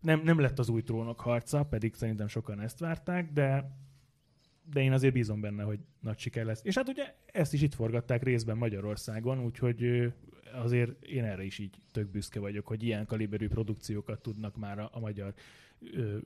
nem, 0.00 0.20
nem 0.24 0.40
lett 0.40 0.58
az 0.58 0.68
új 0.68 0.82
trónok 0.82 1.20
harca, 1.20 1.64
pedig 1.64 1.94
szerintem 1.94 2.26
sokan 2.28 2.60
ezt 2.60 2.78
várták, 2.78 3.32
de 3.32 3.78
de 4.72 4.82
én 4.82 4.92
azért 4.92 5.12
bízom 5.12 5.40
benne, 5.40 5.62
hogy 5.62 5.80
nagy 6.00 6.18
siker 6.18 6.44
lesz. 6.44 6.60
És 6.64 6.74
hát 6.74 6.88
ugye 6.88 7.14
ezt 7.32 7.52
is 7.52 7.62
itt 7.62 7.74
forgatták 7.74 8.22
részben 8.22 8.56
Magyarországon, 8.56 9.44
úgyhogy 9.44 10.12
azért 10.52 11.04
én 11.04 11.24
erre 11.24 11.44
is 11.44 11.58
így 11.58 11.76
tök 11.92 12.10
büszke 12.10 12.40
vagyok, 12.40 12.66
hogy 12.66 12.82
ilyen 12.82 13.06
kaliberű 13.06 13.48
produkciókat 13.48 14.22
tudnak 14.22 14.56
már 14.56 14.78
a, 14.78 14.90
a 14.92 15.00
magyar 15.00 15.34
ö, 15.94 16.16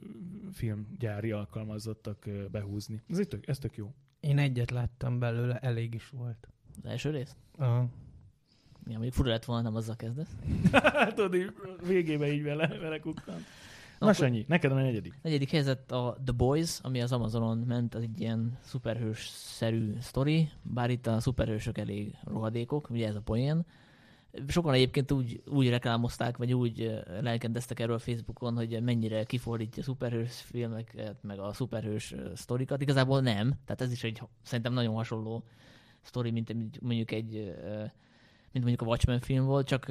filmgyári 0.52 1.30
alkalmazottak 1.30 2.26
ö, 2.26 2.46
behúzni. 2.50 3.02
Ez, 3.08 3.20
tök, 3.28 3.46
ez 3.46 3.58
tök 3.58 3.76
jó. 3.76 3.94
Én 4.20 4.38
egyet 4.38 4.70
láttam 4.70 5.18
belőle, 5.18 5.58
elég 5.58 5.94
is 5.94 6.08
volt. 6.08 6.48
Az 6.82 6.90
első 6.90 7.10
rész? 7.10 7.36
Aha. 7.56 7.88
Ja, 8.86 8.98
még 8.98 9.12
fura 9.12 9.28
lett 9.28 9.44
volna, 9.44 9.62
nem 9.62 9.74
azzal 9.74 9.96
kezdesz. 9.96 10.36
Tudod, 11.14 11.54
végében 11.86 12.28
így 12.28 12.42
vele, 12.42 12.78
vele 12.78 12.98
kukkan. 12.98 13.40
Na, 14.04 14.12
Sanyi, 14.12 14.44
neked 14.48 14.72
a 14.72 14.74
negyedik. 14.74 15.18
Negyedik 15.22 15.50
helyzet 15.50 15.92
a 15.92 16.16
The 16.24 16.32
Boys, 16.36 16.78
ami 16.82 17.00
az 17.00 17.12
Amazonon 17.12 17.58
ment, 17.58 17.94
az 17.94 18.02
egy 18.02 18.20
ilyen 18.20 18.58
szuperhős-szerű 18.60 19.94
sztori, 20.00 20.48
bár 20.62 20.90
itt 20.90 21.06
a 21.06 21.20
szuperhősök 21.20 21.78
elég 21.78 22.16
rohadékok, 22.24 22.90
ugye 22.90 23.06
ez 23.06 23.14
a 23.14 23.20
poén. 23.20 23.66
Sokan 24.46 24.74
egyébként 24.74 25.12
úgy, 25.12 25.42
úgy 25.46 25.68
reklámozták, 25.68 26.36
vagy 26.36 26.52
úgy 26.52 27.02
lelkendeztek 27.20 27.80
erről 27.80 27.98
Facebookon, 27.98 28.56
hogy 28.56 28.82
mennyire 28.82 29.24
kifordítja 29.24 29.82
a 29.82 29.84
szuperhős 29.84 30.40
filmeket, 30.40 31.16
meg 31.22 31.38
a 31.38 31.52
szuperhős 31.52 32.14
sztorikat. 32.34 32.82
Igazából 32.82 33.20
nem. 33.20 33.54
Tehát 33.64 33.80
ez 33.80 33.92
is 33.92 34.04
egy 34.04 34.22
szerintem 34.42 34.72
nagyon 34.72 34.94
hasonló 34.94 35.44
sztori, 36.00 36.30
mint 36.30 36.80
mondjuk 36.80 37.10
egy 37.10 37.54
mint 38.52 38.66
mondjuk 38.66 38.82
a 38.82 38.90
Watchmen 38.90 39.20
film 39.20 39.44
volt, 39.44 39.66
csak, 39.66 39.86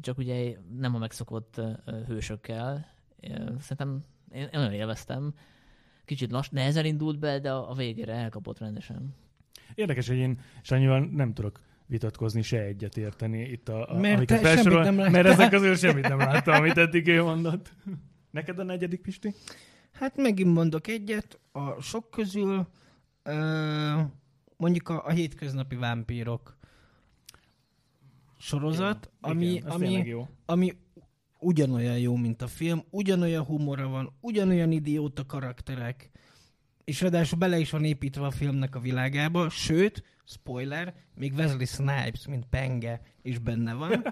csak 0.00 0.18
ugye 0.18 0.56
nem 0.78 0.94
a 0.94 0.98
megszokott 0.98 1.60
hősökkel, 2.06 2.94
Szerintem 3.60 4.04
én, 4.32 4.42
én 4.42 4.48
nagyon 4.52 4.72
élveztem. 4.72 5.34
Kicsit 6.04 6.30
lass, 6.30 6.48
nehezen 6.48 6.84
indult 6.84 7.18
be, 7.18 7.38
de 7.38 7.52
a 7.52 7.74
végére 7.74 8.12
elkapott 8.12 8.58
rendesen. 8.58 9.14
Érdekes, 9.74 10.08
hogy 10.08 10.16
én 10.16 10.40
Sanyival 10.62 11.08
nem 11.12 11.32
tudok 11.32 11.60
vitatkozni, 11.86 12.42
se 12.42 12.60
egyet 12.60 12.96
érteni 12.96 13.42
itt, 13.42 13.68
a, 13.68 13.90
a, 13.90 13.98
mert 13.98 14.16
amiket 14.16 14.40
felsorol, 14.40 14.82
nem 14.82 14.94
mert 14.94 15.26
ezek 15.26 15.50
közül 15.50 15.76
semmit 15.76 16.08
nem 16.08 16.18
láttam, 16.18 16.54
amit 16.54 16.76
eddig 16.76 17.08
ő 17.08 17.22
mondott. 17.22 17.72
Neked 18.30 18.58
a 18.58 18.62
negyedik, 18.62 19.00
Pisti? 19.00 19.34
Hát 19.92 20.16
megint 20.16 20.54
mondok 20.54 20.86
egyet, 20.86 21.38
a 21.52 21.80
sok 21.80 22.10
közül 22.10 22.66
ö, 23.22 24.00
mondjuk 24.56 24.88
a, 24.88 25.04
a 25.04 25.10
hétköznapi 25.10 25.76
vámpírok 25.76 26.56
sorozat, 28.38 29.10
igen, 29.22 29.36
ami, 29.36 29.46
igen, 29.46 29.70
ami, 29.70 30.16
ami 30.44 30.76
ugyanolyan 31.38 31.98
jó, 31.98 32.16
mint 32.16 32.42
a 32.42 32.46
film, 32.46 32.82
ugyanolyan 32.90 33.44
humora 33.44 33.88
van, 33.88 34.12
ugyanolyan 34.20 34.72
idióta 34.72 35.26
karakterek, 35.26 36.10
és 36.84 37.00
ráadásul 37.00 37.38
bele 37.38 37.58
is 37.58 37.70
van 37.70 37.84
építve 37.84 38.26
a 38.26 38.30
filmnek 38.30 38.74
a 38.74 38.80
világába, 38.80 39.48
sőt, 39.50 40.02
spoiler, 40.24 40.94
még 41.14 41.32
Wesley 41.32 41.64
Snipes, 41.64 42.26
mint 42.26 42.46
Penge 42.50 43.00
is 43.22 43.38
benne 43.38 43.74
van. 43.74 44.04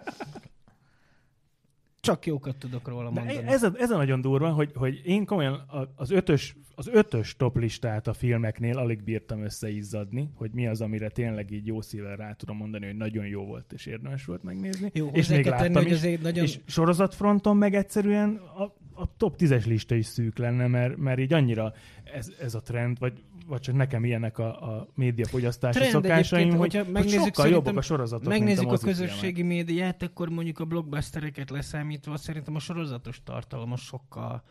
Csak 2.04 2.26
jókat 2.26 2.56
tudok 2.56 2.88
róla 2.88 3.10
mondani. 3.10 3.32
De 3.32 3.46
ez, 3.46 3.62
a, 3.62 3.72
ez 3.78 3.90
a 3.90 3.96
nagyon 3.96 4.20
durva, 4.20 4.50
hogy, 4.50 4.70
hogy 4.74 5.00
én 5.04 5.24
komolyan 5.24 5.62
az 5.96 6.10
ötös, 6.10 6.56
az 6.74 6.88
ötös 6.92 7.36
top 7.36 7.56
listát 7.56 8.06
a 8.06 8.12
filmeknél 8.12 8.78
alig 8.78 9.02
bírtam 9.02 9.42
összeizzadni, 9.42 10.30
hogy 10.34 10.50
mi 10.52 10.66
az, 10.66 10.80
amire 10.80 11.08
tényleg 11.08 11.50
így 11.50 11.66
jó 11.66 11.80
szívvel 11.80 12.16
rá 12.16 12.32
tudom 12.32 12.56
mondani, 12.56 12.86
hogy 12.86 12.96
nagyon 12.96 13.26
jó 13.26 13.44
volt 13.44 13.72
és 13.72 13.86
érdemes 13.86 14.24
volt 14.24 14.42
megnézni. 14.42 14.90
Jó, 14.94 15.08
és 15.12 15.28
még 15.28 15.46
láttam 15.46 15.72
tenni, 15.72 15.90
is. 15.90 16.00
Hogy 16.00 16.18
nagyon... 16.22 16.44
És 16.44 16.58
sorozatfronton 16.66 17.56
meg 17.56 17.74
egyszerűen 17.74 18.40
a, 18.56 18.62
a 19.02 19.16
top 19.16 19.34
10-es 19.38 19.66
lista 19.66 19.94
is 19.94 20.06
szűk 20.06 20.38
lenne, 20.38 20.66
mert, 20.66 20.96
mert 20.96 21.18
így 21.18 21.32
annyira 21.32 21.72
ez, 22.14 22.32
ez 22.40 22.54
a 22.54 22.60
trend, 22.60 22.98
vagy 22.98 23.22
vagy 23.46 23.60
csak 23.60 23.74
nekem 23.74 24.04
ilyenek 24.04 24.38
a, 24.38 24.74
a 24.74 24.88
médiafogyasztási 24.94 25.78
Trend 25.78 25.92
szokásaim, 25.92 26.56
hogy, 26.56 26.86
hogy 26.92 27.08
sokkal 27.08 27.48
jobbak 27.48 27.76
a 27.76 27.80
sorozatok, 27.80 28.28
Megnézzük 28.28 28.70
a, 28.70 28.72
a 28.72 28.78
közösségi 28.78 29.42
médiát, 29.42 30.02
akkor 30.02 30.28
mondjuk 30.28 30.58
a 30.58 30.64
blockbustereket 30.64 31.50
leszámítva, 31.94 32.16
szerintem 32.16 32.54
a 32.54 32.58
sorozatos 32.58 33.22
tartalom 33.22 33.72
a 33.72 33.76
sokkal 33.76 34.42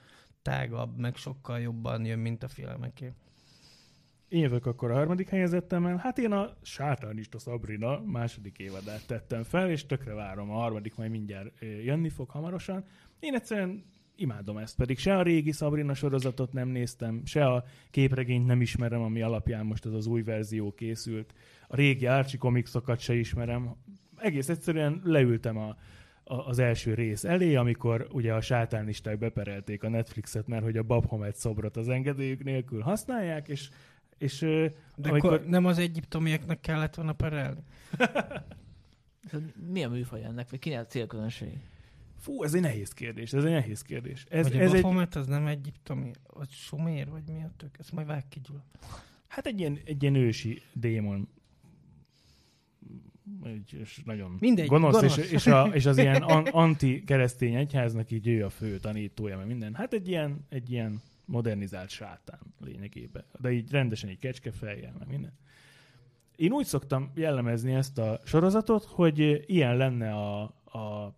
tágabb, 0.42 0.98
meg 0.98 1.16
sokkal 1.16 1.60
jobban 1.60 2.06
jön, 2.06 2.20
mint 2.20 2.44
a 2.44 2.48
filmeké. 2.48 3.14
én 4.28 4.42
jövök 4.42 4.66
akkor 4.66 4.92
a 4.92 4.94
harmadik 4.94 5.30
helyezettemmel. 5.30 5.98
Hát 5.98 6.18
én 6.18 6.32
a 6.32 6.58
sátánista 6.62 7.40
Sabrina 7.40 8.00
második 8.00 8.58
évadát 8.58 9.08
tettem 9.08 9.44
fel, 9.44 9.70
és 9.70 9.86
tökre 9.86 10.14
várom 10.14 10.50
a 10.52 10.54
harmadik, 10.54 10.96
majd 10.96 11.12
mindjárt 11.12 11.60
jönni 11.60 12.10
fog 12.10 12.30
hamarosan. 12.30 12.86
Én 13.20 13.34
egyszerűen 13.36 13.84
imádom 14.16 14.58
ezt, 14.58 14.76
pedig 14.76 14.98
se 14.98 15.18
a 15.18 15.24
régi 15.24 15.52
Sabrina 15.52 15.94
sorozatot 15.94 16.54
nem 16.54 16.68
néztem, 16.68 17.22
se 17.26 17.46
a 17.46 17.64
képregényt 17.92 18.46
nem 18.46 18.62
ismerem, 18.62 19.02
ami 19.02 19.22
alapján 19.22 19.66
most 19.66 19.86
ez 19.86 19.94
az 19.94 20.08
új 20.08 20.24
verzió 20.24 20.72
készült. 20.72 21.34
A 21.68 21.76
régi 21.76 22.08
Archie 22.08 22.40
komiksokat 22.40 23.00
se 23.00 23.14
ismerem. 23.14 23.76
Egész 24.18 24.50
egyszerűen 24.50 25.02
leültem 25.04 25.58
a, 25.58 25.76
az 26.24 26.60
első 26.60 26.94
rész 26.94 27.24
elé, 27.24 27.56
amikor 27.56 28.08
ugye 28.12 28.34
a 28.34 28.42
sátánisták 28.42 29.18
beperelték 29.18 29.84
a 29.84 29.90
Netflixet, 29.90 30.48
mert 30.48 30.64
hogy 30.64 30.78
a 30.78 30.84
Babhomet 30.84 31.36
szobrot 31.36 31.78
az 31.78 31.90
engedélyük 31.90 32.44
nélkül 32.44 32.82
használják, 32.82 33.48
és 33.48 33.70
és, 34.18 34.40
De 34.40 35.10
amikor... 35.10 35.34
akkor 35.34 35.48
nem 35.48 35.66
az 35.66 35.78
egyiptomieknek 35.78 36.60
kellett 36.60 36.96
volna 36.96 37.14
perelni? 37.14 37.64
Mi 39.74 39.84
a 39.84 39.90
műfaj 39.90 40.24
ennek, 40.24 40.50
vagy 40.50 40.60
kinek 40.60 40.80
a 40.80 40.86
célközönség? 40.86 41.58
Fú, 42.20 42.44
ez 42.44 42.54
egy 42.54 42.62
nehéz 42.62 42.94
kérdés, 42.94 43.34
ez 43.34 43.44
egy 43.44 43.52
nehéz 43.52 43.82
kérdés. 43.82 44.26
Ez, 44.30 44.52
vagy 44.52 44.58
ez 44.58 44.70
a 44.70 44.74
Baphomet 44.74 45.16
egy... 45.16 45.22
az 45.22 45.28
nem 45.28 45.48
egyiptomi, 45.48 46.12
vagy 46.34 46.50
sumér, 46.50 47.10
vagy 47.10 47.24
mi 47.28 47.44
a 47.44 47.52
tök? 47.58 47.78
Ezt 47.80 47.92
majd 47.92 48.08
vág 48.08 48.28
ki, 48.30 48.40
Gyula. 48.40 48.66
Hát 49.28 49.46
egy 49.46 49.60
ilyen, 49.60 49.80
egy 49.86 50.02
ilyen 50.02 50.16
ősi 50.16 50.62
démon 50.74 51.28
egy, 53.44 53.78
és 53.80 54.02
nagyon 54.06 54.38
Mindegy, 54.40 54.68
gonosz, 54.68 54.96
gonosz. 54.96 55.18
És, 55.18 55.32
és, 55.32 55.48
a, 55.48 55.70
és 55.74 55.86
az 55.86 55.98
ilyen 55.98 56.22
an, 56.22 56.46
anti-keresztény 56.46 57.56
egyháznak 57.56 58.12
így 58.12 58.28
ő 58.28 58.46
a 58.46 58.50
fő 58.50 58.80
tanítója, 58.80 59.38
meg 59.38 59.48
minden. 59.48 59.74
Hát 59.74 59.94
egy 59.94 60.08
ilyen, 60.08 60.46
egy 60.50 60.72
ilyen 60.72 61.02
modernizált 61.26 61.90
sátán 61.90 62.40
lényegében. 62.60 63.26
De 63.40 63.52
így 63.52 63.72
rendesen 63.72 64.10
egy 64.10 64.20
kecskefejjel, 64.20 64.96
meg 65.00 65.08
minden. 65.08 65.34
Én 66.36 66.52
úgy 66.52 66.66
szoktam 66.66 67.12
jellemezni 67.16 67.74
ezt 67.74 67.98
a 67.98 68.20
sorozatot, 68.24 68.84
hogy 68.84 69.44
ilyen 69.46 69.78
lenne 69.78 70.14
a, 70.14 70.42
a 70.66 71.16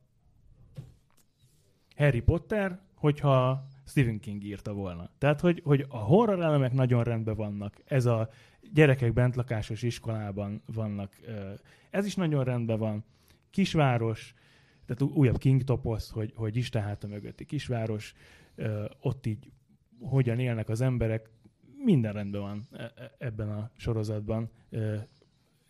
Harry 1.95 2.22
Potter, 2.22 2.80
hogyha 2.93 3.68
Stephen 3.86 4.20
King 4.20 4.43
írta 4.43 4.74
volna. 4.74 5.09
Tehát, 5.18 5.39
hogy, 5.39 5.61
hogy 5.63 5.86
a 5.89 5.97
horror 5.97 6.41
elemek 6.41 6.74
nagyon 6.74 7.03
rendben 7.03 7.36
vannak. 7.36 7.82
Ez 7.86 8.05
a 8.05 8.30
gyerekek 8.74 9.13
bentlakásos 9.13 9.82
iskolában 9.82 10.61
vannak. 10.74 11.16
Ez 11.96 12.06
is 12.06 12.16
nagyon 12.16 12.43
rendben 12.43 12.80
van. 12.80 13.04
Kisváros, 13.50 14.34
tehát 14.86 15.14
újabb 15.14 15.38
King 15.38 15.64
toposz, 15.64 16.10
hogy, 16.10 16.34
hogy 16.36 16.56
Isten 16.56 16.82
háta 16.82 17.08
mögötti 17.08 17.46
kisváros, 17.46 18.14
ott 19.00 19.26
így 19.26 19.52
hogyan 20.00 20.39
élnek 20.39 20.70
az 20.70 20.82
emberek, 20.82 21.30
minden 21.84 22.14
rendben 22.14 22.41
van 22.41 22.68
e, 22.72 22.84
e, 22.96 23.12
ebben 23.18 23.50
a 23.50 23.72
sorozatban 23.76 24.50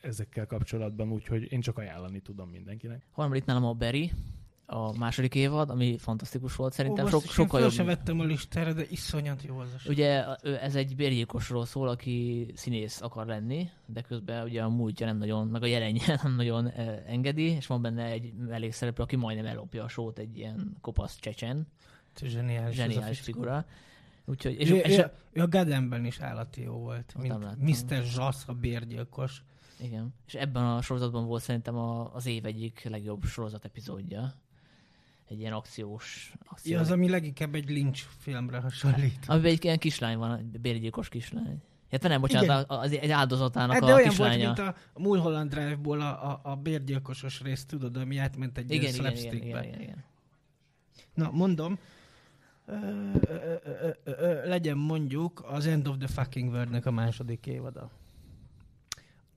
ezekkel 0.02 0.46
kapcsolatban, 0.46 1.12
úgyhogy 1.12 1.52
én 1.52 1.62
csak 1.62 1.78
ajánlani 1.78 2.20
tudom 2.20 2.50
mindenkinek. 2.50 3.06
Harmadik 3.12 3.46
nálam 3.46 3.66
a 3.66 3.74
Berry, 3.74 4.12
a 4.66 4.98
második 4.98 5.36
évad, 5.36 5.70
ami 5.70 5.98
fantasztikus 5.98 6.56
volt. 6.56 6.74
Szerintem 6.74 7.06
Ó, 7.06 7.10
so, 7.10 7.20
sokkal 7.20 7.62
jobb. 7.62 7.72
sem 7.72 7.86
vettem 7.86 8.20
a 8.20 8.24
listára, 8.24 8.74
de 8.74 8.84
iszonyat 8.90 9.44
jó 9.44 9.58
az 9.58 9.68
a 9.74 9.90
Ugye 9.90 10.26
ez 10.44 10.76
egy 10.76 10.96
bérgyilkosról 10.96 11.66
szól, 11.66 11.88
aki 11.88 12.48
színész 12.56 13.02
akar 13.02 13.26
lenni, 13.26 13.70
de 13.86 14.02
közben 14.02 14.44
ugye 14.44 14.62
a 14.62 14.70
múltja 14.70 15.06
nem 15.06 15.18
nagyon, 15.18 15.48
meg 15.48 15.64
a 15.64 15.66
jelenje 15.66 16.20
nem 16.24 16.36
nagyon 16.36 16.72
engedi, 17.08 17.44
és 17.44 17.68
van 17.68 17.82
benne 17.82 18.06
egy 18.06 18.34
mellékszereplő, 18.34 19.04
aki 19.04 19.16
majdnem 19.16 19.46
ellopja 19.46 19.84
a 19.84 19.88
sót, 19.88 20.20
egy 20.20 20.38
ilyen 20.38 20.78
kopasz 20.82 21.20
csecsen. 21.20 21.68
Zseniális, 22.22 22.76
Zseniális 22.76 23.20
figura. 23.20 23.66
Úgyhogy, 24.26 24.60
és, 24.60 24.70
ő, 24.70 24.76
és, 24.76 24.98
a, 24.98 25.12
ő 25.32 25.42
a 25.42 25.48
Gademben 25.48 26.06
is 26.06 26.20
állati 26.20 26.62
jó 26.62 26.74
volt, 26.74 27.16
mint 27.18 27.90
Mr. 27.90 28.04
Zsasz, 28.04 28.44
a 28.48 28.54
bérgyilkos. 28.54 29.44
Igen, 29.80 30.14
és 30.28 30.34
ebben 30.34 30.64
a 30.64 30.82
sorozatban 30.82 31.26
volt 31.26 31.42
szerintem 31.42 31.78
a, 31.78 32.14
az 32.14 32.26
év 32.26 32.46
egyik 32.46 32.84
legjobb 32.90 33.24
sorozat 33.24 33.66
epizódja. 33.66 34.34
Egy 35.30 35.40
ilyen 35.40 35.54
akciós... 35.54 36.34
akciós. 36.46 36.74
Ja, 36.74 36.80
az, 36.80 36.92
ami 36.92 37.10
leginkább 37.10 37.56
egy 37.56 37.70
Lynch 37.70 38.04
filmre 38.20 38.60
hasonlít. 38.60 39.24
Amiben 39.28 39.52
egy 39.52 39.64
ilyen 39.64 39.78
kislány 39.78 40.18
van, 40.18 40.38
egy 40.38 40.60
bérgyilkos 40.60 41.10
kislány. 41.10 41.62
Hát 41.92 42.04
nem, 42.04 42.22
bocsánat, 42.22 42.66
az 42.70 42.92
egy 42.92 43.10
áldozatának 43.10 43.72
hát, 43.72 43.84
de 43.84 43.92
a 43.92 43.96
olyan 43.96 44.10
kislánya. 44.10 44.46
volt, 44.46 44.58
mint 44.58 44.76
a 44.94 45.00
Mulholland 45.00 45.50
Drive-ból 45.50 46.02
a, 46.02 46.32
a, 46.32 46.40
a 46.44 46.56
bérgyilkosos 46.56 47.42
rész, 47.42 47.66
tudod, 47.66 47.98
ami 47.98 48.18
átment 48.18 48.58
egy 48.58 48.72
igen, 48.72 48.94
igen, 48.94 49.16
igen, 49.16 49.36
igen, 49.36 49.64
igen, 49.64 49.82
igen. 49.82 50.04
Na, 51.14 51.32
mondom, 51.32 51.80
legyen 54.46 54.78
mondjuk 54.78 55.44
az 55.48 55.66
End 55.66 55.88
of 55.88 55.98
the 55.98 56.08
Fucking 56.08 56.52
World-nek 56.52 56.86
a 56.86 56.92
második 56.92 57.46
évada. 57.46 57.90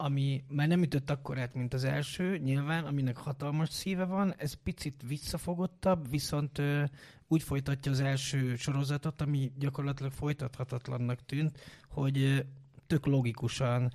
Ami 0.00 0.44
már 0.48 0.68
nem 0.68 0.82
ütött 0.82 1.10
akkorát, 1.10 1.54
mint 1.54 1.74
az 1.74 1.84
első, 1.84 2.36
nyilván, 2.36 2.84
aminek 2.84 3.16
hatalmas 3.16 3.68
szíve 3.68 4.04
van, 4.04 4.34
ez 4.36 4.52
picit 4.52 5.02
visszafogottabb, 5.06 6.10
viszont 6.10 6.58
ö, 6.58 6.84
úgy 7.28 7.42
folytatja 7.42 7.92
az 7.92 8.00
első 8.00 8.56
sorozatot, 8.56 9.20
ami 9.20 9.52
gyakorlatilag 9.58 10.12
folytathatatlannak 10.12 11.26
tűnt, 11.26 11.60
hogy 11.88 12.18
ö, 12.18 12.38
tök 12.86 13.06
logikusan 13.06 13.92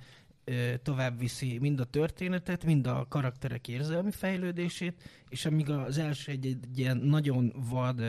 tovább 0.82 1.18
viszi 1.18 1.58
mind 1.58 1.80
a 1.80 1.84
történetet, 1.84 2.64
mind 2.64 2.86
a 2.86 3.06
karakterek 3.08 3.68
érzelmi 3.68 4.10
fejlődését, 4.10 5.02
és 5.28 5.46
amíg 5.46 5.70
az 5.70 5.98
első 5.98 6.32
egy, 6.32 6.46
egy 6.46 6.78
ilyen 6.78 6.96
nagyon 6.96 7.52
vad, 7.68 8.02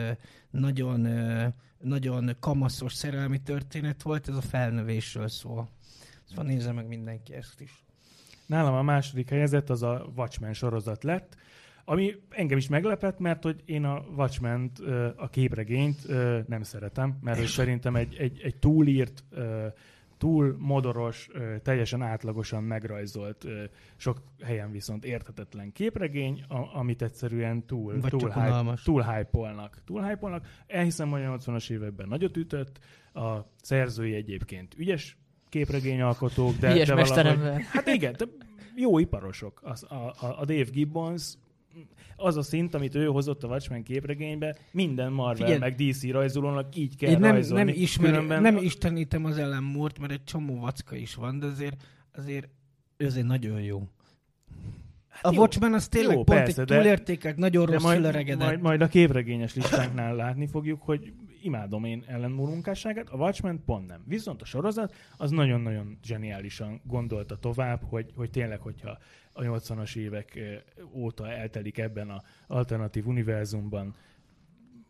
nagyon, 0.50 1.08
nagyon 1.78 2.36
kamaszos 2.40 2.94
szerelmi 2.94 3.42
történet 3.42 4.02
volt, 4.02 4.28
ez 4.28 4.36
a 4.36 4.40
felnövésről 4.40 5.28
szól. 5.28 5.68
Szóval 6.24 6.44
nézze 6.44 6.72
meg 6.72 6.86
mindenki 6.86 7.34
ezt 7.34 7.60
is. 7.60 7.85
Nálam 8.46 8.74
a 8.74 8.82
második 8.82 9.28
helyezett 9.28 9.70
az 9.70 9.82
a 9.82 10.06
Watchmen 10.16 10.52
sorozat 10.52 11.04
lett, 11.04 11.36
ami 11.84 12.14
engem 12.28 12.58
is 12.58 12.68
meglepett, 12.68 13.18
mert 13.18 13.42
hogy 13.42 13.62
én 13.64 13.84
a 13.84 14.04
watchmen 14.16 14.70
a 15.16 15.28
képregényt 15.28 16.08
nem 16.48 16.62
szeretem, 16.62 17.18
mert 17.20 17.38
hogy 17.38 17.46
szerintem 17.46 17.96
egy, 17.96 18.16
egy, 18.18 18.40
egy 18.42 18.56
túlírt 18.56 19.24
túl 20.18 20.56
modoros, 20.58 21.28
teljesen 21.62 22.02
átlagosan 22.02 22.62
megrajzolt, 22.62 23.46
sok 23.96 24.22
helyen 24.42 24.70
viszont 24.70 25.04
érthetetlen 25.04 25.72
képregény, 25.72 26.44
amit 26.74 27.02
egyszerűen 27.02 27.66
túl, 27.66 28.00
Vagy 28.00 28.10
túl, 28.10 28.30
hype, 28.30 28.74
túl 28.84 29.02
hype-olnak. 29.02 29.78
Túl 29.84 30.02
hype-olnak. 30.02 30.46
Elhiszem, 30.66 31.10
hogy 31.10 31.22
a 31.22 31.36
80-as 31.36 31.70
években 31.70 32.08
nagyot 32.08 32.36
ütött, 32.36 32.78
a 33.12 33.38
szerzői 33.62 34.14
egyébként 34.14 34.74
ügyes 34.78 35.16
képregényalkotók, 35.56 36.56
de, 36.56 36.84
de 36.84 36.94
valahogy... 36.94 37.62
Hát 37.72 37.86
igen, 37.86 38.14
de 38.18 38.24
jó 38.76 38.98
iparosok. 38.98 39.60
Az, 39.62 39.84
a, 39.88 39.94
a, 39.94 40.40
a 40.40 40.44
Dave 40.44 40.66
Gibbons 40.72 41.34
az 42.16 42.36
a 42.36 42.42
szint, 42.42 42.74
amit 42.74 42.94
ő 42.94 43.06
hozott 43.06 43.42
a 43.42 43.48
Watchmen 43.48 43.82
képregénybe, 43.82 44.56
minden 44.70 45.12
Marvel 45.12 45.34
Figyelj, 45.34 45.58
meg 45.58 45.74
DC 45.74 46.10
rajzolónak 46.10 46.76
így 46.76 46.96
kell 46.96 47.10
én 47.10 47.18
nem, 47.18 47.32
rajzolni. 47.32 47.64
Nem, 47.64 47.74
ismer, 47.82 48.10
Különben... 48.10 48.42
nem 48.42 48.56
istenítem 48.56 49.24
az 49.24 49.38
Ellen 49.38 49.62
Moore-t, 49.62 49.98
mert 49.98 50.12
egy 50.12 50.24
csomó 50.24 50.60
vacka 50.60 50.96
is 50.96 51.14
van, 51.14 51.38
de 51.38 51.46
azért, 51.46 51.82
azért 52.16 52.48
ő 52.96 53.06
azért 53.06 53.26
nagyon 53.26 53.60
jó. 53.60 53.88
Hát 55.16 55.24
a 55.24 55.32
jó, 55.32 55.40
Watchmen 55.40 55.72
az 55.72 55.88
tényleg 55.88 56.16
jó, 56.16 56.24
pont 56.24 56.38
persze, 56.38 56.60
egy 56.60 56.66
túlértékelt, 56.66 57.36
nagyon 57.36 57.66
rossz 57.66 57.82
majd, 57.82 58.36
majd, 58.36 58.60
majd 58.60 58.80
a 58.80 58.88
képregényes 58.88 59.54
listánknál 59.54 60.14
látni 60.14 60.46
fogjuk, 60.46 60.82
hogy 60.82 61.12
imádom 61.42 61.84
én 61.84 62.04
Ellen 62.06 62.30
Moore 62.30 62.50
munkásságát, 62.50 63.08
a 63.08 63.16
Watchmen 63.16 63.62
pont 63.64 63.86
nem. 63.86 64.02
Viszont 64.06 64.42
a 64.42 64.44
sorozat 64.44 64.94
az 65.16 65.30
nagyon-nagyon 65.30 65.98
zseniálisan 66.04 66.80
gondolta 66.84 67.38
tovább, 67.38 67.82
hogy, 67.82 68.12
hogy 68.14 68.30
tényleg, 68.30 68.60
hogyha 68.60 68.98
a 69.32 69.42
80-as 69.42 69.96
évek 69.96 70.38
óta 70.92 71.30
eltelik 71.30 71.78
ebben 71.78 72.10
az 72.10 72.22
alternatív 72.46 73.06
univerzumban 73.06 73.94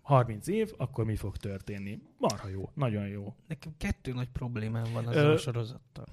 30 0.03 0.49
év, 0.49 0.72
akkor 0.77 1.05
mi 1.05 1.16
fog 1.16 1.37
történni? 1.37 1.99
Marha 2.18 2.49
jó, 2.49 2.70
nagyon 2.74 3.09
jó. 3.09 3.35
Nekem 3.49 3.72
kettő 3.79 4.12
nagy 4.12 4.29
problémám 4.29 4.85
van 4.93 5.09
ezzel 5.09 5.24
Ö, 5.24 5.33
a 5.33 5.37
sorozattal. 5.37 6.07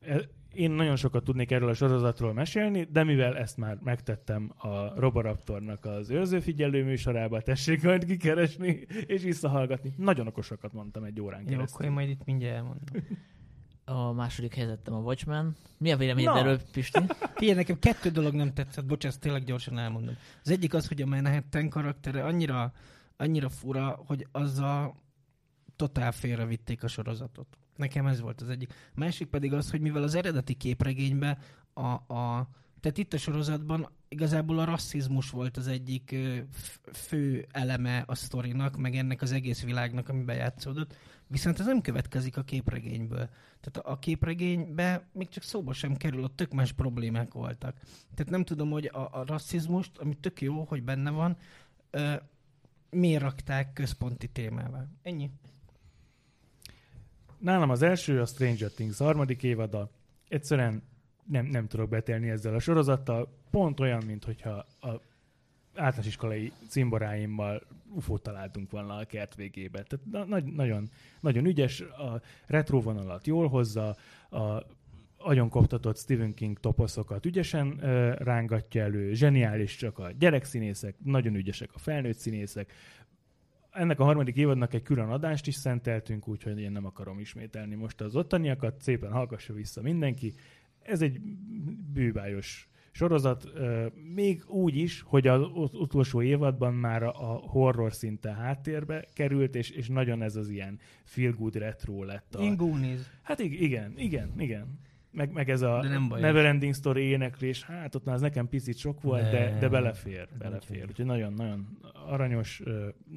E, 0.00 0.20
én 0.54 0.70
nagyon 0.70 0.96
sokat 0.96 1.24
tudnék 1.24 1.50
erről 1.50 1.68
a 1.68 1.74
sorozatról 1.74 2.32
mesélni, 2.32 2.82
de 2.82 3.04
mivel 3.04 3.36
ezt 3.36 3.56
már 3.56 3.78
megtettem 3.82 4.52
a 4.56 5.00
Roboraptornak 5.00 5.84
az 5.84 6.10
őrzőfigyelő 6.10 6.84
műsorába, 6.84 7.40
tessék 7.40 7.82
majd 7.82 8.04
kikeresni 8.04 8.86
és 9.06 9.22
visszahallgatni. 9.22 9.94
Nagyon 9.96 10.26
okosakat 10.26 10.72
mondtam 10.72 11.04
egy 11.04 11.20
órán 11.20 11.44
keresztül. 11.44 11.66
Jó, 11.66 11.74
akkor 11.74 11.84
én 11.84 11.90
majd 11.90 12.08
itt 12.08 12.24
mindjárt 12.24 12.56
elmondom. 12.56 12.84
A 13.84 14.12
második 14.12 14.54
helyzetem 14.54 14.94
a 14.94 14.98
Watchmen. 14.98 15.56
Mi 15.78 15.92
a 15.92 15.96
véleményed 15.96 16.36
erről, 16.36 16.60
Pisti? 16.72 17.00
Figyelj, 17.34 17.56
nekem 17.56 17.78
kettő 17.78 18.10
dolog 18.10 18.34
nem 18.34 18.52
tetszett, 18.52 18.86
bocs, 18.86 19.06
ezt 19.06 19.20
tényleg 19.20 19.44
gyorsan 19.44 19.78
elmondom. 19.78 20.14
Az 20.42 20.50
egyik 20.50 20.74
az, 20.74 20.88
hogy 20.88 21.02
a 21.02 21.06
Manhattan 21.06 21.68
karaktere 21.68 22.24
annyira, 22.24 22.72
annyira 23.16 23.48
fura, 23.48 24.02
hogy 24.06 24.26
azzal 24.32 25.02
totál 25.76 26.12
félrevitték 26.12 26.82
a 26.82 26.88
sorozatot. 26.88 27.58
Nekem 27.76 28.06
ez 28.06 28.20
volt 28.20 28.40
az 28.40 28.48
egyik. 28.48 28.72
Másik 28.94 29.28
pedig 29.28 29.52
az, 29.52 29.70
hogy 29.70 29.80
mivel 29.80 30.02
az 30.02 30.14
eredeti 30.14 30.54
képregényben 30.54 31.38
a, 31.72 32.14
a 32.14 32.48
tehát 32.84 32.98
itt 32.98 33.12
a 33.12 33.18
sorozatban 33.18 33.88
igazából 34.08 34.58
a 34.58 34.64
rasszizmus 34.64 35.30
volt 35.30 35.56
az 35.56 35.66
egyik 35.66 36.16
fő 36.92 37.46
eleme 37.50 38.04
a 38.06 38.14
sztorinak, 38.14 38.76
meg 38.76 38.94
ennek 38.94 39.22
az 39.22 39.32
egész 39.32 39.62
világnak, 39.62 40.08
ami 40.08 40.22
bejátszódott. 40.22 40.96
Viszont 41.26 41.60
ez 41.60 41.66
nem 41.66 41.80
következik 41.80 42.36
a 42.36 42.42
képregényből. 42.42 43.28
Tehát 43.60 43.88
a 43.88 43.98
képregénybe 43.98 45.08
még 45.12 45.28
csak 45.28 45.42
szóba 45.42 45.72
sem 45.72 45.96
kerül, 45.96 46.22
ott 46.22 46.36
tök 46.36 46.52
más 46.52 46.72
problémák 46.72 47.32
voltak. 47.32 47.76
Tehát 48.14 48.32
nem 48.32 48.44
tudom, 48.44 48.70
hogy 48.70 48.86
a, 48.86 49.08
a 49.12 49.24
rasszizmust, 49.26 49.98
ami 49.98 50.14
tök 50.14 50.40
jó, 50.40 50.64
hogy 50.64 50.82
benne 50.82 51.10
van, 51.10 51.36
ö, 51.90 52.14
miért 52.90 53.22
rakták 53.22 53.72
központi 53.72 54.28
témává. 54.28 54.86
Ennyi. 55.02 55.30
Nálam 57.44 57.70
az 57.70 57.82
első 57.82 58.20
a 58.20 58.26
Stranger 58.26 58.70
Things 58.70 58.98
harmadik 58.98 59.42
évada. 59.42 59.90
Egyszerűen 60.28 60.82
nem, 61.24 61.46
nem 61.46 61.66
tudok 61.66 61.88
betélni 61.88 62.30
ezzel 62.30 62.54
a 62.54 62.58
sorozattal. 62.58 63.28
Pont 63.50 63.80
olyan, 63.80 64.04
mint 64.06 64.24
hogyha 64.24 64.50
a 64.80 65.00
általános 65.74 66.06
iskolai 66.06 66.52
cimboráimmal 66.68 67.62
ufót 67.88 68.22
találtunk 68.22 68.70
volna 68.70 68.96
a 68.96 69.04
kert 69.04 69.34
végébe. 69.34 69.82
Tehát 69.82 70.06
na, 70.10 70.24
nagy, 70.24 70.44
nagyon, 70.44 70.88
nagyon 71.20 71.46
ügyes, 71.46 71.80
a 71.80 72.20
retro 72.46 72.80
vonalat 72.80 73.26
jól 73.26 73.48
hozza, 73.48 73.96
a 74.30 74.62
agyon 75.16 75.48
koptatott 75.48 75.98
Stephen 75.98 76.34
King 76.34 76.60
toposzokat 76.60 77.26
ügyesen 77.26 77.68
uh, 77.68 78.14
rángatja 78.14 78.82
elő, 78.82 79.12
zseniális 79.12 79.76
csak 79.76 79.98
a 79.98 80.10
gyerekszínészek, 80.18 80.94
nagyon 81.02 81.34
ügyesek 81.34 81.70
a 81.74 81.78
felnőtt 81.78 82.18
színészek. 82.18 82.72
Ennek 83.74 84.00
a 84.00 84.04
harmadik 84.04 84.36
évadnak 84.36 84.74
egy 84.74 84.82
külön 84.82 85.08
adást 85.08 85.46
is 85.46 85.54
szenteltünk, 85.54 86.28
úgyhogy 86.28 86.60
én 86.60 86.72
nem 86.72 86.86
akarom 86.86 87.18
ismételni 87.18 87.74
most 87.74 88.00
az 88.00 88.16
ottaniakat, 88.16 88.80
szépen 88.80 89.12
hallgassa 89.12 89.52
vissza 89.52 89.82
mindenki. 89.82 90.34
Ez 90.82 91.02
egy 91.02 91.20
bűbájos 91.92 92.68
sorozat, 92.90 93.52
még 94.14 94.44
úgy 94.46 94.76
is, 94.76 95.00
hogy 95.00 95.26
az 95.26 95.74
utolsó 95.74 96.22
évadban 96.22 96.74
már 96.74 97.02
a 97.02 97.40
horror 97.46 97.92
szinte 97.92 98.32
háttérbe 98.32 99.04
került, 99.14 99.54
és, 99.54 99.70
és 99.70 99.88
nagyon 99.88 100.22
ez 100.22 100.36
az 100.36 100.48
ilyen 100.48 100.78
feel 101.04 101.32
good 101.32 101.54
retro 101.54 102.04
lett. 102.04 102.34
A... 102.34 102.42
Ingúniz. 102.42 103.10
Hát 103.22 103.38
igen, 103.38 103.92
igen, 103.96 104.32
igen. 104.38 104.78
Meg, 105.14 105.32
meg 105.32 105.50
ez 105.50 105.62
a 105.62 105.82
Neverending 106.08 106.74
Story 106.74 107.02
éneklés, 107.02 107.62
hát 107.62 107.94
ott 107.94 108.04
már 108.04 108.14
az 108.14 108.20
nekem 108.20 108.48
picit 108.48 108.76
sok 108.76 109.00
volt, 109.00 109.22
ne. 109.22 109.30
de, 109.30 109.58
de 109.58 109.68
belefér, 109.68 110.28
belefér. 110.38 110.86
Úgyhogy 110.88 111.04
nagyon-nagyon 111.04 111.78
aranyos, 112.06 112.62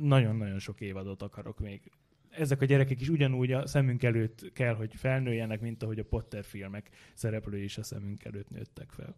nagyon-nagyon 0.01 0.59
sok 0.59 0.81
évadot 0.81 1.21
akarok 1.21 1.59
még 1.59 1.91
ezek 2.37 2.61
a 2.61 2.65
gyerekek 2.65 3.01
is 3.01 3.09
ugyanúgy 3.09 3.51
a 3.51 3.67
szemünk 3.67 4.03
előtt 4.03 4.51
kell, 4.53 4.75
hogy 4.75 4.95
felnőjenek, 4.95 5.61
mint 5.61 5.83
ahogy 5.83 5.99
a 5.99 6.05
Potter 6.05 6.43
filmek 6.43 6.89
szereplői 7.13 7.63
is 7.63 7.77
a 7.77 7.83
szemünk 7.83 8.25
előtt 8.25 8.49
nőttek 8.49 8.91
fel. 8.91 9.15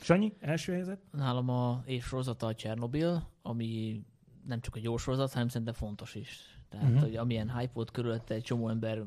Sanyi, 0.00 0.32
első 0.40 0.72
helyzet? 0.72 1.00
Nálam 1.10 1.48
a 1.48 1.82
évsorozata 1.86 2.46
a 2.46 2.54
Csernobil, 2.54 3.28
ami 3.42 4.02
nem 4.46 4.60
csak 4.60 4.76
egy 4.76 4.82
jó 4.82 4.96
sorozat, 4.96 5.32
hanem 5.32 5.48
szerintem 5.48 5.74
fontos 5.74 6.14
is. 6.14 6.60
Tehát, 6.68 6.86
uh-huh. 6.86 7.02
hogy 7.02 7.16
amilyen 7.16 7.58
hype 7.58 7.72
volt 7.74 7.90
körülötte, 7.90 8.34
egy 8.34 8.42
csomó 8.42 8.68
ember 8.68 9.02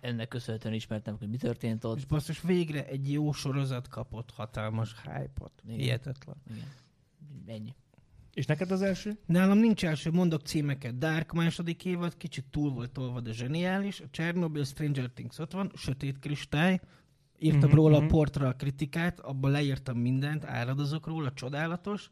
ennek 0.00 0.28
köszönhetően 0.28 0.74
ismertem, 0.74 1.16
hogy 1.18 1.28
mi 1.28 1.36
történt 1.36 1.84
ott. 1.84 1.96
És 1.96 2.04
basszus, 2.04 2.40
végre 2.40 2.86
egy 2.86 3.12
jó 3.12 3.32
sorozat 3.32 3.88
kapott 3.88 4.30
hatalmas 4.30 4.94
hype-ot. 5.02 5.52
Igen. 5.64 5.78
Hihetetlen. 5.78 6.36
Igen. 6.50 6.68
Ennyi. 7.46 7.74
És 8.34 8.46
neked 8.46 8.70
az 8.70 8.82
első? 8.82 9.18
Nálam 9.26 9.58
nincs 9.58 9.84
első, 9.84 10.10
mondok 10.10 10.40
címeket. 10.40 10.98
Dark 10.98 11.32
második 11.32 11.84
évad, 11.84 12.16
kicsit 12.16 12.44
túl 12.50 12.70
volt 12.70 12.92
tolva, 12.92 13.20
de 13.20 13.32
zseniális. 13.32 14.00
A 14.00 14.08
Chernobyl, 14.10 14.64
Stranger 14.64 15.10
Things 15.10 15.38
ott 15.38 15.52
van, 15.52 15.72
Sötét 15.74 16.18
Kristály, 16.18 16.80
Írtam 17.38 17.62
uh-huh, 17.62 17.74
róla 17.74 17.96
a 17.96 18.06
portra 18.06 18.48
a 18.48 18.52
kritikát, 18.52 19.20
abban 19.20 19.50
leírtam 19.50 19.98
mindent, 19.98 20.44
áradozok 20.44 21.06
róla, 21.06 21.32
csodálatos. 21.32 22.08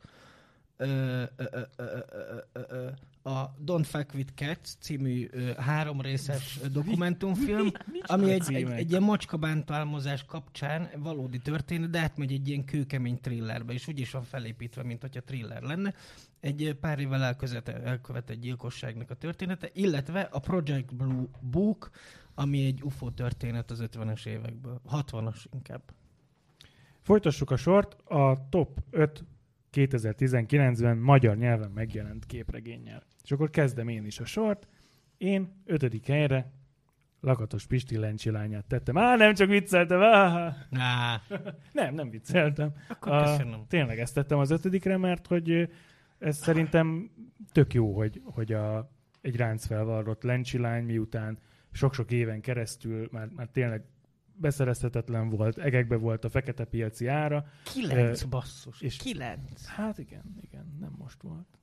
Ö, 0.77 0.87
ö, 0.87 1.25
ö, 1.37 1.61
ö, 1.77 1.85
ö, 1.87 2.39
ö, 2.53 2.61
ö, 2.69 2.89
a 3.23 3.55
Don't 3.65 3.85
Fuck 3.85 4.15
With 4.15 4.33
Cats 4.35 4.73
című 4.81 5.29
ö, 5.31 5.53
három 5.53 6.01
részes 6.01 6.59
dokumentumfilm, 6.73 7.71
ami 8.03 8.31
egy, 8.31 8.55
egy, 8.55 8.71
egy 8.71 8.91
ilyen 8.91 9.03
macskabántálmozás 9.03 10.25
kapcsán 10.25 10.91
valódi 10.97 11.39
történet, 11.39 11.91
de 11.91 11.99
átmegy 11.99 12.33
egy 12.33 12.49
ilyen 12.49 12.65
kőkemény 12.65 13.21
thrillerbe, 13.21 13.73
és 13.73 13.89
úgy 13.89 13.99
is 13.99 14.11
van 14.11 14.23
felépítve, 14.23 14.83
mint 14.83 15.01
hogyha 15.01 15.23
thriller 15.23 15.63
lenne. 15.63 15.95
Egy 16.41 16.77
pár 16.81 16.99
évvel 16.99 17.37
elkövetett 17.85 18.41
gyilkosságnak 18.41 19.11
a 19.11 19.15
története, 19.15 19.71
illetve 19.73 20.21
a 20.21 20.39
Project 20.39 20.95
Blue 20.95 21.27
Book, 21.41 21.91
ami 22.35 22.65
egy 22.65 22.83
UFO 22.83 23.11
történet 23.11 23.71
az 23.71 23.83
50-es 23.83 24.27
évekből. 24.27 24.81
60-as 24.91 25.45
inkább. 25.53 25.83
Folytassuk 27.01 27.51
a 27.51 27.57
sort. 27.57 28.11
A 28.11 28.49
top 28.49 28.79
5 28.91 29.25
2019-ben 29.73 30.97
magyar 30.97 31.37
nyelven 31.37 31.71
megjelent 31.71 32.27
képregénnyel. 32.27 33.03
És 33.25 33.31
akkor 33.33 33.51
kezdem 33.51 33.89
én 33.89 34.07
is 34.07 34.21
a 34.21 34.25
sort. 34.25 34.69
Én 35.17 35.63
ötödik 35.65 36.07
helyre 36.07 36.53
Lakatos 37.21 37.67
Pisti 37.67 37.97
Lencsi 37.97 38.31
lányát 38.31 38.65
tettem. 38.65 38.99
Á, 38.99 39.17
nem 39.17 39.35
csak 39.35 39.49
vicceltem. 39.49 40.01
Á. 40.03 40.57
nem, 41.73 41.95
nem 41.95 42.11
vicceltem. 42.11 42.73
Akkor 42.89 43.13
a, 43.13 43.67
Tényleg 43.69 43.99
ezt 43.99 44.15
tettem 44.15 44.39
az 44.39 44.51
ötödikre, 44.51 44.97
mert 44.97 45.27
hogy 45.27 45.69
ez 46.19 46.37
szerintem 46.37 47.11
tök 47.53 47.75
jó, 47.75 47.97
hogy, 47.97 48.23
hogy 48.25 48.53
a, 48.53 48.91
egy 49.21 49.37
ránc 49.37 49.67
felvarrott 49.67 50.23
Lencsi 50.23 50.59
lány 50.59 50.85
miután 50.85 51.39
sok-sok 51.73 52.11
éven 52.11 52.41
keresztül 52.41 53.09
már, 53.11 53.29
már 53.29 53.49
tényleg 53.53 53.85
beszerezhetetlen 54.43 55.29
volt, 55.29 55.59
egekbe 55.59 55.97
volt 55.97 56.25
a 56.25 56.31
fekete 56.31 56.65
piaci 56.65 57.07
ára. 57.07 57.45
Kilenc 57.73 58.23
uh, 58.23 58.29
basszus, 58.29 58.81
és 58.81 58.97
kilenc. 58.97 59.67
Hát 59.67 59.99
igen, 59.99 60.35
igen, 60.41 60.77
nem 60.81 60.95
most 60.99 61.23
volt. 61.23 61.59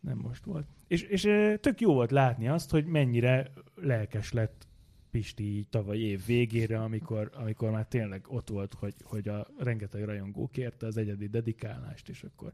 Nem 0.00 0.18
most 0.18 0.44
volt. 0.44 0.66
És, 0.86 1.02
és 1.02 1.22
tök 1.60 1.80
jó 1.80 1.92
volt 1.92 2.10
látni 2.10 2.48
azt, 2.48 2.70
hogy 2.70 2.84
mennyire 2.84 3.52
lelkes 3.74 4.32
lett 4.32 4.66
Pisti 5.10 5.56
így 5.56 5.66
tavaly 5.68 5.98
év 5.98 6.26
végére, 6.26 6.82
amikor, 6.82 7.30
amikor 7.34 7.70
már 7.70 7.86
tényleg 7.86 8.24
ott 8.28 8.48
volt, 8.48 8.74
hogy, 8.74 8.94
hogy 9.02 9.28
a 9.28 9.46
rengeteg 9.58 10.04
rajongó 10.04 10.48
kérte 10.52 10.86
az 10.86 10.96
egyedi 10.96 11.28
dedikálást, 11.28 12.08
és 12.08 12.22
akkor 12.22 12.52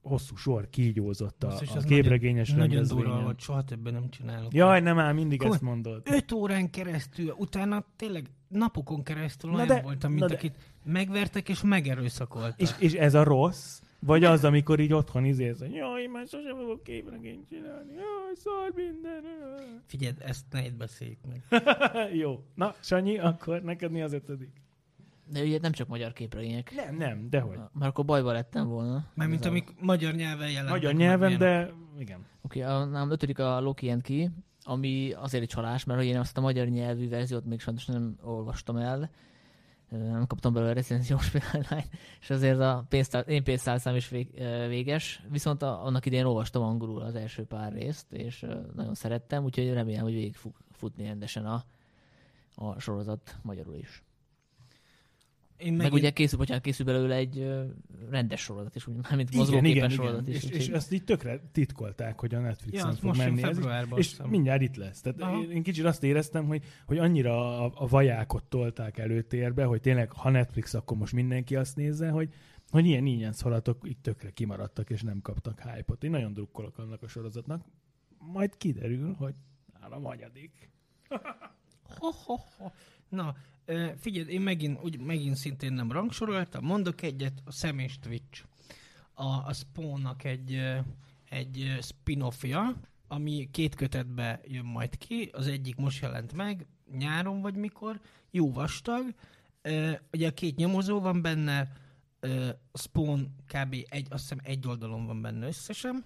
hosszú 0.00 0.36
sor 0.36 0.70
kígyózott 0.70 1.44
a, 1.44 1.60
a 1.74 1.80
képregényes 1.80 2.50
nagyon, 2.50 2.68
rendezvényen. 2.68 3.04
Nagyon 3.04 3.16
durva, 3.16 3.32
hogy 3.32 3.40
soha 3.40 3.64
többen 3.64 3.92
nem 3.92 4.10
csinálok. 4.10 4.54
Jaj, 4.54 4.80
nem 4.80 4.98
áll, 4.98 5.12
mindig 5.12 5.38
Komoly, 5.38 5.54
ezt 5.54 5.64
mondod. 5.64 6.02
Öt 6.04 6.32
órán 6.32 6.70
keresztül, 6.70 7.34
utána 7.38 7.84
tényleg 7.96 8.30
napokon 8.56 9.02
keresztül 9.02 9.50
na 9.50 9.56
olyan 9.56 9.68
de, 9.68 9.80
voltam, 9.80 10.12
mint 10.12 10.30
akit 10.30 10.52
de... 10.52 10.92
megvertek 10.92 11.48
és 11.48 11.62
megerőszakoltak. 11.62 12.60
És, 12.60 12.70
és 12.78 12.92
ez 12.92 13.14
a 13.14 13.22
rossz? 13.22 13.80
Vagy 14.00 14.24
az, 14.24 14.44
amikor 14.44 14.80
így 14.80 14.92
otthon 14.92 15.24
izélsz, 15.24 15.58
hogy 15.58 15.72
jaj, 15.72 16.06
már 16.06 16.26
sosem 16.26 16.56
fogok 16.56 16.82
képregényt 16.82 17.48
csinálni, 17.48 17.92
jaj, 17.92 18.34
szar 18.34 18.72
minden. 18.74 19.22
Figyelj, 19.86 20.14
ezt 20.18 20.44
ne 20.50 20.70
beszéljük 20.70 21.18
meg. 21.28 21.62
Jó. 22.22 22.44
Na, 22.54 22.74
Sanyi, 22.80 23.18
akkor 23.18 23.62
neked 23.62 23.90
mi 23.90 24.02
az 24.02 24.12
ötödik? 24.12 24.50
De 25.28 25.42
ugye 25.42 25.58
nem 25.60 25.72
csak 25.72 25.88
magyar 25.88 26.12
képregények. 26.12 26.74
Nem, 26.74 26.96
nem, 26.96 27.30
dehogy. 27.30 27.58
Már 27.72 27.88
akkor 27.88 28.04
bajba 28.04 28.32
lettem 28.32 28.68
volna. 28.68 29.06
mint 29.14 29.44
amik 29.44 29.74
magyar 29.80 30.14
nyelven 30.14 30.48
jelentek. 30.48 30.74
Magyar 30.74 30.94
nyelven, 30.94 31.38
de 31.38 31.72
igen. 31.98 32.26
Oké, 32.42 32.62
okay, 32.62 32.72
a, 32.72 32.84
nálam 32.84 33.10
ötödik 33.10 33.38
a 33.38 33.60
Loki 33.60 33.90
and 33.90 34.02
Key, 34.02 34.28
ami 34.66 35.12
azért 35.12 35.42
egy 35.42 35.48
csalás, 35.48 35.84
mert 35.84 35.98
hogy 35.98 36.08
én 36.08 36.18
azt 36.18 36.36
a 36.36 36.40
magyar 36.40 36.66
nyelvű 36.66 37.08
verziót 37.08 37.44
még 37.44 37.60
sajnos 37.60 37.86
nem 37.86 38.18
olvastam 38.22 38.76
el, 38.76 39.10
nem 39.88 40.26
kaptam 40.26 40.52
belőle 40.52 40.72
recenziós 40.72 41.30
példányt, 41.50 41.88
és 42.20 42.30
azért 42.30 42.60
a 42.60 42.84
pénztár, 42.88 43.28
én 43.28 43.44
pénztárszám 43.44 43.96
is 43.96 44.08
vég, 44.08 44.28
véges, 44.68 45.22
viszont 45.30 45.62
a, 45.62 45.84
annak 45.84 46.06
idén 46.06 46.24
olvastam 46.24 46.62
angolul 46.62 47.02
az 47.02 47.14
első 47.14 47.44
pár 47.44 47.72
részt, 47.72 48.12
és 48.12 48.46
nagyon 48.74 48.94
szerettem, 48.94 49.44
úgyhogy 49.44 49.72
remélem, 49.72 50.02
hogy 50.02 50.12
végig 50.12 50.34
fog 50.34 50.52
futni 50.70 51.04
rendesen 51.04 51.46
a, 51.46 51.64
a 52.54 52.80
sorozat 52.80 53.36
magyarul 53.42 53.74
is. 53.74 54.02
Én 55.56 55.72
meg, 55.72 55.82
meg 55.82 55.92
ugye 55.92 56.10
készül, 56.10 56.38
bocsánat, 56.38 56.62
készül 56.62 56.86
belőle 56.86 57.14
egy 57.14 57.46
rendes 58.10 58.40
sorozat 58.40 58.74
is, 58.74 58.86
úgy, 58.86 58.96
mármint 59.02 59.34
mozgóképes 59.34 59.92
sorozat 59.92 60.28
is. 60.28 60.44
És, 60.44 60.50
és 60.50 60.68
ezt 60.68 60.92
így 60.92 61.04
tökre 61.04 61.40
titkolták, 61.52 62.20
hogy 62.20 62.34
a 62.34 62.40
Netflixen 62.40 62.90
ja, 62.90 62.96
fog 62.96 63.16
menni. 63.16 63.42
Ez, 63.42 63.58
és 63.94 64.08
hiszem. 64.10 64.28
mindjárt 64.28 64.62
itt 64.62 64.76
lesz. 64.76 65.00
Tehát 65.00 65.42
én, 65.42 65.50
én 65.50 65.62
kicsit 65.62 65.84
azt 65.84 66.02
éreztem, 66.02 66.46
hogy, 66.46 66.64
hogy 66.86 66.98
annyira 66.98 67.64
a, 67.64 67.72
a 67.74 67.86
vajákot 67.86 68.44
tolták 68.44 68.98
előtérbe, 68.98 69.64
hogy 69.64 69.80
tényleg, 69.80 70.12
ha 70.12 70.30
Netflix, 70.30 70.74
akkor 70.74 70.96
most 70.96 71.12
mindenki 71.12 71.56
azt 71.56 71.76
nézze, 71.76 72.08
hogy, 72.08 72.34
hogy 72.70 72.86
ilyen 72.86 73.06
ingyen 73.06 73.32
szolatok 73.32 73.88
itt 73.88 74.02
tökre 74.02 74.30
kimaradtak, 74.30 74.90
és 74.90 75.02
nem 75.02 75.20
kaptak 75.20 75.60
hype-ot. 75.60 76.04
Én 76.04 76.10
nagyon 76.10 76.32
drukkolok 76.32 76.78
annak 76.78 77.02
a 77.02 77.08
sorozatnak. 77.08 77.64
Majd 78.18 78.56
kiderül, 78.56 79.14
hogy 79.14 79.34
nálam 79.80 80.02
hanyadik. 80.02 80.70
Na, 83.08 83.36
Figyelj, 83.98 84.28
én 84.28 84.40
megint, 84.40 84.82
úgy, 84.82 85.00
megint 85.00 85.36
szintén 85.36 85.72
nem 85.72 85.92
rangsoroltam, 85.92 86.64
mondok 86.64 87.02
egyet, 87.02 87.42
a 87.44 87.50
Sam 87.50 87.78
és 87.78 87.98
Twitch. 87.98 88.44
A, 89.12 89.24
a 89.24 89.52
Spawn-nak 89.52 90.24
egy, 90.24 90.62
egy 91.28 91.78
spin-offja, 91.80 92.80
ami 93.08 93.48
két 93.50 93.74
kötetbe 93.74 94.40
jön 94.44 94.64
majd 94.64 94.96
ki, 94.96 95.30
az 95.32 95.46
egyik 95.46 95.76
most 95.76 96.02
jelent 96.02 96.32
meg, 96.32 96.66
nyáron 96.90 97.40
vagy 97.40 97.56
mikor, 97.56 98.00
jó 98.30 98.52
vastag, 98.52 99.14
ugye 100.12 100.28
a 100.28 100.32
két 100.34 100.56
nyomozó 100.56 101.00
van 101.00 101.22
benne, 101.22 101.72
a 102.72 102.78
Spawn 102.78 103.34
kb. 103.46 103.72
Egy, 103.88 104.06
azt 104.10 104.22
hiszem 104.22 104.38
egy 104.42 104.66
oldalon 104.66 105.06
van 105.06 105.22
benne 105.22 105.46
összesen. 105.46 106.04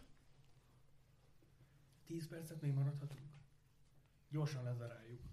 10 2.07 2.29
percet 2.29 2.61
még 2.61 2.73
maradhatunk. 2.73 3.21
Gyorsan 4.31 4.63
lezaráljuk. 4.63 5.30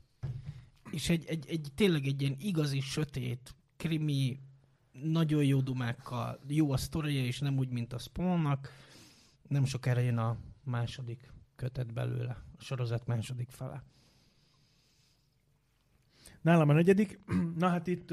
És 0.91 1.09
egy, 1.09 1.25
egy, 1.25 1.45
egy, 1.49 1.67
tényleg 1.75 2.05
egy 2.05 2.21
ilyen 2.21 2.35
igazi, 2.39 2.79
sötét, 2.79 3.55
krimi, 3.77 4.39
nagyon 4.91 5.43
jó 5.43 5.61
dumákkal, 5.61 6.39
jó 6.47 6.71
a 6.71 6.77
sztoria, 6.77 7.25
és 7.25 7.39
nem 7.39 7.57
úgy, 7.57 7.69
mint 7.69 7.93
a 7.93 7.97
Spawnnak. 7.97 8.71
Nem 9.47 9.65
sokára 9.65 9.99
jön 9.99 10.17
a 10.17 10.37
második 10.63 11.31
kötet 11.55 11.93
belőle, 11.93 12.43
a 12.57 12.61
sorozat 12.61 13.05
második 13.05 13.49
fele. 13.49 13.83
Nálam 16.41 16.69
a 16.69 16.73
negyedik, 16.73 17.19
na 17.59 17.69
hát 17.69 17.87
itt, 17.87 18.09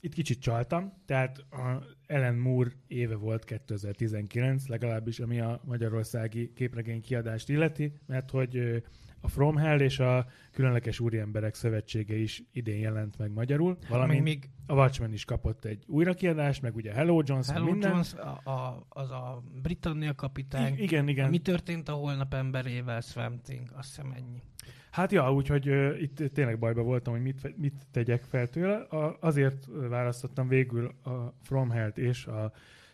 itt 0.00 0.14
kicsit 0.14 0.40
csaltam, 0.40 0.92
tehát 1.06 1.38
a 1.38 1.84
Ellen 2.06 2.34
Moore 2.34 2.72
éve 2.86 3.14
volt 3.14 3.44
2019, 3.44 4.66
legalábbis 4.66 5.20
ami 5.20 5.40
a 5.40 5.60
magyarországi 5.64 6.52
képregény 6.52 7.00
kiadást 7.00 7.48
illeti, 7.48 7.92
mert 8.06 8.30
hogy 8.30 8.82
a 9.20 9.28
From 9.28 9.56
Hell 9.56 9.80
és 9.80 9.98
a 9.98 10.26
Különleges 10.52 11.00
Úriemberek 11.00 11.54
Szövetsége 11.54 12.16
is 12.16 12.42
idén 12.52 12.78
jelent 12.78 13.18
meg 13.18 13.32
magyarul, 13.32 13.78
valamint 13.88 14.22
még 14.22 14.48
a 14.66 14.74
Watchmen 14.74 15.12
is 15.12 15.24
kapott 15.24 15.64
egy 15.64 15.84
újrakiadást, 15.86 16.62
meg 16.62 16.74
ugye 16.74 16.92
Hello 16.92 17.22
Jones, 17.24 17.48
Hello 17.48 17.70
minden. 17.70 17.90
Jones, 17.90 18.14
a, 18.14 18.50
a, 18.50 18.86
az 18.88 19.10
a 19.10 19.42
Britannia 19.62 20.14
kapitány. 20.14 20.78
I- 20.78 20.82
igen, 20.82 21.08
igen. 21.08 21.30
Mi 21.30 21.38
történt 21.38 21.88
a 21.88 21.92
holnap 21.92 22.34
emberével, 22.34 23.00
Swamp 23.00 23.42
Thing, 23.42 23.68
azt 23.74 23.88
hiszem 23.88 24.12
ennyi. 24.16 24.42
Hát 24.90 25.12
ja, 25.12 25.32
úgyhogy 25.32 25.68
uh, 25.68 26.02
itt 26.02 26.32
tényleg 26.32 26.58
bajba 26.58 26.82
voltam, 26.82 27.12
hogy 27.12 27.22
mit, 27.22 27.56
mit 27.56 27.86
tegyek 27.90 28.22
fel 28.22 28.48
tőle. 28.48 28.76
A, 28.76 29.16
azért 29.20 29.66
választottam 29.88 30.48
végül 30.48 30.94
a 31.02 31.34
From 31.42 31.70
Hell-t 31.70 31.98
és 31.98 32.26
a 32.26 32.52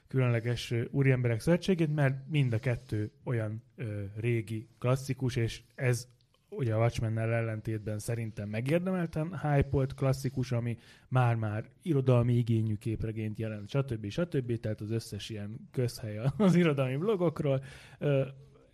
különleges 0.09 0.75
úriemberek 0.91 1.41
szövetségét, 1.41 1.95
mert 1.95 2.29
mind 2.29 2.53
a 2.53 2.59
kettő 2.59 3.13
olyan 3.25 3.63
uh, 3.77 3.87
régi 4.17 4.69
klasszikus, 4.79 5.37
és 5.37 5.63
ez 5.75 6.09
ugye 6.57 6.75
a 6.75 6.79
Watchmen-nel 6.79 7.33
ellentétben 7.33 7.99
szerintem 7.99 8.49
megérdemelten 8.49 9.39
hype 9.41 9.87
klasszikus, 9.97 10.53
ami 10.53 10.79
már-már 11.09 11.71
irodalmi 11.83 12.35
igényű 12.35 12.75
képregényt 12.75 13.39
jelent, 13.39 13.69
stb. 13.69 14.09
stb. 14.09 14.61
Tehát 14.61 14.81
az 14.81 14.91
összes 14.91 15.31
ilyen 15.31 15.69
közhely 15.71 16.21
az 16.37 16.55
irodalmi 16.55 16.97
blogokról. 16.97 17.65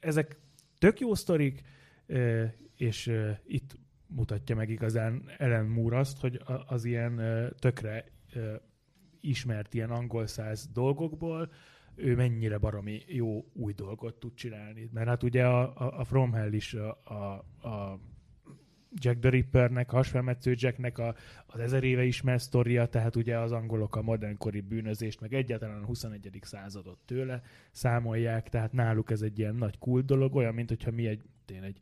Ezek 0.01 0.37
tök 0.79 1.01
jó 1.01 1.15
sztorik, 1.15 1.63
és 2.77 3.13
itt 3.47 3.77
mutatja 4.07 4.57
meg 4.57 4.71
igazán 4.71 5.23
Ellen 5.39 5.67
Moore 5.67 5.99
azt, 5.99 6.21
hogy 6.21 6.43
az 6.67 6.85
ilyen 6.85 7.21
tökre 7.59 8.05
ismert 9.21 9.75
ilyen 9.75 9.91
angol 9.91 10.27
száz 10.27 10.69
dolgokból 10.73 11.53
ő 11.95 12.15
mennyire 12.15 12.59
baromi 12.59 13.03
jó 13.07 13.45
új 13.53 13.73
dolgot 13.73 14.15
tud 14.15 14.35
csinálni. 14.35 14.89
Mert 14.93 15.09
hát 15.09 15.23
ugye 15.23 15.47
a, 15.47 15.61
a, 15.77 15.99
a 15.99 16.05
From 16.05 16.33
Hell 16.33 16.53
is 16.53 16.75
a, 16.75 17.01
a, 17.05 17.15
a 17.69 18.01
Jack 18.95 19.21
the 19.21 19.31
Rippernek, 19.31 19.91
hasfelmetsző 19.91 20.55
Jacknek 20.57 20.99
a, 20.99 21.15
az 21.47 21.61
ezer 21.61 21.85
éve 21.85 22.05
ismert 22.05 22.43
sztoria, 22.43 22.87
tehát 22.87 23.17
ugye 23.17 23.39
az 23.39 23.53
angolok 23.53 23.97
a 23.97 24.03
modernkori 24.03 24.61
bűnözést, 24.61 25.21
meg 25.21 25.35
egyáltalán 25.35 25.83
a 25.83 25.87
21. 25.87 26.39
századot 26.43 26.99
tőle 27.05 27.43
számolják, 27.71 28.49
tehát 28.49 28.73
náluk 28.73 29.11
ez 29.11 29.23
egy 29.23 29.39
ilyen 29.39 29.55
nagy 29.55 29.79
kult 29.79 30.05
dolog, 30.05 30.35
olyan, 30.35 30.55
mint 30.55 30.69
hogyha 30.69 30.91
mi 30.91 31.07
egy, 31.07 31.23
tényleg 31.45 31.69
egy 31.69 31.81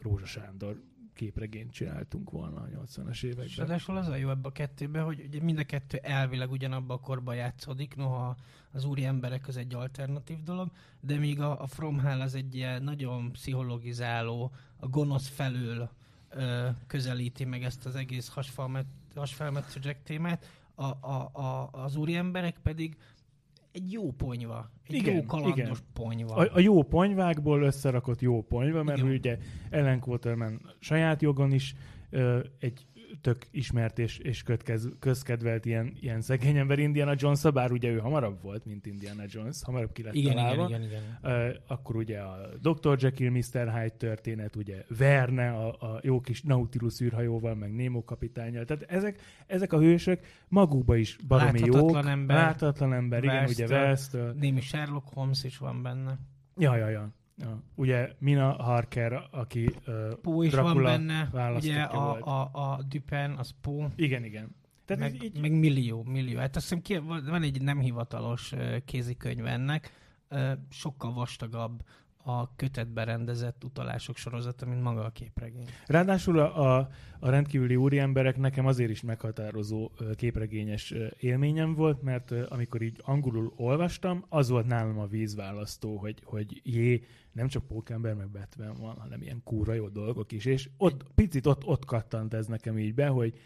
Rózsa 0.00 0.26
Sándor 0.26 0.82
képregényt 1.14 1.72
csináltunk 1.72 2.30
volna 2.30 2.60
a 2.60 2.66
80-as 2.66 3.22
években. 3.22 3.44
És 3.44 3.56
ráadásul 3.56 3.96
az 3.96 4.08
a 4.08 4.16
jó 4.16 4.30
ebbe 4.30 4.48
a 4.48 4.52
kettőben, 4.52 5.04
hogy 5.04 5.24
ugye 5.26 5.42
mind 5.42 5.58
a 5.58 5.64
kettő 5.64 5.98
elvileg 6.02 6.50
ugyanabba 6.50 6.94
a 6.94 7.00
korban 7.00 7.34
játszódik, 7.34 7.96
noha 7.96 8.36
az 8.72 8.84
úri 8.84 9.04
emberek 9.04 9.48
az 9.48 9.56
egy 9.56 9.74
alternatív 9.74 10.42
dolog, 10.42 10.70
de 11.00 11.16
míg 11.16 11.40
a, 11.40 11.60
a 11.62 11.66
From 11.66 11.98
Hell 11.98 12.20
az 12.20 12.34
egy 12.34 12.54
ilyen 12.54 12.82
nagyon 12.82 13.32
pszichologizáló, 13.32 14.52
a 14.76 14.88
gonosz 14.88 15.28
felől 15.28 15.90
ö, 16.28 16.68
közelíti 16.86 17.44
meg 17.44 17.62
ezt 17.62 17.86
az 17.86 17.94
egész 17.94 18.28
hasfelmet, 19.14 19.78
Jack 19.82 20.02
témát, 20.02 20.46
a, 20.74 20.84
a, 20.84 21.30
a, 21.32 21.68
az 21.72 21.96
úri 21.96 22.14
emberek 22.14 22.58
pedig 22.58 22.96
egy 23.74 23.92
jó 23.92 24.10
ponyva. 24.12 24.70
Egy 24.88 24.94
igen, 24.94 25.14
jó 25.14 25.24
kalandos 25.24 25.58
igen. 25.58 25.76
ponyva. 25.92 26.34
A, 26.34 26.48
a 26.52 26.60
jó 26.60 26.82
ponyvákból 26.82 27.62
összerakott 27.62 28.20
jó 28.20 28.42
ponyva, 28.42 28.82
mert 28.82 28.98
igen. 28.98 29.10
ugye 29.10 29.38
Ellen 29.70 30.00
Quaterman 30.00 30.60
saját 30.78 31.22
jogon 31.22 31.52
is 31.52 31.74
ö, 32.10 32.40
egy 32.58 32.86
tök 33.20 33.46
ismert 33.50 33.98
és, 33.98 34.18
és 34.18 34.42
kötkez, 34.42 34.88
közkedvelt 34.98 35.64
ilyen, 35.64 35.92
ilyen 36.00 36.20
szegény 36.20 36.56
ember 36.56 36.78
Indiana 36.78 37.14
jones 37.16 37.42
bár 37.42 37.72
ugye 37.72 37.88
ő 37.88 37.98
hamarabb 37.98 38.42
volt, 38.42 38.64
mint 38.64 38.86
Indiana 38.86 39.22
Jones, 39.26 39.62
hamarabb 39.62 39.92
ki 39.92 40.02
lett 40.02 40.14
igen, 40.14 40.34
találva. 40.34 40.68
Igen, 40.68 40.82
igen, 40.82 41.02
igen. 41.20 41.48
Uh, 41.48 41.54
akkor 41.66 41.96
ugye 41.96 42.20
a 42.20 42.48
Dr. 42.60 42.96
Jekyll, 43.00 43.30
Mr. 43.30 43.72
Hyde 43.72 43.96
történet, 43.96 44.56
ugye 44.56 44.84
Verne, 44.98 45.50
a, 45.50 45.68
a 45.68 46.00
jó 46.02 46.20
kis 46.20 46.42
Nautilus 46.42 47.00
űrhajóval, 47.00 47.54
meg 47.54 47.74
Nemo 47.74 48.04
kapitányjal. 48.04 48.64
Tehát 48.64 48.82
ezek, 48.82 49.20
ezek 49.46 49.72
a 49.72 49.78
hősök 49.78 50.20
magukba 50.48 50.96
is 50.96 51.16
baromi 51.26 51.60
jók. 51.64 52.06
ember. 52.06 52.36
Láthatatlan 52.36 52.92
ember, 52.92 53.24
igen, 53.24 53.48
ugye 53.48 53.66
West. 53.66 54.16
Némi 54.34 54.60
Sherlock 54.60 55.08
Holmes 55.14 55.44
is 55.44 55.58
van 55.58 55.82
benne. 55.82 56.18
Ja, 56.56 56.76
ja, 56.76 56.88
ja. 56.88 57.12
Ugye 57.74 58.12
Mina 58.18 58.52
Harker, 58.52 59.28
aki 59.30 59.70
uh, 59.86 60.12
Pó 60.22 60.42
is 60.42 60.50
Dracula 60.50 60.74
van 60.74 60.82
benne, 60.82 61.54
ugye 61.56 61.82
a, 61.82 62.18
a, 62.20 62.50
a 62.52 62.82
Dupin, 62.82 63.34
az 63.38 63.54
Pó. 63.60 63.86
Igen, 63.96 64.24
igen. 64.24 64.56
Tehát 64.84 65.02
meg, 65.02 65.22
így... 65.22 65.40
meg 65.40 65.52
millió, 65.52 66.02
millió. 66.02 66.38
Hát 66.38 66.56
azt 66.56 66.68
hiszem, 66.68 66.82
ki, 66.82 66.96
van 67.24 67.42
egy 67.42 67.62
nem 67.62 67.80
hivatalos 67.80 68.54
kézikönyv 68.84 69.46
ennek, 69.46 69.92
sokkal 70.70 71.12
vastagabb 71.12 71.82
a 72.26 72.54
kötetbe 72.56 73.04
rendezett 73.04 73.64
utalások 73.64 74.16
sorozata, 74.16 74.66
mint 74.66 74.82
maga 74.82 75.04
a 75.04 75.10
képregény. 75.10 75.68
Ráadásul 75.86 76.38
a, 76.38 76.76
a, 76.76 76.88
a 77.18 77.30
rendkívüli 77.30 77.76
úriemberek 77.76 78.36
nekem 78.36 78.66
azért 78.66 78.90
is 78.90 79.02
meghatározó 79.02 79.90
képregényes 80.14 80.94
élményem 81.18 81.74
volt, 81.74 82.02
mert 82.02 82.30
amikor 82.30 82.82
így 82.82 83.00
angolul 83.02 83.52
olvastam, 83.56 84.24
az 84.28 84.48
volt 84.48 84.66
nálam 84.66 84.98
a 84.98 85.06
vízválasztó, 85.06 85.96
hogy, 85.96 86.22
hogy 86.24 86.60
jé, 86.62 87.04
nem 87.32 87.48
csak 87.48 87.66
Pókember 87.66 88.14
meg 88.14 88.28
Batman 88.28 88.74
van, 88.80 88.96
hanem 88.96 89.22
ilyen 89.22 89.40
kúra 89.44 89.72
jó 89.72 89.88
dolgok 89.88 90.32
is, 90.32 90.44
és 90.44 90.68
ott, 90.76 91.04
picit 91.14 91.46
ott, 91.46 91.64
ott 91.64 91.84
kattant 91.84 92.34
ez 92.34 92.46
nekem 92.46 92.78
így 92.78 92.94
be, 92.94 93.06
hogy, 93.06 93.38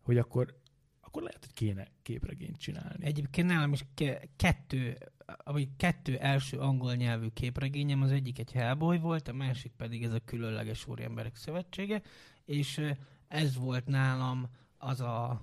hogy 0.00 0.18
akkor 0.18 0.54
akkor 1.00 1.28
lehet, 1.28 1.44
hogy 1.44 1.54
kéne 1.54 1.86
képregényt 2.02 2.58
csinálni. 2.58 3.04
Egyébként 3.04 3.48
nálam 3.48 3.72
is 3.72 3.86
ke- 3.94 4.28
kettő, 4.36 4.96
vagy 5.44 5.68
kettő 5.76 6.16
első 6.16 6.58
angol 6.58 6.94
nyelvű 6.94 7.28
képregényem, 7.28 8.02
az 8.02 8.10
egyik 8.10 8.38
egy 8.38 8.52
Hellboy 8.52 8.98
volt, 8.98 9.28
a 9.28 9.32
másik 9.32 9.72
pedig 9.76 10.04
ez 10.04 10.12
a 10.12 10.24
különleges 10.24 10.86
úriemberek 10.86 11.36
szövetsége, 11.36 12.02
és 12.44 12.80
ez 13.28 13.56
volt 13.56 13.86
nálam 13.86 14.46
az 14.78 15.00
a 15.00 15.42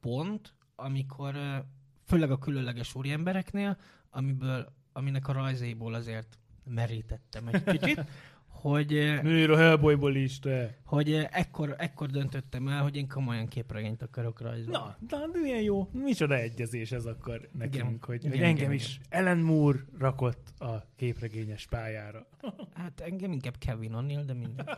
pont, 0.00 0.54
amikor 0.76 1.64
főleg 2.06 2.30
a 2.30 2.38
különleges 2.38 2.94
úriembereknél, 2.94 3.78
amiből, 4.10 4.72
aminek 4.92 5.28
a 5.28 5.32
rajzaiból 5.32 5.94
azért 5.94 6.38
merítettem 6.64 7.48
egy 7.48 7.64
kicsit, 7.64 8.04
hogy... 8.62 8.88
Nőr 9.22 9.50
a 9.50 9.56
Hellboyból 9.56 10.14
is, 10.14 10.38
te. 10.38 10.76
Hogy 10.84 11.12
ekkor, 11.30 11.74
ekkor 11.78 12.10
döntöttem 12.10 12.68
el, 12.68 12.82
hogy 12.82 12.96
én 12.96 13.08
komolyan 13.08 13.48
képregényt 13.48 14.02
akarok 14.02 14.40
rajzolni. 14.40 14.70
Na, 14.70 14.96
de 15.08 15.16
milyen 15.40 15.62
jó. 15.62 15.88
Micsoda 15.92 16.34
egyezés 16.34 16.92
ez 16.92 17.06
akkor 17.06 17.48
nekünk, 17.52 17.74
igen, 17.74 17.98
hogy, 18.06 18.24
igen, 18.24 18.30
hogy 18.30 18.40
engem 18.40 18.56
igen, 18.56 18.72
is 18.72 19.00
igen. 19.06 19.20
Ellen 19.20 19.38
Moore 19.38 19.78
rakott 19.98 20.52
a 20.58 20.86
képregényes 20.96 21.66
pályára. 21.66 22.26
Hát 22.74 23.00
engem 23.00 23.32
inkább 23.32 23.54
Kevin 23.58 23.92
O'Neill, 23.94 24.22
de 24.26 24.32
mindegy. 24.32 24.68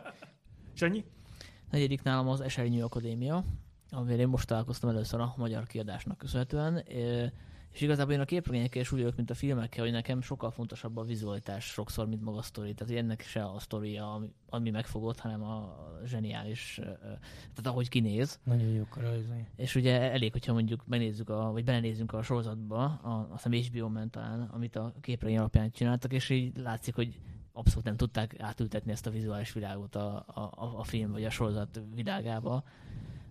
Sanyi? 0.73 1.03
Negyedik 1.71 2.03
nálam 2.03 2.27
az 2.27 2.41
Esernyő 2.41 2.83
Akadémia, 2.83 3.43
amivel 3.89 4.19
én 4.19 4.27
most 4.27 4.47
találkoztam 4.47 4.89
először 4.89 5.19
a 5.19 5.33
magyar 5.37 5.67
kiadásnak 5.67 6.17
köszönhetően. 6.17 6.83
És 7.75 7.81
igazából 7.81 8.13
én 8.13 8.19
a 8.19 8.25
képregényekkel 8.25 8.81
is 8.81 8.91
úgy 8.91 8.99
vagyok, 8.99 9.15
mint 9.15 9.29
a 9.29 9.33
filmekkel, 9.33 9.83
hogy 9.83 9.91
nekem 9.91 10.21
sokkal 10.21 10.51
fontosabb 10.51 10.97
a 10.97 11.03
vizualitás 11.03 11.65
sokszor, 11.65 12.07
mint 12.07 12.23
maga 12.23 12.37
a 12.37 12.41
sztori. 12.41 12.73
Tehát 12.73 12.93
ennek 12.95 13.21
se 13.21 13.45
a 13.45 13.59
sztoria, 13.59 14.13
ami, 14.13 14.31
ami 14.49 14.69
megfogott, 14.69 15.19
hanem 15.19 15.43
a 15.43 15.77
zseniális, 16.05 16.79
tehát 17.29 17.65
ahogy 17.65 17.89
kinéz. 17.89 18.39
Nagyon 18.43 18.67
jó 18.67 18.83
rajzai. 18.93 19.45
És 19.55 19.75
ugye 19.75 20.11
elég, 20.11 20.31
hogyha 20.31 20.53
mondjuk 20.53 20.87
megnézzük, 20.87 21.29
a, 21.29 21.51
vagy 21.51 21.63
belenézzünk 21.63 22.13
a 22.13 22.21
sorozatba, 22.21 22.83
a, 22.83 23.27
azt 23.31 23.47
hiszem 23.47 23.71
HBO 23.71 23.89
ment 23.89 24.11
talán, 24.11 24.41
amit 24.41 24.75
a 24.75 24.93
képregény 25.01 25.37
alapján 25.37 25.71
csináltak, 25.71 26.13
és 26.13 26.29
így 26.29 26.57
látszik, 26.57 26.95
hogy 26.95 27.19
abszolút 27.53 27.85
nem 27.85 27.97
tudták 27.97 28.35
átültetni 28.39 28.91
ezt 28.91 29.07
a 29.07 29.11
vizuális 29.11 29.53
világot 29.53 29.95
a, 29.95 30.25
a, 30.27 30.79
a 30.79 30.83
film 30.83 31.11
vagy 31.11 31.23
a 31.23 31.29
sorozat 31.29 31.81
világába. 31.95 32.63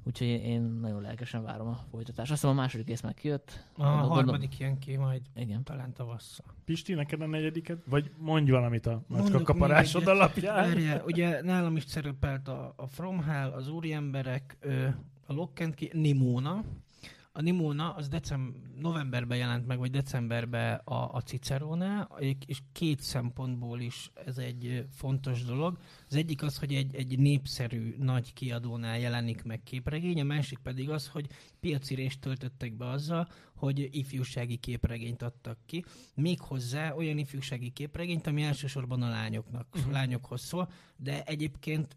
Úgyhogy 0.07 0.27
én 0.29 0.63
nagyon 0.63 1.01
lelkesen 1.01 1.43
várom 1.43 1.67
a 1.67 1.79
folytatást. 1.91 2.31
Azt 2.31 2.41
hiszem 2.41 2.57
a 2.57 2.61
második 2.61 2.87
rész 2.87 3.01
már 3.01 3.15
kijött. 3.15 3.65
A 3.77 3.83
Gondol... 3.83 4.09
harmadik 4.09 4.59
jön 4.59 4.79
ki 4.79 4.97
majd 4.97 5.23
Igen. 5.35 5.63
talán 5.63 5.93
tavasszal. 5.93 6.47
Pisti, 6.65 6.95
neked 6.95 7.21
a 7.21 7.27
negyediket? 7.27 7.79
Vagy 7.87 8.11
mondj 8.19 8.51
valamit 8.51 8.87
a 8.87 9.03
macska 9.07 9.43
kaparásod 9.43 10.07
alapján. 10.07 10.55
Várja, 10.55 11.03
ugye 11.05 11.43
nálam 11.43 11.77
is 11.77 11.85
szerepelt 11.85 12.49
a, 12.49 12.73
a 12.77 12.87
From 12.87 13.23
Hell, 13.23 13.51
az 13.51 13.69
úriemberek, 13.69 14.57
a 15.27 15.33
Lock 15.33 15.61
and 15.61 15.75
Key, 15.75 15.91
Nimona, 15.93 16.65
A 17.37 17.41
Nimona 17.41 17.95
az 17.95 18.09
decem, 18.09 18.55
novemberben 18.81 19.39
jelent 19.39 19.67
meg, 19.67 19.79
vagy 19.79 19.91
decemberben 19.91 20.81
a, 20.85 21.15
a 21.15 21.21
Cicerone, 21.21 22.09
és 22.47 22.59
két 22.73 23.01
szempontból 23.01 23.81
is 23.81 24.11
ez 24.27 24.39
egy 24.39 24.87
fontos 24.91 25.45
dolog. 25.45 25.79
Az 26.09 26.15
egyik 26.15 26.43
az, 26.43 26.59
hogy 26.59 26.75
egy, 26.75 26.95
egy 26.95 27.19
népszerű 27.19 27.95
nagy 27.99 28.33
kiadónál 28.33 28.99
jelenik 28.99 29.43
meg 29.43 29.63
képregény, 29.63 30.21
a 30.21 30.25
másik 30.25 30.59
pedig 30.59 30.91
az, 30.91 31.09
hogy 31.09 31.27
piaci 31.61 31.95
részt 31.95 32.21
töltöttek 32.21 32.73
be 32.77 32.89
azzal, 32.89 33.29
hogy 33.55 33.89
ifjúsági 33.91 34.57
képregényt 34.57 35.23
adtak 35.23 35.59
ki. 35.67 35.85
Méghozzá 36.15 36.93
olyan 36.93 37.19
ifjúsági 37.19 37.71
képregényt, 37.71 38.27
ami 38.27 38.43
elsősorban 38.43 39.03
a 39.03 39.09
lányoknak, 39.09 39.67
uh-huh. 39.75 39.93
lányokhoz 39.93 40.41
szól, 40.41 40.69
de 40.97 41.23
egyébként 41.23 41.97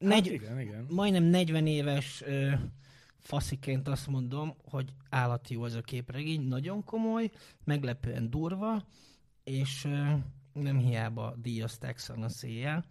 Hát 0.00 0.08
negy, 0.08 0.26
igen, 0.26 0.60
igen. 0.60 0.86
majdnem 0.88 1.22
40 1.22 1.66
éves 1.66 2.22
ö, 2.26 2.52
fasziként 3.20 3.88
azt 3.88 4.06
mondom, 4.06 4.54
hogy 4.64 4.92
állati 5.10 5.54
jó 5.54 5.62
az 5.62 5.74
a 5.74 5.80
képregény, 5.80 6.40
nagyon 6.40 6.84
komoly, 6.84 7.30
meglepően 7.64 8.30
durva, 8.30 8.86
és 9.44 9.88
nem 10.52 10.78
hiába 10.78 11.34
díjazták 11.36 11.98
széjjel. 12.28 12.84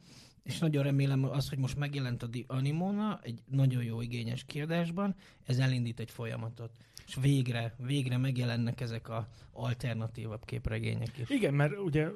És 0.50 0.60
nagyon 0.60 0.84
remélem 0.84 1.24
az, 1.24 1.50
hogy 1.50 1.58
most 1.58 1.78
megjelent 1.78 2.24
a 2.24 2.30
Animona 2.48 3.20
egy 3.24 3.42
nagyon 3.52 3.84
jó 3.84 4.02
igényes 4.02 4.44
kiadásban, 4.46 5.16
ez 5.46 5.58
elindít 5.58 6.00
egy 6.00 6.12
folyamatot 6.12 6.72
és 7.10 7.18
végre, 7.22 7.76
végre 7.86 8.18
megjelennek 8.18 8.82
ezek 8.82 9.10
a 9.10 9.28
alternatívabb 9.52 10.46
képregények 10.46 11.18
is. 11.18 11.30
Igen, 11.30 11.54
mert 11.54 11.78
ugye 11.78 12.08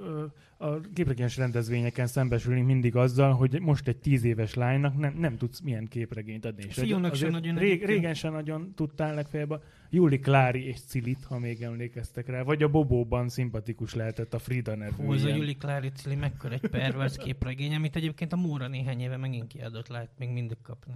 a 0.58 0.80
képregényes 0.94 1.38
rendezvényeken 1.38 2.08
szembesülünk 2.08 2.66
mindig 2.66 2.96
azzal, 2.96 3.34
hogy 3.34 3.62
most 3.62 3.88
egy 3.88 3.98
tíz 3.98 4.24
éves 4.24 4.54
lánynak 4.54 4.98
nem, 4.98 5.14
nem 5.18 5.38
tudsz 5.38 5.60
milyen 5.60 5.88
képregényt 5.88 6.46
adni. 6.46 6.70
Fiúnak 6.70 7.16
sem 7.16 7.30
nagyon 7.30 7.56
rég, 7.56 7.86
régen 7.86 8.14
sem 8.14 8.34
nagyon 8.34 8.74
tudtál 8.76 9.14
legfeljebb 9.14 9.50
a 9.50 9.62
Juli 9.94 10.20
Klári 10.20 10.68
és 10.68 10.80
Cilit, 10.80 11.24
ha 11.24 11.40
még 11.40 11.62
emlékeztek 11.62 12.28
rá, 12.28 12.42
vagy 12.42 12.64
a 12.64 12.68
Bobóban 12.68 13.30
szimpatikus 13.30 13.94
lehetett 13.94 14.34
a 14.34 14.40
Frida 14.40 14.76
nevű. 14.76 15.04
Hú, 15.06 15.14
ez 15.14 15.24
a 15.24 15.36
Juli 15.36 15.56
Klári 15.56 15.92
Cili 15.92 16.16
mekkora 16.16 16.54
egy 16.54 16.70
pervers 16.70 17.18
képregény, 17.18 17.76
amit 17.76 17.96
egyébként 17.96 18.34
a 18.34 18.36
Móra 18.36 18.68
néhány 18.68 19.00
éve 19.00 19.18
megint 19.18 19.48
kiadott, 19.48 19.88
lehet 19.88 20.10
még 20.18 20.30
mindig 20.30 20.58
kapni. 20.62 20.94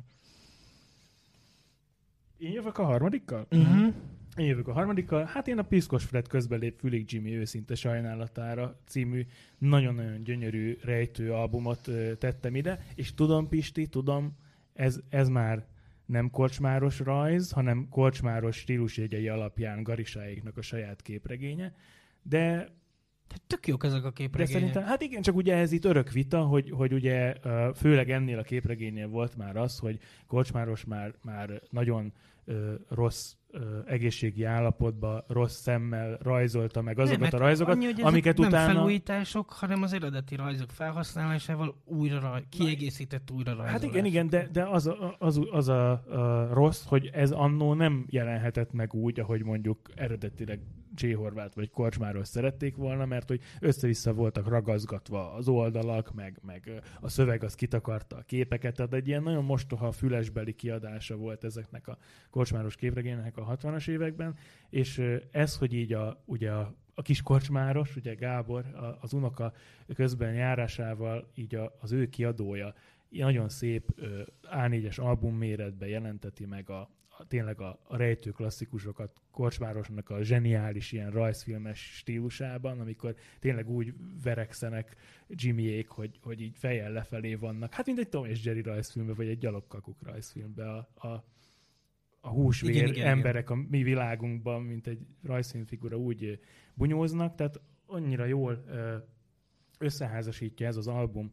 Én 2.38 2.52
jövök 2.52 2.78
a 2.78 2.84
harmadikkal? 2.84 3.48
Uh-huh. 3.52 3.94
Én 4.36 4.46
jövök 4.46 4.68
a 4.68 4.74
harmadikkal. 4.74 5.24
Hát 5.24 5.48
én 5.48 5.58
a 5.58 5.64
Piszkos 5.64 6.04
Fred 6.04 6.28
közbelép 6.28 6.80
Fülig 6.80 7.12
Jimmy 7.12 7.36
őszinte 7.36 7.76
sajnálatára 7.76 8.80
című 8.86 9.26
nagyon-nagyon 9.58 10.24
gyönyörű 10.24 10.78
rejtő 10.84 11.34
albumot 11.34 11.90
tettem 12.20 12.56
ide, 12.56 12.86
és 12.96 13.14
tudom, 13.14 13.48
Pisti, 13.48 13.88
tudom, 13.88 14.38
ez, 14.74 15.00
ez 15.10 15.30
már 15.30 15.66
nem 16.08 16.30
korcsmáros 16.30 17.00
rajz, 17.00 17.52
hanem 17.52 17.88
korcsmáros 17.90 18.56
stílusjegyei 18.58 19.28
alapján 19.28 19.84
Garisáéknak 19.84 20.58
a 20.58 20.62
saját 20.62 21.02
képregénye, 21.02 21.74
de 22.22 22.76
tehát 23.28 23.44
tök 23.48 23.68
jók 23.68 23.84
ezek 23.84 24.04
a 24.04 24.12
képregények. 24.12 24.54
De 24.54 24.60
szerintem, 24.60 24.84
hát 24.84 25.02
igen, 25.02 25.22
csak 25.22 25.36
ugye 25.36 25.56
ez 25.56 25.72
itt 25.72 25.86
örök 25.86 26.12
vita, 26.12 26.42
hogy, 26.42 26.70
hogy 26.70 26.94
ugye 26.94 27.34
főleg 27.76 28.10
ennél 28.10 28.38
a 28.38 28.44
képregénynél 28.44 29.08
volt 29.08 29.36
már 29.36 29.56
az, 29.56 29.80
hogy 29.80 30.00
Kocsmáros 30.28 30.86
már, 30.86 31.14
már 31.24 31.62
nagyon 31.70 32.14
rossz 32.90 33.34
egészségi 33.86 34.44
állapotban, 34.44 35.24
rossz 35.28 35.62
szemmel 35.62 36.18
rajzolta 36.22 36.82
meg 36.82 37.00
azokat 37.00 37.32
nem, 37.32 37.42
a 37.42 37.44
rajzokat, 37.44 37.76
annyi, 37.76 38.02
amiket 38.02 38.38
nem 38.38 38.48
utána... 38.48 38.66
Nem 38.66 38.76
felújítások, 38.76 39.50
hanem 39.50 39.84
az 39.84 39.94
eredeti 39.94 40.36
rajzok 40.36 40.70
felhasználásával 40.70 41.82
újra 41.86 42.20
raj... 42.20 42.44
kiegészített 42.50 43.32
újra 43.32 43.52
rajzolás. 43.52 43.72
Hát 43.72 43.84
igen, 43.84 44.06
igen, 44.06 44.30
de, 44.30 44.50
de 44.52 44.64
az, 44.64 44.88
a, 44.88 45.16
az, 45.20 45.42
az 45.52 45.68
a, 45.68 45.92
a 45.92 46.54
rossz, 46.54 46.86
hogy 46.86 47.10
ez 47.14 47.32
annó 47.32 47.74
nem 47.74 48.06
jelenhetett 48.10 48.72
meg 48.72 48.94
úgy, 48.94 49.20
ahogy 49.20 49.44
mondjuk 49.44 49.80
eredetileg 49.96 50.60
J. 50.96 51.12
Horváth 51.12 51.56
vagy 51.56 51.70
Korcsmáros 51.70 52.28
szerették 52.28 52.76
volna, 52.76 53.06
mert 53.06 53.28
hogy 53.28 53.42
össze-vissza 53.60 54.14
voltak 54.14 54.48
ragazgatva 54.48 55.34
az 55.34 55.48
oldalak, 55.48 56.14
meg, 56.14 56.40
meg 56.42 56.82
a 57.02 57.10
szöveg 57.10 57.44
az 57.44 57.56
kitakarta 57.56 58.16
a 58.16 58.22
képeket, 58.22 58.76
tehát 58.76 58.94
egy 58.94 59.08
ilyen 59.08 59.24
nagyon 59.24 59.44
mostoha 59.44 59.92
fülesbeli 59.92 60.54
kiadása 60.54 61.16
volt 61.16 61.44
ezeknek 61.44 61.88
a 61.88 61.98
Korcsmáros 62.30 62.76
képregénynek 62.76 63.38
a 63.38 63.58
60-as 63.58 63.88
években, 63.88 64.36
és 64.70 65.02
ez, 65.32 65.58
hogy 65.58 65.74
így 65.74 65.94
a, 65.94 66.24
ugye 66.26 66.52
a, 66.52 66.76
a 66.94 67.02
kis 67.02 67.22
korcsmáros, 67.22 67.96
ugye 67.96 68.14
Gábor, 68.14 68.66
az 69.02 69.14
unoka 69.14 69.54
közben 69.94 70.34
járásával 70.34 71.32
így 71.36 71.60
az 71.80 71.92
ő 71.92 72.10
kiadója 72.10 72.74
nagyon 73.10 73.50
szép 73.50 73.94
A4-es 74.52 75.00
album 75.02 75.36
méretben 75.36 75.90
jelenteti 75.90 76.46
meg 76.46 76.70
a, 76.70 76.90
tényleg 77.28 77.62
a, 77.62 77.80
a 77.88 77.98
rejtő 77.98 78.32
klasszikusokat 78.32 79.22
Korcsmárosnak 79.32 80.10
a 80.10 80.24
zseniális 80.24 80.92
ilyen 80.92 81.12
rajzfilmes 81.12 81.80
stílusában, 81.80 82.80
amikor 82.80 83.16
tényleg 83.40 83.70
úgy 83.70 83.94
verekszenek 84.24 84.96
Jimmyék, 85.28 85.88
hogy, 85.88 86.20
hogy 86.22 86.42
így 86.42 86.58
fejjel 86.58 86.92
lefelé 86.92 87.36
vannak. 87.36 87.74
Hát 87.74 87.86
mint 87.86 88.00
egy 88.00 88.10
Tom 88.10 88.26
és 88.26 88.46
Jerry 88.46 88.62
rajzfilmbe, 88.62 89.14
vagy 89.14 89.28
egy 89.28 89.38
gyalogkakuk 89.38 90.04
rajzfilmbe 90.04 90.72
a, 90.72 90.90
a, 90.94 91.24
a 92.20 92.30
húsvér 92.30 92.76
igen, 92.76 92.88
igen, 92.88 93.08
emberek 93.08 93.50
igen. 93.50 93.58
a 93.58 93.66
mi 93.70 93.84
világunkban, 93.84 94.62
mint 94.62 94.88
egy 94.88 95.06
rajzfilmfigura 95.24 95.98
úgy 95.98 96.40
bunyóznak, 96.74 97.36
tehát 97.36 97.62
annyira 97.86 98.26
jól 98.26 98.64
összeházasítja 99.80 100.68
ez 100.68 100.76
az 100.76 100.88
album 100.88 101.32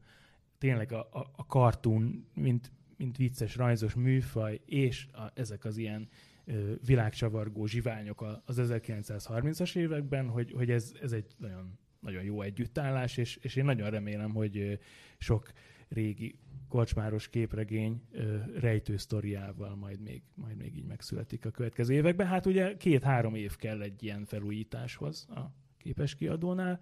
tényleg 0.58 0.92
a, 0.92 1.08
a, 1.12 1.30
a 1.36 1.42
cartoon, 1.42 2.26
mint 2.34 2.72
mint 3.04 3.16
vicces, 3.16 3.56
rajzos 3.56 3.94
műfaj, 3.94 4.60
és 4.66 5.06
a, 5.12 5.30
ezek 5.34 5.64
az 5.64 5.76
ilyen 5.76 6.08
ö, 6.44 6.72
világcsavargó 6.86 7.66
zsiványok 7.66 8.40
az 8.44 8.60
1930-as 8.62 9.76
években, 9.76 10.28
hogy, 10.28 10.52
hogy 10.52 10.70
ez, 10.70 10.92
ez 11.02 11.12
egy 11.12 11.34
nagyon, 11.38 11.78
nagyon 12.00 12.22
jó 12.22 12.42
együttállás, 12.42 13.16
és, 13.16 13.36
és 13.36 13.56
én 13.56 13.64
nagyon 13.64 13.90
remélem, 13.90 14.30
hogy 14.30 14.58
ö, 14.58 14.72
sok 15.18 15.52
régi 15.88 16.38
korcsmáros 16.68 17.28
képregény 17.28 18.02
ö, 18.12 18.36
rejtő 18.58 18.96
sztoriával 18.96 19.76
majd 19.76 20.00
még, 20.00 20.22
majd 20.34 20.56
még 20.56 20.76
így 20.76 20.86
megszületik 20.86 21.46
a 21.46 21.50
következő 21.50 21.94
években. 21.94 22.26
Hát 22.26 22.46
ugye 22.46 22.76
két-három 22.76 23.34
év 23.34 23.56
kell 23.56 23.82
egy 23.82 24.02
ilyen 24.02 24.24
felújításhoz 24.24 25.26
a 25.28 25.52
képes 25.78 26.14
kiadónál, 26.14 26.80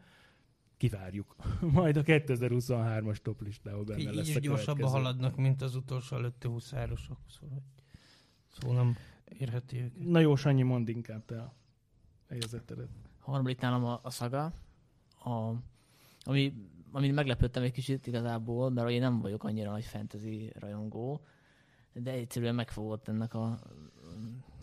kivárjuk. 0.83 1.37
Majd 1.79 1.97
a 1.97 2.03
2023-as 2.03 3.17
toplistából 3.17 3.85
benne 3.85 4.01
így, 4.01 4.15
lesz 4.15 4.29
így 4.29 4.37
a 4.37 4.41
gyorsabban 4.41 4.91
haladnak, 4.91 5.37
mint 5.37 5.63
az 5.63 5.75
utolsó 5.75 6.17
előtti 6.17 6.49
23-osok, 6.51 7.17
szóval, 7.29 7.63
szóval 8.49 8.77
nem 8.77 8.97
érheti 9.25 9.79
őket. 9.79 10.05
Na 10.05 10.19
jó, 10.19 10.37
Sanyi, 10.37 10.63
mondd 10.63 10.89
inkább 10.89 11.25
te 11.25 11.41
a 11.41 11.55
helyzetedet. 12.29 12.89
Harmadik 13.19 13.61
nálam 13.61 13.85
a, 13.85 14.01
a 14.03 14.11
szaga, 14.11 14.45
a, 15.25 15.53
ami, 16.23 16.55
ami 16.91 17.11
meglepődtem 17.11 17.63
egy 17.63 17.73
kicsit 17.73 18.07
igazából, 18.07 18.71
mert 18.71 18.91
én 18.91 19.01
nem 19.01 19.21
vagyok 19.21 19.45
annyira 19.45 19.71
nagy 19.71 19.85
fantasy 19.85 20.53
rajongó, 20.59 21.25
de 21.93 22.11
egyszerűen 22.11 22.55
megfogott 22.55 23.09
ennek 23.09 23.35
a 23.35 23.59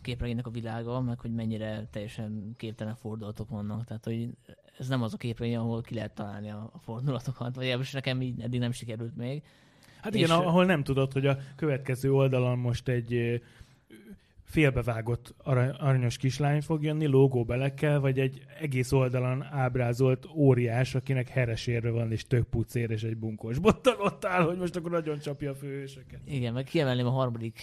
képregénynek 0.02 0.48
a 0.48 0.52
világa, 0.52 1.02
meg 1.02 1.20
hogy 1.20 1.34
mennyire 1.34 1.88
teljesen 1.92 2.54
képtelen 2.58 2.96
fordulatok 2.96 3.50
vannak. 3.50 3.86
Tehát, 3.86 4.06
hogy 4.06 4.30
ez 4.80 4.88
nem 4.88 5.02
az 5.02 5.14
a 5.14 5.18
képregény, 5.18 5.56
ahol 5.56 5.82
ki 5.82 5.94
lehet 5.94 6.14
találni 6.14 6.50
a, 6.50 6.72
fordulatokat, 6.84 7.56
vagy 7.56 7.68
ebből 7.68 7.86
nekem 7.92 8.22
így 8.22 8.42
eddig 8.42 8.60
nem 8.60 8.72
sikerült 8.72 9.16
még. 9.16 9.42
Hát 10.02 10.16
igen, 10.16 10.30
és... 10.30 10.36
ahol 10.36 10.66
nem 10.66 10.84
tudod, 10.84 11.14
hogy 11.14 11.26
a 11.26 11.38
következő 11.56 12.14
oldalon 12.14 12.58
most 12.58 12.88
egy 12.88 13.42
félbevágott 14.44 15.36
aranyos 15.78 16.18
kislány 16.18 16.62
fog 16.62 16.84
jönni, 16.84 17.06
lógóbelekkel, 17.06 18.00
vagy 18.00 18.20
egy 18.20 18.44
egész 18.60 18.92
oldalon 18.92 19.44
ábrázolt 19.44 20.26
óriás, 20.36 20.96
akinek 20.96 21.30
heresérve 21.30 21.90
van, 21.90 22.12
és 22.12 22.28
tök 22.28 22.48
pucér, 22.48 22.90
és 22.90 23.04
egy 23.04 23.18
bunkós 23.18 23.60
bottal 23.60 23.96
ott 24.00 24.26
áll, 24.26 24.44
hogy 24.44 24.58
most 24.58 24.76
akkor 24.76 24.92
nagyon 24.92 25.20
csapja 25.20 25.52
a 25.52 25.56
főhősöket. 25.56 26.20
Igen, 26.26 26.54
meg 26.54 26.64
kiemelném 26.64 27.06
a 27.06 27.10
harmadik 27.10 27.60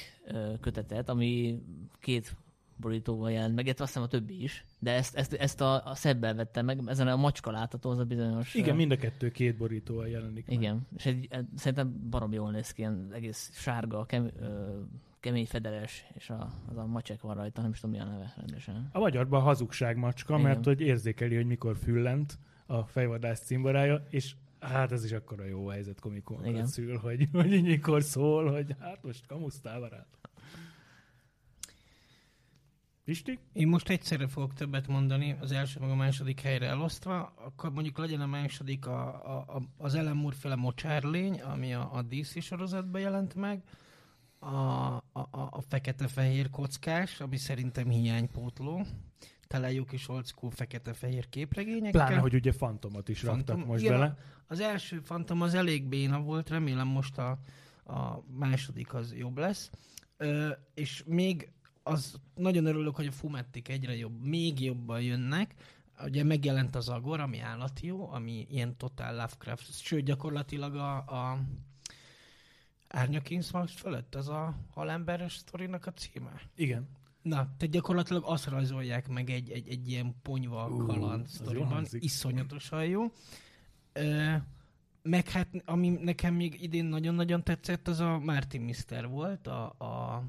kötetet, 0.60 1.08
ami 1.08 1.58
két 2.00 2.36
borítóval 2.76 3.30
jelent 3.30 3.54
meg, 3.54 3.64
illetve 3.64 3.84
azt 3.84 3.92
hiszem 3.92 4.08
a 4.08 4.10
többi 4.10 4.42
is, 4.42 4.64
de 4.78 4.92
ezt, 4.92 5.16
ezt, 5.16 5.32
ezt 5.32 5.60
a, 5.60 5.86
a 5.86 5.94
szebbel 5.94 6.34
vettem 6.34 6.64
meg, 6.64 6.80
ezen 6.86 7.08
a 7.08 7.16
macska 7.16 7.50
látható, 7.50 7.90
az 7.90 7.98
a 7.98 8.04
bizonyos... 8.04 8.54
Igen, 8.54 8.76
mind 8.76 8.90
a 8.90 8.96
kettő 8.96 9.30
két 9.30 9.56
borítóval 9.56 10.08
jelenik 10.08 10.44
Igen, 10.48 10.74
meg. 10.74 10.84
és 10.96 11.06
egy, 11.06 11.28
szerintem 11.56 12.08
barom 12.10 12.32
jól 12.32 12.50
néz 12.50 12.70
ki, 12.70 12.80
ilyen 12.80 13.10
egész 13.12 13.50
sárga, 13.54 14.04
kem, 14.04 14.30
ö, 14.40 14.80
kemény 15.20 15.46
fedeles, 15.46 16.06
és 16.14 16.30
a, 16.30 16.52
az 16.68 16.76
a 16.76 16.86
macsek 16.86 17.20
van 17.20 17.34
rajta, 17.34 17.62
nem 17.62 17.70
is 17.70 17.80
tudom 17.80 17.96
mi 17.96 18.02
a 18.02 18.04
neve 18.04 18.34
rendesen. 18.36 18.88
A 18.92 18.98
magyarban 18.98 19.42
hazugság 19.42 19.96
macska, 19.96 20.32
Igen. 20.32 20.46
mert 20.46 20.64
hogy 20.64 20.80
érzékeli, 20.80 21.34
hogy 21.36 21.46
mikor 21.46 21.76
füllent 21.76 22.38
a 22.66 22.82
fejvadász 22.82 23.40
cimborája, 23.40 24.06
és 24.10 24.34
hát 24.60 24.92
ez 24.92 25.04
is 25.04 25.12
akkor 25.12 25.40
a 25.40 25.44
jó 25.44 25.66
helyzet 25.66 26.00
komikon 26.00 26.66
szül, 26.66 26.96
hogy, 26.98 27.28
hogy 27.32 27.62
mikor 27.62 28.02
szól, 28.02 28.52
hogy 28.52 28.74
hát 28.80 29.02
most 29.02 29.26
kamusztál 29.26 29.80
barát. 29.80 30.06
Pisti? 33.06 33.38
Én 33.52 33.68
most 33.68 33.88
egyszerre 33.88 34.28
fogok 34.28 34.54
többet 34.54 34.86
mondani, 34.86 35.36
az 35.40 35.52
első 35.52 35.80
meg 35.80 35.90
a 35.90 35.94
második 35.94 36.40
helyre 36.40 36.66
elosztva, 36.66 37.32
akkor 37.36 37.72
mondjuk 37.72 37.98
legyen 37.98 38.20
a 38.20 38.26
második 38.26 38.86
a, 38.86 39.06
a, 39.24 39.54
a, 39.56 39.62
az 39.78 39.94
Ellen 39.94 40.16
Moore 40.16 40.36
féle 40.36 40.54
mocsárlény, 40.54 41.40
ami 41.40 41.74
a, 41.74 41.92
a 41.92 42.02
DC 42.02 42.42
sorozatban 42.42 43.00
jelent 43.00 43.34
meg, 43.34 43.62
a, 44.38 44.56
a, 45.12 45.28
a 45.50 45.60
fekete-fehér 45.68 46.50
kockás, 46.50 47.20
ami 47.20 47.36
szerintem 47.36 47.88
hiánypótló. 47.88 48.86
Tele 49.46 49.72
jó 49.72 49.84
kis 49.84 50.08
old 50.08 50.26
school 50.26 50.50
fekete-fehér 50.50 51.28
képregényekkel. 51.28 52.06
Pláne, 52.06 52.20
hogy 52.20 52.34
ugye 52.34 52.52
Fantomot 52.52 53.08
is 53.08 53.20
Phantom, 53.20 53.56
raktak 53.56 53.66
most 53.66 53.82
igen, 53.82 53.92
bele. 53.92 54.16
Az 54.46 54.60
első 54.60 55.00
Phantom 55.00 55.42
az 55.42 55.54
elég 55.54 55.88
béna 55.88 56.20
volt, 56.20 56.48
remélem 56.48 56.88
most 56.88 57.18
a, 57.18 57.38
a 57.84 58.22
második 58.38 58.94
az 58.94 59.14
jobb 59.14 59.38
lesz. 59.38 59.70
Ö, 60.16 60.50
és 60.74 61.02
még 61.06 61.50
az 61.86 62.20
nagyon 62.34 62.66
örülök, 62.66 62.96
hogy 62.96 63.06
a 63.06 63.12
Fumettik 63.12 63.68
egyre 63.68 63.96
jobb, 63.96 64.20
még 64.22 64.60
jobban 64.60 65.02
jönnek. 65.02 65.54
Ugye 66.04 66.24
megjelent 66.24 66.74
az 66.74 66.88
Agor, 66.88 67.20
ami 67.20 67.38
állati 67.40 67.86
jó, 67.86 68.10
ami 68.10 68.46
ilyen 68.50 68.76
Total 68.76 69.10
Lovecraft, 69.12 69.82
sőt 69.82 70.04
gyakorlatilag 70.04 70.74
a, 70.74 70.96
a 70.96 71.38
Árnyakinszmax 72.88 73.72
fölött 73.72 74.14
ez 74.14 74.28
a 74.28 74.54
halemberes 74.74 75.36
sztorinak 75.36 75.86
a 75.86 75.92
címe? 75.92 76.40
Igen. 76.54 76.88
Na, 77.22 77.34
tehát 77.34 77.70
gyakorlatilag 77.70 78.22
azt 78.26 78.46
rajzolják 78.46 79.08
meg 79.08 79.30
egy, 79.30 79.50
egy, 79.50 79.68
egy 79.68 79.88
ilyen 79.88 80.14
ponyva 80.22 80.68
uh, 80.68 80.86
kaland 80.86 81.26
sztoriban, 81.26 81.86
iszonyatosan 81.90 82.84
jó. 82.84 83.12
Ö, 83.92 84.34
meg 85.02 85.28
hát, 85.28 85.48
ami 85.64 85.88
nekem 85.88 86.34
még 86.34 86.62
idén 86.62 86.84
nagyon-nagyon 86.84 87.42
tetszett, 87.42 87.88
az 87.88 88.00
a 88.00 88.18
Martin 88.18 88.60
Mister 88.60 89.08
volt 89.08 89.46
a, 89.46 89.64
a, 89.78 90.22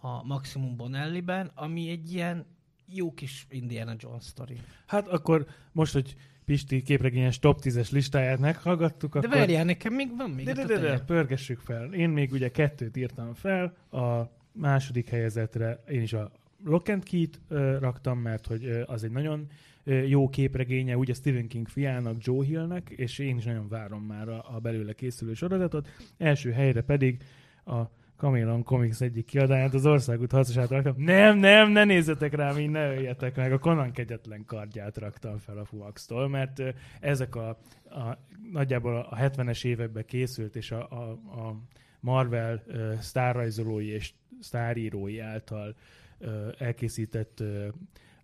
a 0.00 0.24
Maximum 0.24 0.76
Bonelli-ben, 0.76 1.50
ami 1.54 1.90
egy 1.90 2.12
ilyen 2.12 2.46
jó 2.86 3.12
kis 3.12 3.46
Indiana 3.50 3.94
Jones 3.98 4.24
sztori. 4.24 4.56
Hát 4.86 5.08
akkor 5.08 5.46
most, 5.72 5.92
hogy 5.92 6.16
Pisti 6.44 6.82
képregényes 6.82 7.38
top 7.38 7.60
10-es 7.62 7.90
listáját 7.90 8.38
meghallgattuk, 8.38 9.12
de 9.12 9.18
akkor... 9.18 9.30
De 9.30 9.36
várjál, 9.36 9.64
nekem 9.64 9.94
még 9.94 10.16
van 10.16 10.30
még. 10.30 10.44
De, 10.44 10.52
de, 10.52 10.64
de, 10.64 10.78
de, 10.78 10.98
pörgessük 11.00 11.58
fel. 11.58 11.92
Én 11.92 12.08
még 12.08 12.32
ugye 12.32 12.50
kettőt 12.50 12.96
írtam 12.96 13.34
fel, 13.34 13.76
a 13.90 14.30
második 14.52 15.08
helyezetre 15.08 15.82
én 15.88 16.02
is 16.02 16.12
a 16.12 16.30
Lock 16.64 16.88
and 16.88 17.04
Key-t 17.04 17.40
uh, 17.48 17.78
raktam, 17.78 18.18
mert 18.18 18.46
hogy 18.46 18.64
uh, 18.64 18.82
az 18.86 19.04
egy 19.04 19.10
nagyon 19.10 19.46
uh, 19.84 20.08
jó 20.08 20.28
képregénye, 20.28 20.96
ugye 20.96 21.14
Stephen 21.14 21.48
King 21.48 21.68
fiának, 21.68 22.16
Joe 22.24 22.44
Hillnek, 22.44 22.90
és 22.96 23.18
én 23.18 23.36
is 23.36 23.44
nagyon 23.44 23.68
várom 23.68 24.02
már 24.02 24.28
a, 24.28 24.44
a 24.54 24.58
belőle 24.58 24.92
készülő 24.92 25.34
sorozatot. 25.34 25.88
Első 26.18 26.50
helyre 26.50 26.82
pedig 26.82 27.22
a 27.64 27.80
Kamilon 28.20 28.64
Comics 28.64 29.00
egyik 29.00 29.24
kiadását, 29.24 29.74
az 29.74 29.86
országút 29.86 30.30
harcosát 30.30 30.70
raktam. 30.70 30.94
Nem, 30.96 31.38
nem, 31.38 31.70
ne 31.70 31.84
nézzetek 31.84 32.34
rám, 32.34 32.58
így 32.58 32.70
ne 32.70 32.90
öljetek 32.90 33.36
meg. 33.36 33.52
A 33.52 33.58
Conan 33.58 33.92
kegyetlen 33.92 34.44
kardját 34.44 34.98
raktam 34.98 35.38
fel 35.38 35.58
a 35.58 35.64
Fuax-tól, 35.64 36.28
mert 36.28 36.62
ezek 37.00 37.34
a, 37.34 37.48
a 37.84 38.18
nagyjából 38.52 38.96
a 38.96 39.16
70-es 39.16 39.64
években 39.64 40.04
készült, 40.06 40.56
és 40.56 40.70
a, 40.70 40.88
a, 40.90 41.10
a 41.40 41.56
Marvel 42.00 42.62
uh, 42.66 42.98
sztárrajzolói 42.98 43.86
és 43.86 44.12
sztárírói 44.40 45.18
által 45.18 45.76
uh, 46.18 46.28
elkészített 46.58 47.40
uh, 47.40 47.66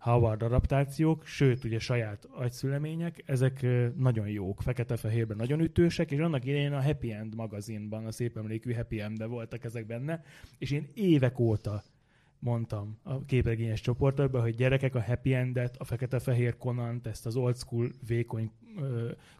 Howard 0.07 0.41
adaptációk, 0.41 1.25
sőt, 1.25 1.63
ugye 1.63 1.79
saját 1.79 2.27
agyszülemények, 2.31 3.23
ezek 3.25 3.65
nagyon 3.97 4.27
jók, 4.27 4.61
fekete-fehérben 4.61 5.37
nagyon 5.37 5.59
ütősek, 5.59 6.11
és 6.11 6.19
annak 6.19 6.45
idején 6.45 6.73
a 6.73 6.83
Happy 6.83 7.11
End 7.11 7.35
magazinban, 7.35 8.05
a 8.05 8.11
szép 8.11 8.37
emlékű 8.37 8.73
Happy 8.73 9.01
End 9.01 9.27
voltak 9.27 9.63
ezek 9.63 9.85
benne, 9.85 10.23
és 10.57 10.71
én 10.71 10.87
évek 10.93 11.39
óta 11.39 11.83
mondtam 12.39 12.97
a 13.03 13.25
képregényes 13.25 13.81
csoportokban, 13.81 14.41
hogy 14.41 14.55
gyerekek 14.55 14.95
a 14.95 15.01
Happy 15.01 15.33
Endet, 15.33 15.75
a 15.77 15.83
fekete-fehér 15.83 16.57
Konant, 16.57 17.07
ezt 17.07 17.25
az 17.25 17.35
old 17.35 17.57
school 17.57 17.91
vékony 18.07 18.51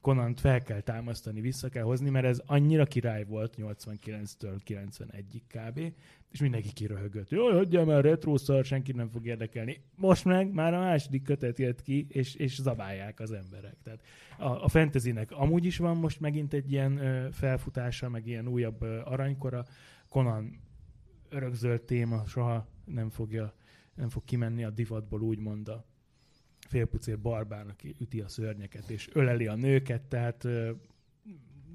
Konant 0.02 0.39
fel 0.39 0.62
kell 0.62 0.80
támasztani, 0.80 1.41
vissza 1.41 1.70
kell 1.70 1.84
hozni, 1.84 2.10
mert 2.10 2.26
ez 2.26 2.41
annyira 2.45 2.86
király 2.86 3.24
volt 3.24 3.56
89-től 3.58 4.60
91-ig 4.68 5.41
kb. 5.48 5.93
És 6.32 6.39
mindenki 6.39 6.74
kiröhögött. 6.74 7.30
Jaj, 7.30 7.54
hagyjál 7.54 7.86
már 7.86 8.04
retrószar, 8.04 8.66
senki 8.66 8.91
nem 8.91 9.10
fog 9.10 9.26
érdekelni. 9.26 9.82
Most 9.95 10.26
meg 10.26 10.54
már 10.54 10.74
a 10.74 10.80
második 10.80 11.24
kötet 11.24 11.60
jött 11.60 11.82
ki, 11.82 12.08
és, 12.10 12.36
és 12.36 12.62
zabálják 12.62 13.20
az 13.20 13.32
emberek. 13.32 13.76
Tehát 13.84 14.02
a, 14.38 14.64
a 14.64 14.68
fantasynek 14.68 15.32
amúgy 15.32 15.66
is 15.66 15.78
van 15.78 15.98
most 15.98 16.20
megint 16.20 16.54
egy 16.54 16.72
ilyen 16.72 16.98
ö, 16.98 17.28
felfutása, 17.32 18.10
meg 18.10 18.28
ilyen 18.28 18.48
újabb 18.48 18.82
ö, 18.82 19.02
aranykora. 19.04 19.66
Conan 20.10 20.60
örökzöld 21.30 21.82
téma, 21.82 22.25
soha 22.25 22.67
nem 22.86 23.09
fogja 23.09 23.53
nem 23.93 24.09
fog 24.09 24.23
kimenni 24.23 24.63
a 24.63 24.69
divatból, 24.69 25.21
úgymond 25.21 25.67
a 25.67 25.86
félpucér 26.67 27.19
barbár, 27.19 27.67
aki 27.67 27.95
üti 27.99 28.21
a 28.21 28.28
szörnyeket 28.28 28.89
és 28.89 29.09
öleli 29.13 29.47
a 29.47 29.55
nőket, 29.55 30.01
tehát 30.01 30.47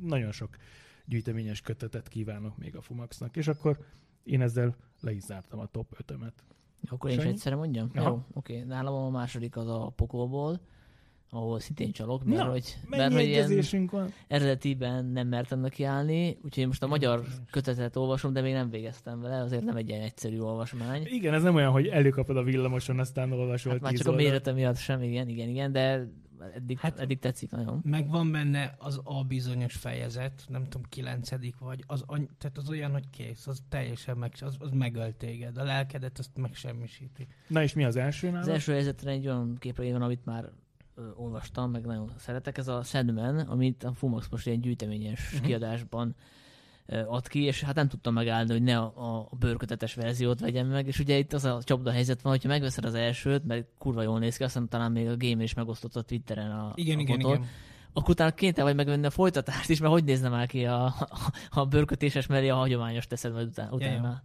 nagyon 0.00 0.32
sok 0.32 0.56
gyűjteményes 1.04 1.60
kötetet 1.60 2.08
kívánok 2.08 2.58
még 2.58 2.76
a 2.76 2.80
Fumaxnak, 2.80 3.36
és 3.36 3.48
akkor 3.48 3.78
én 4.22 4.40
ezzel 4.40 4.76
le 5.00 5.12
is 5.12 5.22
zártam 5.22 5.58
a 5.58 5.66
top 5.66 5.96
5-ömet. 6.06 6.32
Akkor 6.88 7.10
én 7.10 7.18
is 7.18 7.24
egyszerre 7.24 7.56
mondjam? 7.56 7.90
Aha. 7.94 8.08
Jó, 8.08 8.24
oké. 8.32 8.62
Nálam 8.62 8.94
a 8.94 9.10
második 9.10 9.56
az 9.56 9.68
a 9.68 9.92
pokolból, 9.96 10.60
ahol 11.34 11.60
szintén 11.60 11.92
csalok, 11.92 12.24
mert 12.24 12.42
Na, 12.42 12.50
hogy, 12.50 12.76
mert, 12.88 13.12
hogy 13.12 13.22
ilyen 13.22 13.88
van? 13.90 14.12
eredetiben 14.28 15.04
nem 15.04 15.28
mertem 15.28 15.60
neki 15.60 15.84
állni, 15.84 16.38
úgyhogy 16.42 16.66
most 16.66 16.82
a 16.82 16.86
magyar 16.86 17.24
kötetet 17.50 17.96
olvasom, 17.96 18.32
de 18.32 18.40
még 18.40 18.52
nem 18.52 18.70
végeztem 18.70 19.20
vele, 19.20 19.42
azért 19.42 19.64
nem 19.64 19.76
egy 19.76 19.88
ilyen 19.88 20.00
egyszerű 20.00 20.38
olvasmány. 20.38 21.06
Igen, 21.06 21.34
ez 21.34 21.42
nem 21.42 21.54
olyan, 21.54 21.72
hogy 21.72 21.86
előkapod 21.86 22.36
a 22.36 22.42
villamoson, 22.42 22.98
aztán 22.98 23.32
olvasol 23.32 23.72
hát 23.72 23.80
már 23.80 23.92
csak 23.92 24.06
a 24.06 24.12
mérete 24.12 24.52
miatt 24.52 24.76
sem, 24.76 25.02
igen, 25.02 25.28
igen, 25.28 25.48
igen, 25.48 25.72
de 25.72 26.08
eddig, 26.54 26.78
hát 26.78 26.98
eddig 26.98 27.18
tetszik 27.18 27.50
nagyon. 27.50 27.80
Megvan 27.84 28.32
benne 28.32 28.74
az 28.78 29.00
a 29.04 29.24
bizonyos 29.24 29.74
fejezet, 29.74 30.44
nem 30.48 30.64
tudom, 30.64 30.86
kilencedik 30.88 31.58
vagy, 31.58 31.84
az, 31.86 32.04
tehát 32.38 32.58
az 32.58 32.68
olyan, 32.68 32.90
hogy 32.90 33.10
kész, 33.10 33.46
az 33.46 33.62
teljesen 33.68 34.16
meg, 34.16 34.32
az, 34.40 34.56
az 34.58 34.70
megölt 34.70 35.16
téged, 35.16 35.58
a 35.58 35.64
lelkedet 35.64 36.18
azt 36.18 36.36
megsemmisíti. 36.36 37.26
Na 37.48 37.62
és 37.62 37.72
mi 37.72 37.84
az 37.84 37.96
első 37.96 38.26
nálad? 38.26 38.42
Az 38.42 38.48
első 38.48 38.72
fejezetre 38.72 39.10
egy 39.10 39.26
olyan 39.26 39.56
képre 39.58 39.92
van, 39.92 40.02
amit 40.02 40.24
már 40.24 40.50
ö, 40.94 41.10
olvastam, 41.14 41.70
meg 41.70 41.84
nagyon 41.84 42.12
szeretek, 42.18 42.58
ez 42.58 42.68
a 42.68 42.82
Sandman, 42.82 43.38
amit 43.38 43.84
a 43.84 43.92
Fumax 43.92 44.28
most 44.28 44.46
egy 44.46 44.60
gyűjteményes 44.60 45.32
uh-huh. 45.32 45.46
kiadásban 45.46 46.14
ad 46.86 47.28
ki, 47.28 47.42
és 47.42 47.62
hát 47.62 47.74
nem 47.74 47.88
tudtam 47.88 48.14
megállni, 48.14 48.52
hogy 48.52 48.62
ne 48.62 48.78
a, 48.78 49.28
a 49.30 49.36
bőrkötetes 49.36 49.94
verziót 49.94 50.40
vegyem 50.40 50.66
meg, 50.66 50.86
és 50.86 50.98
ugye 50.98 51.18
itt 51.18 51.32
az 51.32 51.44
a 51.44 51.62
csapda 51.62 51.90
helyzet 51.90 52.22
van, 52.22 52.32
hogyha 52.32 52.48
megveszed 52.48 52.84
az 52.84 52.94
elsőt, 52.94 53.44
mert 53.44 53.66
kurva 53.78 54.02
jól 54.02 54.18
néz 54.18 54.36
ki, 54.36 54.44
aztán 54.44 54.68
talán 54.68 54.92
még 54.92 55.08
a 55.08 55.16
game 55.16 55.42
is 55.42 55.54
megosztott 55.54 55.96
a 55.96 56.02
Twitteren 56.02 56.50
a, 56.50 56.72
igen, 56.74 56.98
a 56.98 57.00
igen, 57.00 57.16
fotót, 57.16 57.36
igen. 57.36 57.48
akkor 57.92 58.10
utána 58.10 58.30
kénytelen 58.30 58.66
vagy 58.66 58.84
megvenni 58.84 59.06
a 59.06 59.10
folytatást 59.10 59.70
is, 59.70 59.80
mert 59.80 59.92
hogy 59.92 60.04
nézne 60.04 60.28
már 60.28 60.46
ki 60.46 60.64
a, 60.66 60.84
a, 60.84 61.32
a 61.50 61.66
bőrkötéses 61.66 62.26
mellé 62.26 62.48
a 62.48 62.56
hagyományos 62.56 63.06
teszed 63.06 63.32
majd 63.32 63.46
utána. 63.46 63.70
utána. 63.70 64.08
Ja, 64.08 64.22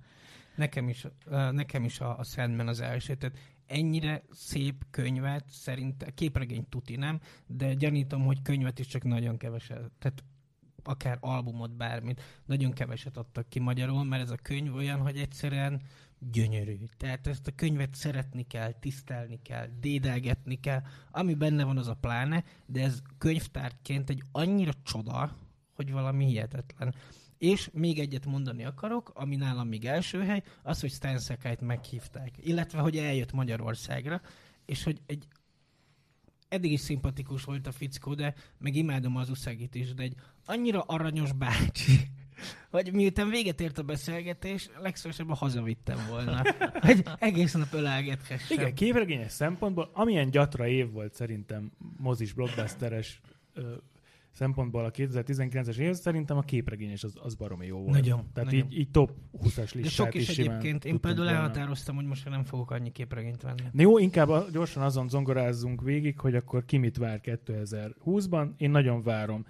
nekem 0.56 0.90
is, 0.90 1.06
nekem 1.52 1.84
is 1.84 2.00
a, 2.00 2.18
a 2.20 2.24
Sandman 2.24 2.68
az 2.68 2.82
első, 2.82 3.16
tehát 3.16 3.38
ennyire 3.68 4.24
szép 4.32 4.86
könyvet 4.92 5.50
szerint, 5.50 6.14
képregény 6.14 6.66
tuti 6.70 6.96
nem, 6.96 7.20
de 7.48 7.74
gyanítom, 7.74 8.26
hogy 8.26 8.42
könyvet 8.42 8.80
is 8.80 8.88
csak 8.88 9.04
nagyon 9.04 9.38
keveset. 9.38 9.92
Tehát 10.00 10.24
akár 10.84 11.18
albumot, 11.22 11.76
bármit, 11.76 12.22
nagyon 12.46 12.74
keveset 12.74 13.18
adtak 13.18 13.50
ki 13.50 13.60
magyarul, 13.60 14.04
mert 14.04 14.24
ez 14.24 14.30
a 14.30 14.36
könyv 14.36 14.76
olyan, 14.76 15.00
hogy 15.00 15.18
egyszerűen 15.18 15.82
gyönyörű. 16.20 16.78
Tehát 16.98 17.28
ezt 17.28 17.48
a 17.48 17.56
könyvet 17.56 17.96
szeretni 17.96 18.48
kell, 18.48 18.72
tisztelni 18.72 19.40
kell, 19.42 19.68
dédelgetni 19.80 20.60
kell. 20.60 20.82
Ami 21.12 21.34
benne 21.34 21.64
van, 21.64 21.78
az 21.78 21.88
a 21.88 21.96
pláne, 21.96 22.44
de 22.66 22.84
ez 22.84 23.02
könyvtárként 23.18 24.10
egy 24.10 24.24
annyira 24.32 24.72
csoda, 24.84 25.36
hogy 25.76 25.92
valami 25.92 26.26
hihetetlen. 26.26 26.96
És 27.38 27.70
még 27.74 28.00
egyet 28.00 28.26
mondani 28.26 28.66
akarok, 28.66 29.12
ami 29.14 29.36
nálam 29.36 29.68
még 29.68 29.86
első 29.86 30.24
hely, 30.24 30.44
az, 30.64 30.80
hogy 30.80 30.92
Stan 30.92 31.20
Sakai-t 31.20 31.62
meghívták. 31.62 32.32
Illetve, 32.42 32.80
hogy 32.80 32.98
eljött 32.98 33.32
Magyarországra, 33.32 34.22
és 34.66 34.84
hogy 34.84 35.02
egy 35.06 35.28
eddig 36.50 36.72
is 36.72 36.80
szimpatikus 36.80 37.44
volt 37.44 37.68
a 37.68 37.72
fickó, 37.72 38.14
de 38.14 38.34
meg 38.58 38.76
imádom 38.76 39.16
az 39.16 39.30
uszagit 39.30 39.76
is, 39.76 39.94
de 39.94 40.04
egy 40.04 40.16
annyira 40.46 40.82
aranyos 40.82 41.34
bácsi, 41.34 42.00
hogy 42.72 42.94
miután 42.94 43.30
véget 43.30 43.62
ért 43.62 43.78
a 43.78 43.84
beszélgetés, 43.84 44.70
legszorosabban 44.82 45.36
hazavittem 45.36 46.08
volna. 46.10 46.42
hogy 46.88 47.04
egész 47.20 47.54
nap 47.54 47.74
ölelgethessem. 47.74 48.58
Igen, 48.58 48.74
képregényes 48.74 49.32
szempontból, 49.32 49.90
amilyen 49.94 50.30
gyatra 50.30 50.68
év 50.68 50.92
volt 50.92 51.14
szerintem 51.14 51.72
mozis, 51.98 52.34
blockbusteres 52.34 53.22
szempontból 54.38 54.86
a 54.86 54.92
2019-es 54.92 55.76
év, 55.76 55.94
szerintem 55.94 56.38
a 56.38 56.42
képregényes 56.42 57.04
az, 57.04 57.14
az 57.22 57.36
baromi 57.36 57.66
jó 57.66 57.78
volt. 57.78 57.92
Nagyon. 57.92 58.26
Tehát 58.34 58.52
nagyon. 58.52 58.66
Így, 58.66 58.80
így 58.80 58.90
top 58.92 59.12
20-as 59.44 59.56
listát 59.56 59.82
De 59.82 59.90
sok 59.90 60.14
is, 60.14 60.30
is 60.30 60.38
egyébként. 60.38 60.86
Én 60.86 61.00
például 61.00 61.30
elhatároztam, 61.30 61.96
hogy 61.96 62.06
most 62.06 62.30
nem 62.30 62.44
fogok 62.44 62.72
annyi 62.72 62.92
képregényt 62.92 63.42
venni. 63.42 63.62
Na 63.72 63.82
jó, 63.82 63.98
inkább 63.98 64.52
gyorsan 64.52 64.84
azon 64.84 65.10
zongorázzunk 65.10 65.82
végig, 65.82 66.20
hogy 66.20 66.36
akkor 66.36 66.66
ki 66.66 66.78
mit 66.78 66.98
vár 66.98 67.20
2020-ban. 67.24 68.50
Én 68.58 68.72
nagyon 68.72 69.02
várom 69.02 69.46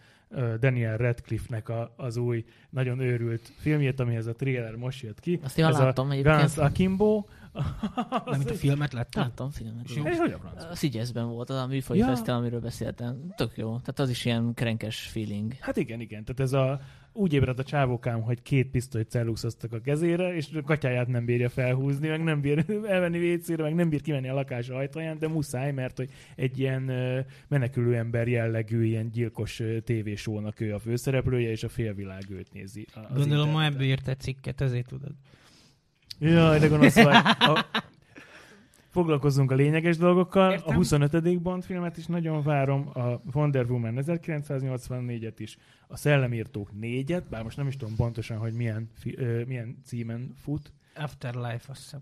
Daniel 0.59 0.97
Radcliffe-nek 0.97 1.69
a, 1.69 1.93
az 1.97 2.17
új, 2.17 2.45
nagyon 2.69 2.99
őrült 2.99 3.51
filmjét, 3.57 3.99
amihez 3.99 4.25
a 4.25 4.33
trailer 4.33 4.75
most 4.75 5.03
jött 5.03 5.19
ki. 5.19 5.39
Azt 5.43 5.57
én 5.57 5.65
Ez 5.65 5.77
láttam 5.77 6.09
a 6.09 6.15
Guns 6.21 6.57
Akimbo. 6.57 7.23
Nem, 8.25 8.37
mint 8.37 8.49
a 8.49 8.53
filmet 8.53 8.93
láttam? 8.93 9.23
Láttam 9.23 9.49
filmet. 9.49 9.89
És 9.89 9.97
hogy 9.97 10.35
a 10.69 10.75
Szigyeszben 10.75 11.27
volt 11.27 11.49
az 11.49 11.55
a 11.55 11.67
műfaj 11.67 11.97
ja. 11.97 12.05
fesztivál, 12.05 12.37
amiről 12.37 12.59
beszéltem. 12.59 13.33
Tök 13.35 13.57
jó. 13.57 13.69
Tehát 13.69 13.99
az 13.99 14.09
is 14.09 14.25
ilyen 14.25 14.53
krenkes 14.53 14.99
feeling. 14.99 15.53
Hát 15.59 15.77
igen, 15.77 15.99
igen. 15.99 16.23
Tehát 16.23 16.39
ez 16.39 16.53
a 16.53 16.79
úgy 17.17 17.33
ébredt 17.33 17.59
a 17.59 17.63
csávókám, 17.63 18.21
hogy 18.21 18.41
két 18.41 18.69
pisztolyt 18.69 19.09
celluxoztak 19.09 19.73
a 19.73 19.79
kezére, 19.79 20.35
és 20.35 20.47
a 20.53 20.61
katyáját 20.61 21.07
nem 21.07 21.25
bírja 21.25 21.49
felhúzni, 21.49 22.07
meg 22.07 22.23
nem 22.23 22.41
bír 22.41 22.65
elvenni 22.87 23.17
vécére, 23.17 23.63
meg 23.63 23.75
nem 23.75 23.89
bír 23.89 24.01
kimenni 24.01 24.29
a 24.29 24.33
lakás 24.33 24.69
ajtaján, 24.69 25.19
de 25.19 25.27
muszáj, 25.27 25.71
mert 25.71 25.97
hogy 25.97 26.09
egy 26.35 26.59
ilyen 26.59 26.91
menekülő 27.47 27.95
ember 27.95 28.27
jellegű, 28.27 28.83
ilyen 28.83 29.09
gyilkos 29.11 29.61
tévésónak 29.83 30.59
ő 30.59 30.73
a 30.73 30.79
főszereplője, 30.79 31.49
és 31.49 31.63
a 31.63 31.69
félvilág 31.69 32.23
őt 32.29 32.53
nézi. 32.53 32.85
Gondolom, 33.15 33.49
ma 33.49 33.63
ebből 33.63 33.81
írt 33.81 34.07
egy 34.07 34.19
cikket, 34.19 34.61
ezért 34.61 34.87
tudod. 34.87 35.11
Jaj, 36.19 36.59
de 36.59 36.67
gonosz 36.67 36.95
vagy. 36.95 37.15
A, 37.39 37.65
foglalkozzunk 38.97 39.51
a 39.51 39.55
lényeges 39.55 39.97
dolgokkal. 39.97 40.51
Értem. 40.51 40.73
A 40.73 40.73
25. 40.73 41.41
Bond 41.41 41.63
filmet 41.63 41.97
is 41.97 42.05
nagyon 42.05 42.43
várom, 42.43 42.89
a 42.93 43.21
Wonder 43.33 43.71
Woman 43.71 43.93
1984-et 43.97 45.33
is, 45.37 45.57
a 45.87 45.97
Szellemírtók 45.97 46.69
4-et, 46.81 47.23
bár 47.29 47.43
most 47.43 47.57
nem 47.57 47.67
is 47.67 47.77
tudom 47.77 47.95
pontosan, 47.95 48.37
hogy 48.37 48.53
milyen, 48.53 48.89
fi, 48.93 49.17
ö, 49.17 49.43
milyen 49.43 49.77
címen 49.83 50.33
fut. 50.35 50.71
Afterlife, 50.95 51.65
azt 51.67 51.81
hiszem. 51.81 52.01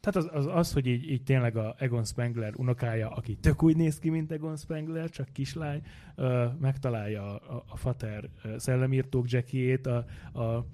Tehát 0.00 0.16
az, 0.16 0.46
az, 0.46 0.56
az 0.56 0.72
hogy 0.72 0.86
így, 0.86 1.10
így 1.10 1.22
tényleg 1.22 1.56
a 1.56 1.74
Egon 1.78 2.04
Spengler 2.04 2.52
unokája, 2.56 3.10
aki 3.10 3.36
tök 3.36 3.62
úgy 3.62 3.76
néz 3.76 3.98
ki, 3.98 4.10
mint 4.10 4.32
Egon 4.32 4.56
Spengler, 4.56 5.10
csak 5.10 5.28
kislány, 5.32 5.82
ö, 6.14 6.46
megtalálja 6.60 7.22
a, 7.22 7.54
a, 7.54 7.64
a 7.68 7.76
Fater 7.76 8.28
szellemírtók 8.56 9.30
jackiét, 9.30 9.86
a, 9.86 10.04
a 10.32 10.66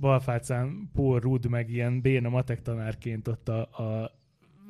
balfácán 0.00 0.90
Paul 0.92 1.20
Rudd 1.20 1.48
meg 1.48 1.70
ilyen 1.70 2.00
béna 2.00 2.28
matek 2.28 2.62
tanárként 2.62 3.28
ott 3.28 3.48
a, 3.48 3.60
a 3.60 4.12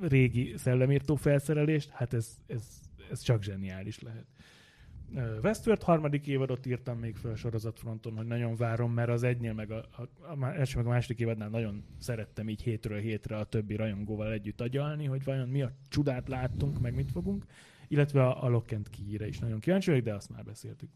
régi 0.00 0.54
szellemírtó 0.56 1.14
felszerelést, 1.14 1.90
hát 1.90 2.12
ez, 2.12 2.38
ez, 2.46 2.80
ez 3.10 3.20
csak 3.20 3.42
zseniális 3.42 4.00
lehet. 4.00 4.26
Westworld 5.42 5.82
harmadik 5.82 6.26
évadot 6.26 6.66
írtam 6.66 6.98
még 6.98 7.16
fel 7.16 7.30
a 7.30 7.36
sorozatfronton, 7.36 8.16
hogy 8.16 8.26
nagyon 8.26 8.56
várom, 8.56 8.92
mert 8.92 9.08
az 9.08 9.22
egynél 9.22 9.52
meg 9.52 9.70
a, 9.70 9.76
a, 9.76 10.30
a 10.30 10.44
első 10.44 10.76
meg 10.76 10.86
a 10.86 10.88
második 10.88 11.20
évadnál 11.20 11.48
nagyon 11.48 11.84
szerettem 11.98 12.48
így 12.48 12.62
hétről 12.62 12.98
hétre 12.98 13.36
a 13.36 13.44
többi 13.44 13.76
rajongóval 13.76 14.32
együtt 14.32 14.60
agyalni, 14.60 15.04
hogy 15.04 15.24
vajon 15.24 15.48
mi 15.48 15.62
a 15.62 15.72
csodát 15.88 16.28
láttunk, 16.28 16.80
meg 16.80 16.94
mit 16.94 17.10
fogunk, 17.10 17.44
illetve 17.88 18.26
a, 18.26 18.44
a 18.44 18.48
Lock 18.48 18.72
and 18.72 18.90
Key-re 18.90 19.26
is 19.26 19.38
nagyon 19.38 19.60
kíváncsi 19.60 19.90
vagyok, 19.90 20.04
de 20.04 20.14
azt 20.14 20.30
már 20.30 20.44
beszéltük. 20.44 20.90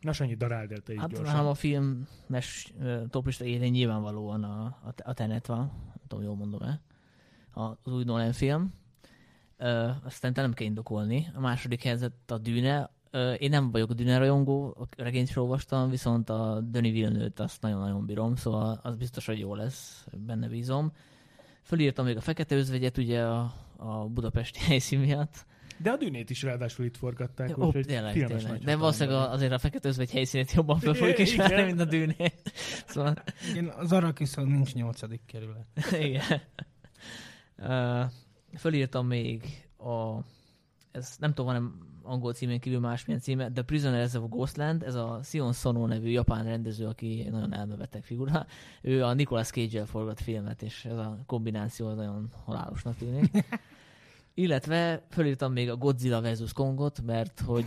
Na, 0.00 0.12
Sanyi, 0.12 0.34
daráld 0.34 0.72
el 0.72 0.80
te 0.80 0.92
is 0.92 0.98
hát, 0.98 1.10
gyorsan. 1.10 1.46
a 1.46 1.54
filmes 1.54 2.72
toplista 3.10 3.44
élén 3.44 3.70
nyilvánvalóan 3.70 4.44
a, 4.44 4.64
a, 4.64 4.94
a 5.04 5.12
Tenet 5.12 5.46
van, 5.46 5.58
nem 5.58 6.04
tudom, 6.08 6.24
jól 6.24 6.36
mondom-e, 6.36 6.80
az 7.52 7.92
új 7.92 8.04
Nolan 8.04 8.32
film. 8.32 8.74
Ö, 9.56 9.90
aztán 10.04 10.32
nem 10.34 10.52
kell 10.52 10.66
indokolni. 10.66 11.30
A 11.34 11.40
második 11.40 11.82
helyzet 11.82 12.30
a 12.30 12.38
Dűne. 12.38 12.90
Ö, 13.10 13.32
én 13.32 13.50
nem 13.50 13.70
vagyok 13.70 13.90
a 13.90 13.94
Dűne 13.94 14.18
rajongó, 14.18 14.76
a 14.78 15.02
regényt 15.02 15.28
is 15.28 15.36
olvastam, 15.36 15.90
viszont 15.90 16.30
a 16.30 16.60
Denis 16.60 16.92
Villeneuve-t 16.92 17.40
azt 17.40 17.62
nagyon-nagyon 17.62 18.06
bírom, 18.06 18.36
szóval 18.36 18.80
az 18.82 18.96
biztos, 18.96 19.26
hogy 19.26 19.38
jó 19.38 19.54
lesz, 19.54 20.06
benne 20.26 20.48
bízom. 20.48 20.92
Fölírtam 21.62 22.04
még 22.04 22.16
a 22.16 22.20
Fekete 22.20 22.54
Özvegyet, 22.54 22.98
ugye 22.98 23.22
a, 23.22 23.52
a 23.76 24.08
budapesti 24.08 24.58
helyszín 24.68 24.98
miatt. 24.98 25.46
De 25.82 25.90
a 25.90 25.96
dűnét 25.96 26.30
is 26.30 26.42
ráadásul 26.42 26.84
itt 26.84 26.96
forgatták, 26.96 27.48
Ja, 27.48 27.56
ó, 27.58 27.66
úgyhogy 27.66 27.86
tényleg, 27.86 28.12
filmes 28.12 28.30
tényleg. 28.30 28.50
nagy 28.50 28.62
De 28.64 28.76
valószínűleg 28.76 29.30
azért 29.30 29.52
a 29.52 29.58
Fekete 29.58 29.88
Özvegy 29.88 30.10
helyszínét 30.10 30.52
jobban 30.52 30.78
fel 30.78 30.94
fogjuk 30.94 31.18
ismerni, 31.18 31.62
mint 31.62 31.80
a 31.80 31.84
Dűnét. 31.84 32.52
Szóval 32.86 33.14
Igen, 33.50 33.68
az 33.68 33.92
Arakiszon 33.92 34.46
nincs 34.46 34.74
nyolcadik 34.74 35.20
kerület. 35.26 35.66
Igen. 36.00 36.40
Uh, 37.58 38.10
fölírtam 38.58 39.06
még 39.06 39.42
a, 39.78 40.18
ez 40.90 41.16
nem 41.18 41.34
tudom, 41.34 41.52
van 41.52 41.88
angol 42.02 42.32
címén 42.32 42.60
kívül 42.60 42.80
másmilyen 42.80 43.20
címe, 43.20 43.50
The 43.52 43.62
Prisoners 43.62 44.14
of 44.14 44.28
Ghostland, 44.28 44.82
ez 44.82 44.94
a 44.94 45.20
Sion 45.24 45.52
Sono 45.52 45.86
nevű 45.86 46.08
japán 46.08 46.44
rendező, 46.44 46.86
aki 46.86 47.22
egy 47.26 47.32
nagyon 47.32 47.54
elmebeteg 47.54 48.04
figura. 48.04 48.46
Ő 48.82 49.04
a 49.04 49.12
Nicolas 49.12 49.48
Cage-el 49.48 49.86
forgat 49.86 50.20
filmet, 50.20 50.62
és 50.62 50.84
ez 50.84 50.96
a 50.96 51.18
kombináció 51.26 51.94
nagyon 51.94 52.30
halálosnak 52.44 52.96
tűnik. 52.96 53.30
Illetve 54.40 55.02
fölírtam 55.10 55.52
még 55.52 55.70
a 55.70 55.76
Godzilla 55.76 56.20
vs. 56.20 56.52
Kongot, 56.52 57.00
mert 57.06 57.40
hogy 57.46 57.64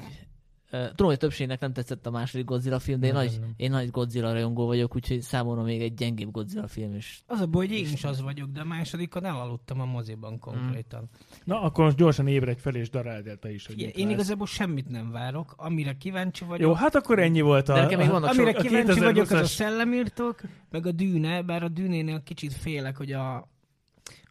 Uh, 0.76 0.88
tudom, 0.88 1.07
hogy 1.07 1.17
többségnek 1.17 1.59
nem 1.59 1.74
tetszett 1.74 2.05
a 2.05 2.11
második 2.11 2.45
Godzilla 2.45 2.80
film, 2.80 2.99
de 2.99 3.07
én, 3.07 3.13
Nem, 3.13 3.24
nagy, 3.24 3.38
nem. 3.39 3.53
én 3.57 3.71
nagy 3.71 3.89
Godzilla 3.89 4.32
rajongó 4.34 4.65
vagyok, 4.65 4.95
úgyhogy 4.95 5.21
számomra 5.21 5.63
még 5.63 5.82
egy 5.82 5.93
gyengébb 5.93 6.32
Godzilla 6.32 6.67
film 6.67 6.93
is. 6.95 7.24
Az 7.28 7.39
a 7.39 7.45
baj, 7.47 7.67
hogy 7.67 7.76
én 7.76 7.91
is 7.93 8.03
az 8.03 8.21
vagyok, 8.21 8.49
de 8.49 8.61
a 8.61 8.63
másodikon 8.63 9.26
elaludtam 9.26 9.82
a 9.82 9.86
moziban 9.86 10.39
konkrétan. 10.39 11.09
Na, 11.43 11.61
akkor 11.61 11.84
most 11.84 11.97
gyorsan 11.97 12.28
ébredj 12.28 12.59
fel, 12.59 12.76
és 12.76 12.89
daráld 12.89 13.28
el 13.28 13.36
te 13.38 13.51
is, 13.53 13.65
hogy 13.65 13.80
én 13.80 13.91
vársz. 13.93 14.11
igazából 14.11 14.47
semmit 14.47 14.89
nem 14.89 15.11
várok, 15.11 15.53
amire 15.57 15.93
kíváncsi 15.97 16.45
vagyok. 16.45 16.67
Jó, 16.67 16.74
hát 16.74 16.95
akkor 16.95 17.19
ennyi 17.19 17.41
volt 17.41 17.69
a... 17.69 17.74
De 17.74 17.82
nekem 17.82 17.99
még 17.99 18.07
a- 18.07 18.11
vannak 18.11 18.30
Amire 18.30 18.49
a 18.57 18.61
kíváncsi 18.61 18.99
vagyok, 18.99 19.24
az 19.24 19.32
a 19.32 19.36
2020-as 19.36 19.45
szellemírtók, 19.45 20.41
meg 20.69 20.86
a 20.86 20.91
dűne, 20.91 21.41
bár 21.41 21.63
a 21.63 21.69
dűnénél 21.69 22.24
kicsit 22.24 22.53
félek, 22.53 22.97
hogy 22.97 23.11
a, 23.11 23.36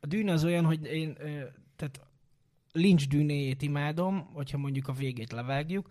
a 0.01 0.07
dűne 0.09 0.33
az 0.33 0.45
olyan, 0.45 0.65
hogy 0.65 0.85
én, 0.85 1.17
tehát 1.77 2.01
Lynch 2.73 3.09
dűnéjét 3.09 3.63
imádom, 3.63 4.27
hogyha 4.33 4.59
mondjuk 4.59 4.89
a 4.89 4.93
végét 4.93 5.33
levágjuk, 5.33 5.89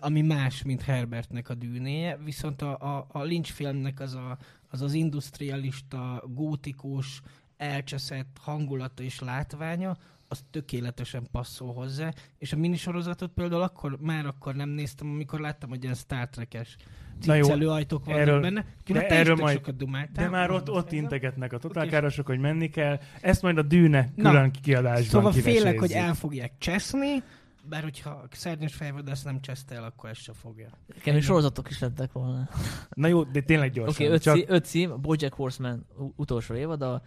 ami 0.00 0.20
más, 0.20 0.62
mint 0.62 0.82
Herbertnek 0.82 1.48
a 1.48 1.54
dűnéje, 1.54 2.16
viszont 2.16 2.62
a, 2.62 2.96
a, 2.96 3.06
a 3.08 3.22
Lynch 3.22 3.52
filmnek 3.52 4.00
az, 4.00 4.14
a, 4.14 4.38
az 4.70 4.82
az 4.82 4.92
industrialista, 4.92 6.22
gótikus, 6.26 7.22
elcseszett 7.56 8.36
hangulata 8.40 9.02
és 9.02 9.20
látványa, 9.20 9.96
az 10.32 10.44
tökéletesen 10.50 11.26
passzol 11.32 11.72
hozzá, 11.72 12.12
és 12.38 12.52
a 12.52 12.56
minisorozatot 12.56 13.30
például 13.34 13.62
akkor, 13.62 13.98
már 14.00 14.26
akkor 14.26 14.54
nem 14.54 14.68
néztem, 14.68 15.08
amikor 15.10 15.40
láttam, 15.40 15.68
hogy 15.68 15.82
ilyen 15.82 15.94
Star 15.94 16.28
Trek-es 16.28 16.76
Na 17.24 17.34
jó, 17.34 17.42
ciccelő 17.44 17.68
ajtók 17.68 18.04
vannak 18.04 18.20
erről- 18.20 18.40
benne. 18.40 18.64
de 18.84 18.92
De 18.92 19.08
erről 19.08 19.36
majd- 19.36 19.56
sokat 19.56 19.76
dumáltál. 19.76 20.24
De 20.24 20.30
már 20.30 20.50
ott, 20.50 20.70
ott 20.70 20.92
integetnek 20.92 21.52
a 21.52 21.56
Oké. 21.56 21.66
totálkárosok, 21.66 22.26
hogy 22.26 22.38
menni 22.38 22.68
kell. 22.68 22.98
Ezt 23.20 23.42
majd 23.42 23.58
a 23.58 23.62
dűne 23.62 24.12
Na, 24.16 24.30
külön 24.30 24.50
kiadásban 24.50 25.04
Szóval 25.04 25.32
félek, 25.32 25.78
hogy 25.78 25.92
el 25.92 26.14
fogják 26.14 26.52
cseszni, 26.58 27.22
bár 27.68 27.82
hogyha 27.82 28.10
a 28.10 28.26
szárnyas 28.30 28.74
fejvadász 28.74 29.22
nem 29.22 29.40
cseszte 29.40 29.74
el, 29.74 29.84
akkor 29.84 30.10
ezt 30.10 30.20
se 30.20 30.32
fogja. 30.32 30.68
Is 31.04 31.24
sorozatok 31.24 31.70
is 31.70 31.78
lettek 31.78 32.12
volna. 32.12 32.48
Na 32.94 33.06
jó, 33.06 33.22
de 33.24 33.40
tényleg 33.40 33.68
Oké, 33.68 33.78
gyorsan. 33.80 34.04
okay, 34.06 34.14
öt, 34.16 34.22
Csak 34.22 34.36
Csak... 34.36 34.44
öt 34.50 34.64
cím, 34.64 34.90
a 34.90 34.96
Bojack 34.96 35.34
Horseman 35.34 35.86
utolsó 36.16 36.54
évad, 36.54 36.82
a, 36.82 37.02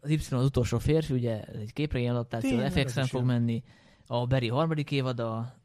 az 0.00 0.10
Y 0.10 0.34
az 0.34 0.44
utolsó 0.44 0.78
férfi, 0.78 1.12
ugye 1.12 1.40
egy 1.42 1.72
képregény 1.72 2.08
adaptáció, 2.08 2.58
FX-en 2.58 3.06
fog 3.06 3.24
menni, 3.24 3.62
a 4.06 4.26
Barry 4.26 4.48
harmadik 4.48 4.90
évada, 4.90 5.54
ö, 5.60 5.61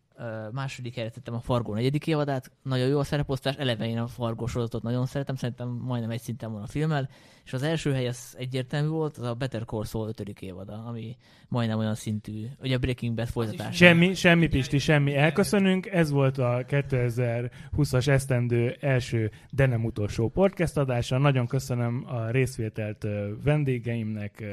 második 0.51 0.95
helyre 0.95 1.09
tettem 1.09 1.33
a 1.33 1.39
Fargo 1.39 1.73
negyedik 1.73 2.07
évadát, 2.07 2.51
nagyon 2.63 2.87
jó 2.87 2.99
a 2.99 3.03
szereposztás, 3.03 3.55
eleve 3.55 3.87
én 3.87 3.97
a 3.97 4.07
Fargo 4.07 4.47
sorozatot 4.47 4.83
nagyon 4.83 5.05
szeretem, 5.05 5.35
szerintem 5.35 5.67
majdnem 5.67 6.09
egy 6.09 6.21
szinten 6.21 6.51
van 6.51 6.61
a 6.61 6.67
filmmel, 6.67 7.09
és 7.45 7.53
az 7.53 7.63
első 7.63 7.93
hely 7.93 8.07
az 8.07 8.35
egyértelmű 8.37 8.87
volt, 8.87 9.17
az 9.17 9.23
a 9.23 9.33
Better 9.33 9.63
Call 9.65 9.85
Saul 9.85 10.07
ötödik 10.07 10.41
évada, 10.41 10.83
ami 10.85 11.17
majdnem 11.47 11.77
olyan 11.77 11.95
szintű, 11.95 12.45
ugye 12.61 12.75
a 12.75 12.79
Breaking 12.79 13.15
Bad 13.15 13.27
folytatása. 13.27 13.71
Semmi, 13.71 14.13
semmi 14.13 14.47
Pisti, 14.47 14.77
semmi. 14.77 15.15
Elköszönünk. 15.15 15.85
Ez 15.85 16.09
volt 16.09 16.37
a 16.37 16.65
2020-as 16.67 18.07
esztendő 18.07 18.77
első, 18.79 19.31
de 19.49 19.65
nem 19.65 19.85
utolsó 19.85 20.29
podcast 20.29 20.77
adása. 20.77 21.17
Nagyon 21.17 21.47
köszönöm 21.47 22.03
a 22.07 22.29
részvételt 22.29 23.07
vendégeimnek, 23.43 24.43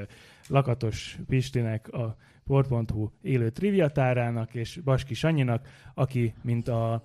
Lakatos 0.48 1.18
Pistinek, 1.26 1.92
a 1.92 2.16
Port.hu 2.44 3.10
élő 3.22 3.50
triviatárának 3.50 4.54
és 4.54 4.80
Baski 4.84 5.14
Sanyinak, 5.14 5.68
aki, 5.94 6.34
mint 6.42 6.68
a 6.68 7.04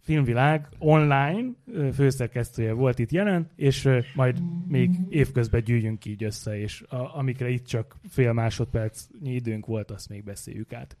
filmvilág 0.00 0.68
online 0.78 1.50
főszerkesztője 1.92 2.72
volt 2.72 2.98
itt 2.98 3.10
jelen, 3.10 3.50
és 3.56 3.88
majd 4.14 4.42
még 4.68 4.90
évközben 5.08 5.64
gyűjjünk 5.64 6.04
így 6.04 6.24
össze, 6.24 6.58
és 6.58 6.82
a, 6.82 7.16
amikre 7.16 7.48
itt 7.48 7.66
csak 7.66 7.96
fél 8.08 8.32
másodpercnyi 8.32 9.34
időnk 9.34 9.66
volt, 9.66 9.90
azt 9.90 10.08
még 10.08 10.24
beszéljük 10.24 10.72
át. 10.72 10.96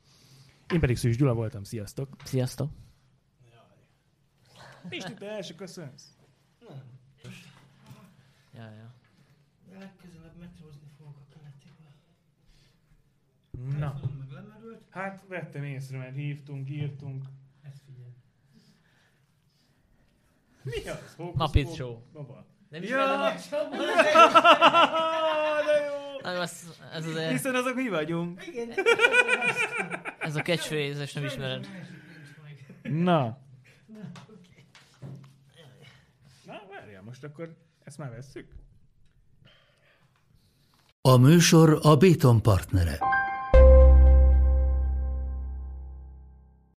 Én 0.72 0.80
pedig 0.80 0.96
Szűs 0.96 1.16
Gyula 1.16 1.34
voltam, 1.34 1.62
sziasztok! 1.62 2.16
Sziasztok! 2.24 2.70
Pisti, 4.88 5.14
te 5.14 5.26
első 5.26 5.54
köszönsz! 5.54 6.16
Ja, 8.56 8.62
ja. 8.62 8.94
Legközelebb 9.78 10.38
metrózni 10.38 10.88
fogok 10.98 11.16
a 11.16 11.32
keletivel. 11.32 11.94
Na, 13.78 14.00
hát 14.90 15.24
vettem 15.28 15.64
észre, 15.64 15.98
mert 15.98 16.14
hívtunk, 16.14 16.70
írtunk. 16.70 17.24
Mi 20.62 20.88
az? 20.88 21.14
Hókusz, 21.16 21.36
Muppet. 21.38 21.74
Show. 21.74 21.98
Baba. 22.12 22.46
Nem 22.68 22.82
Ja! 22.82 22.88
ismered 22.88 23.10
a... 23.10 23.68
De 25.64 25.84
jó! 25.84 26.20
Nem, 26.22 26.40
ez, 26.40 26.64
ez, 26.92 27.06
az, 27.06 27.18
Hiszen 27.18 27.54
azok 27.54 27.74
mi 27.74 27.88
vagyunk. 27.88 28.42
ez 30.18 30.36
a 30.36 30.40
catchphrase, 30.42 31.02
és 31.02 31.12
nem 31.12 31.24
ismered. 31.24 31.66
Na. 32.82 33.38
Na, 36.46 36.60
várjál, 36.70 37.02
most 37.02 37.24
akkor 37.24 37.56
ezt 37.84 37.98
már 37.98 38.10
vesszük? 38.10 38.52
A 41.00 41.16
műsor 41.16 41.78
a 41.82 41.96
Béton 41.96 42.42
partnere. 42.42 42.98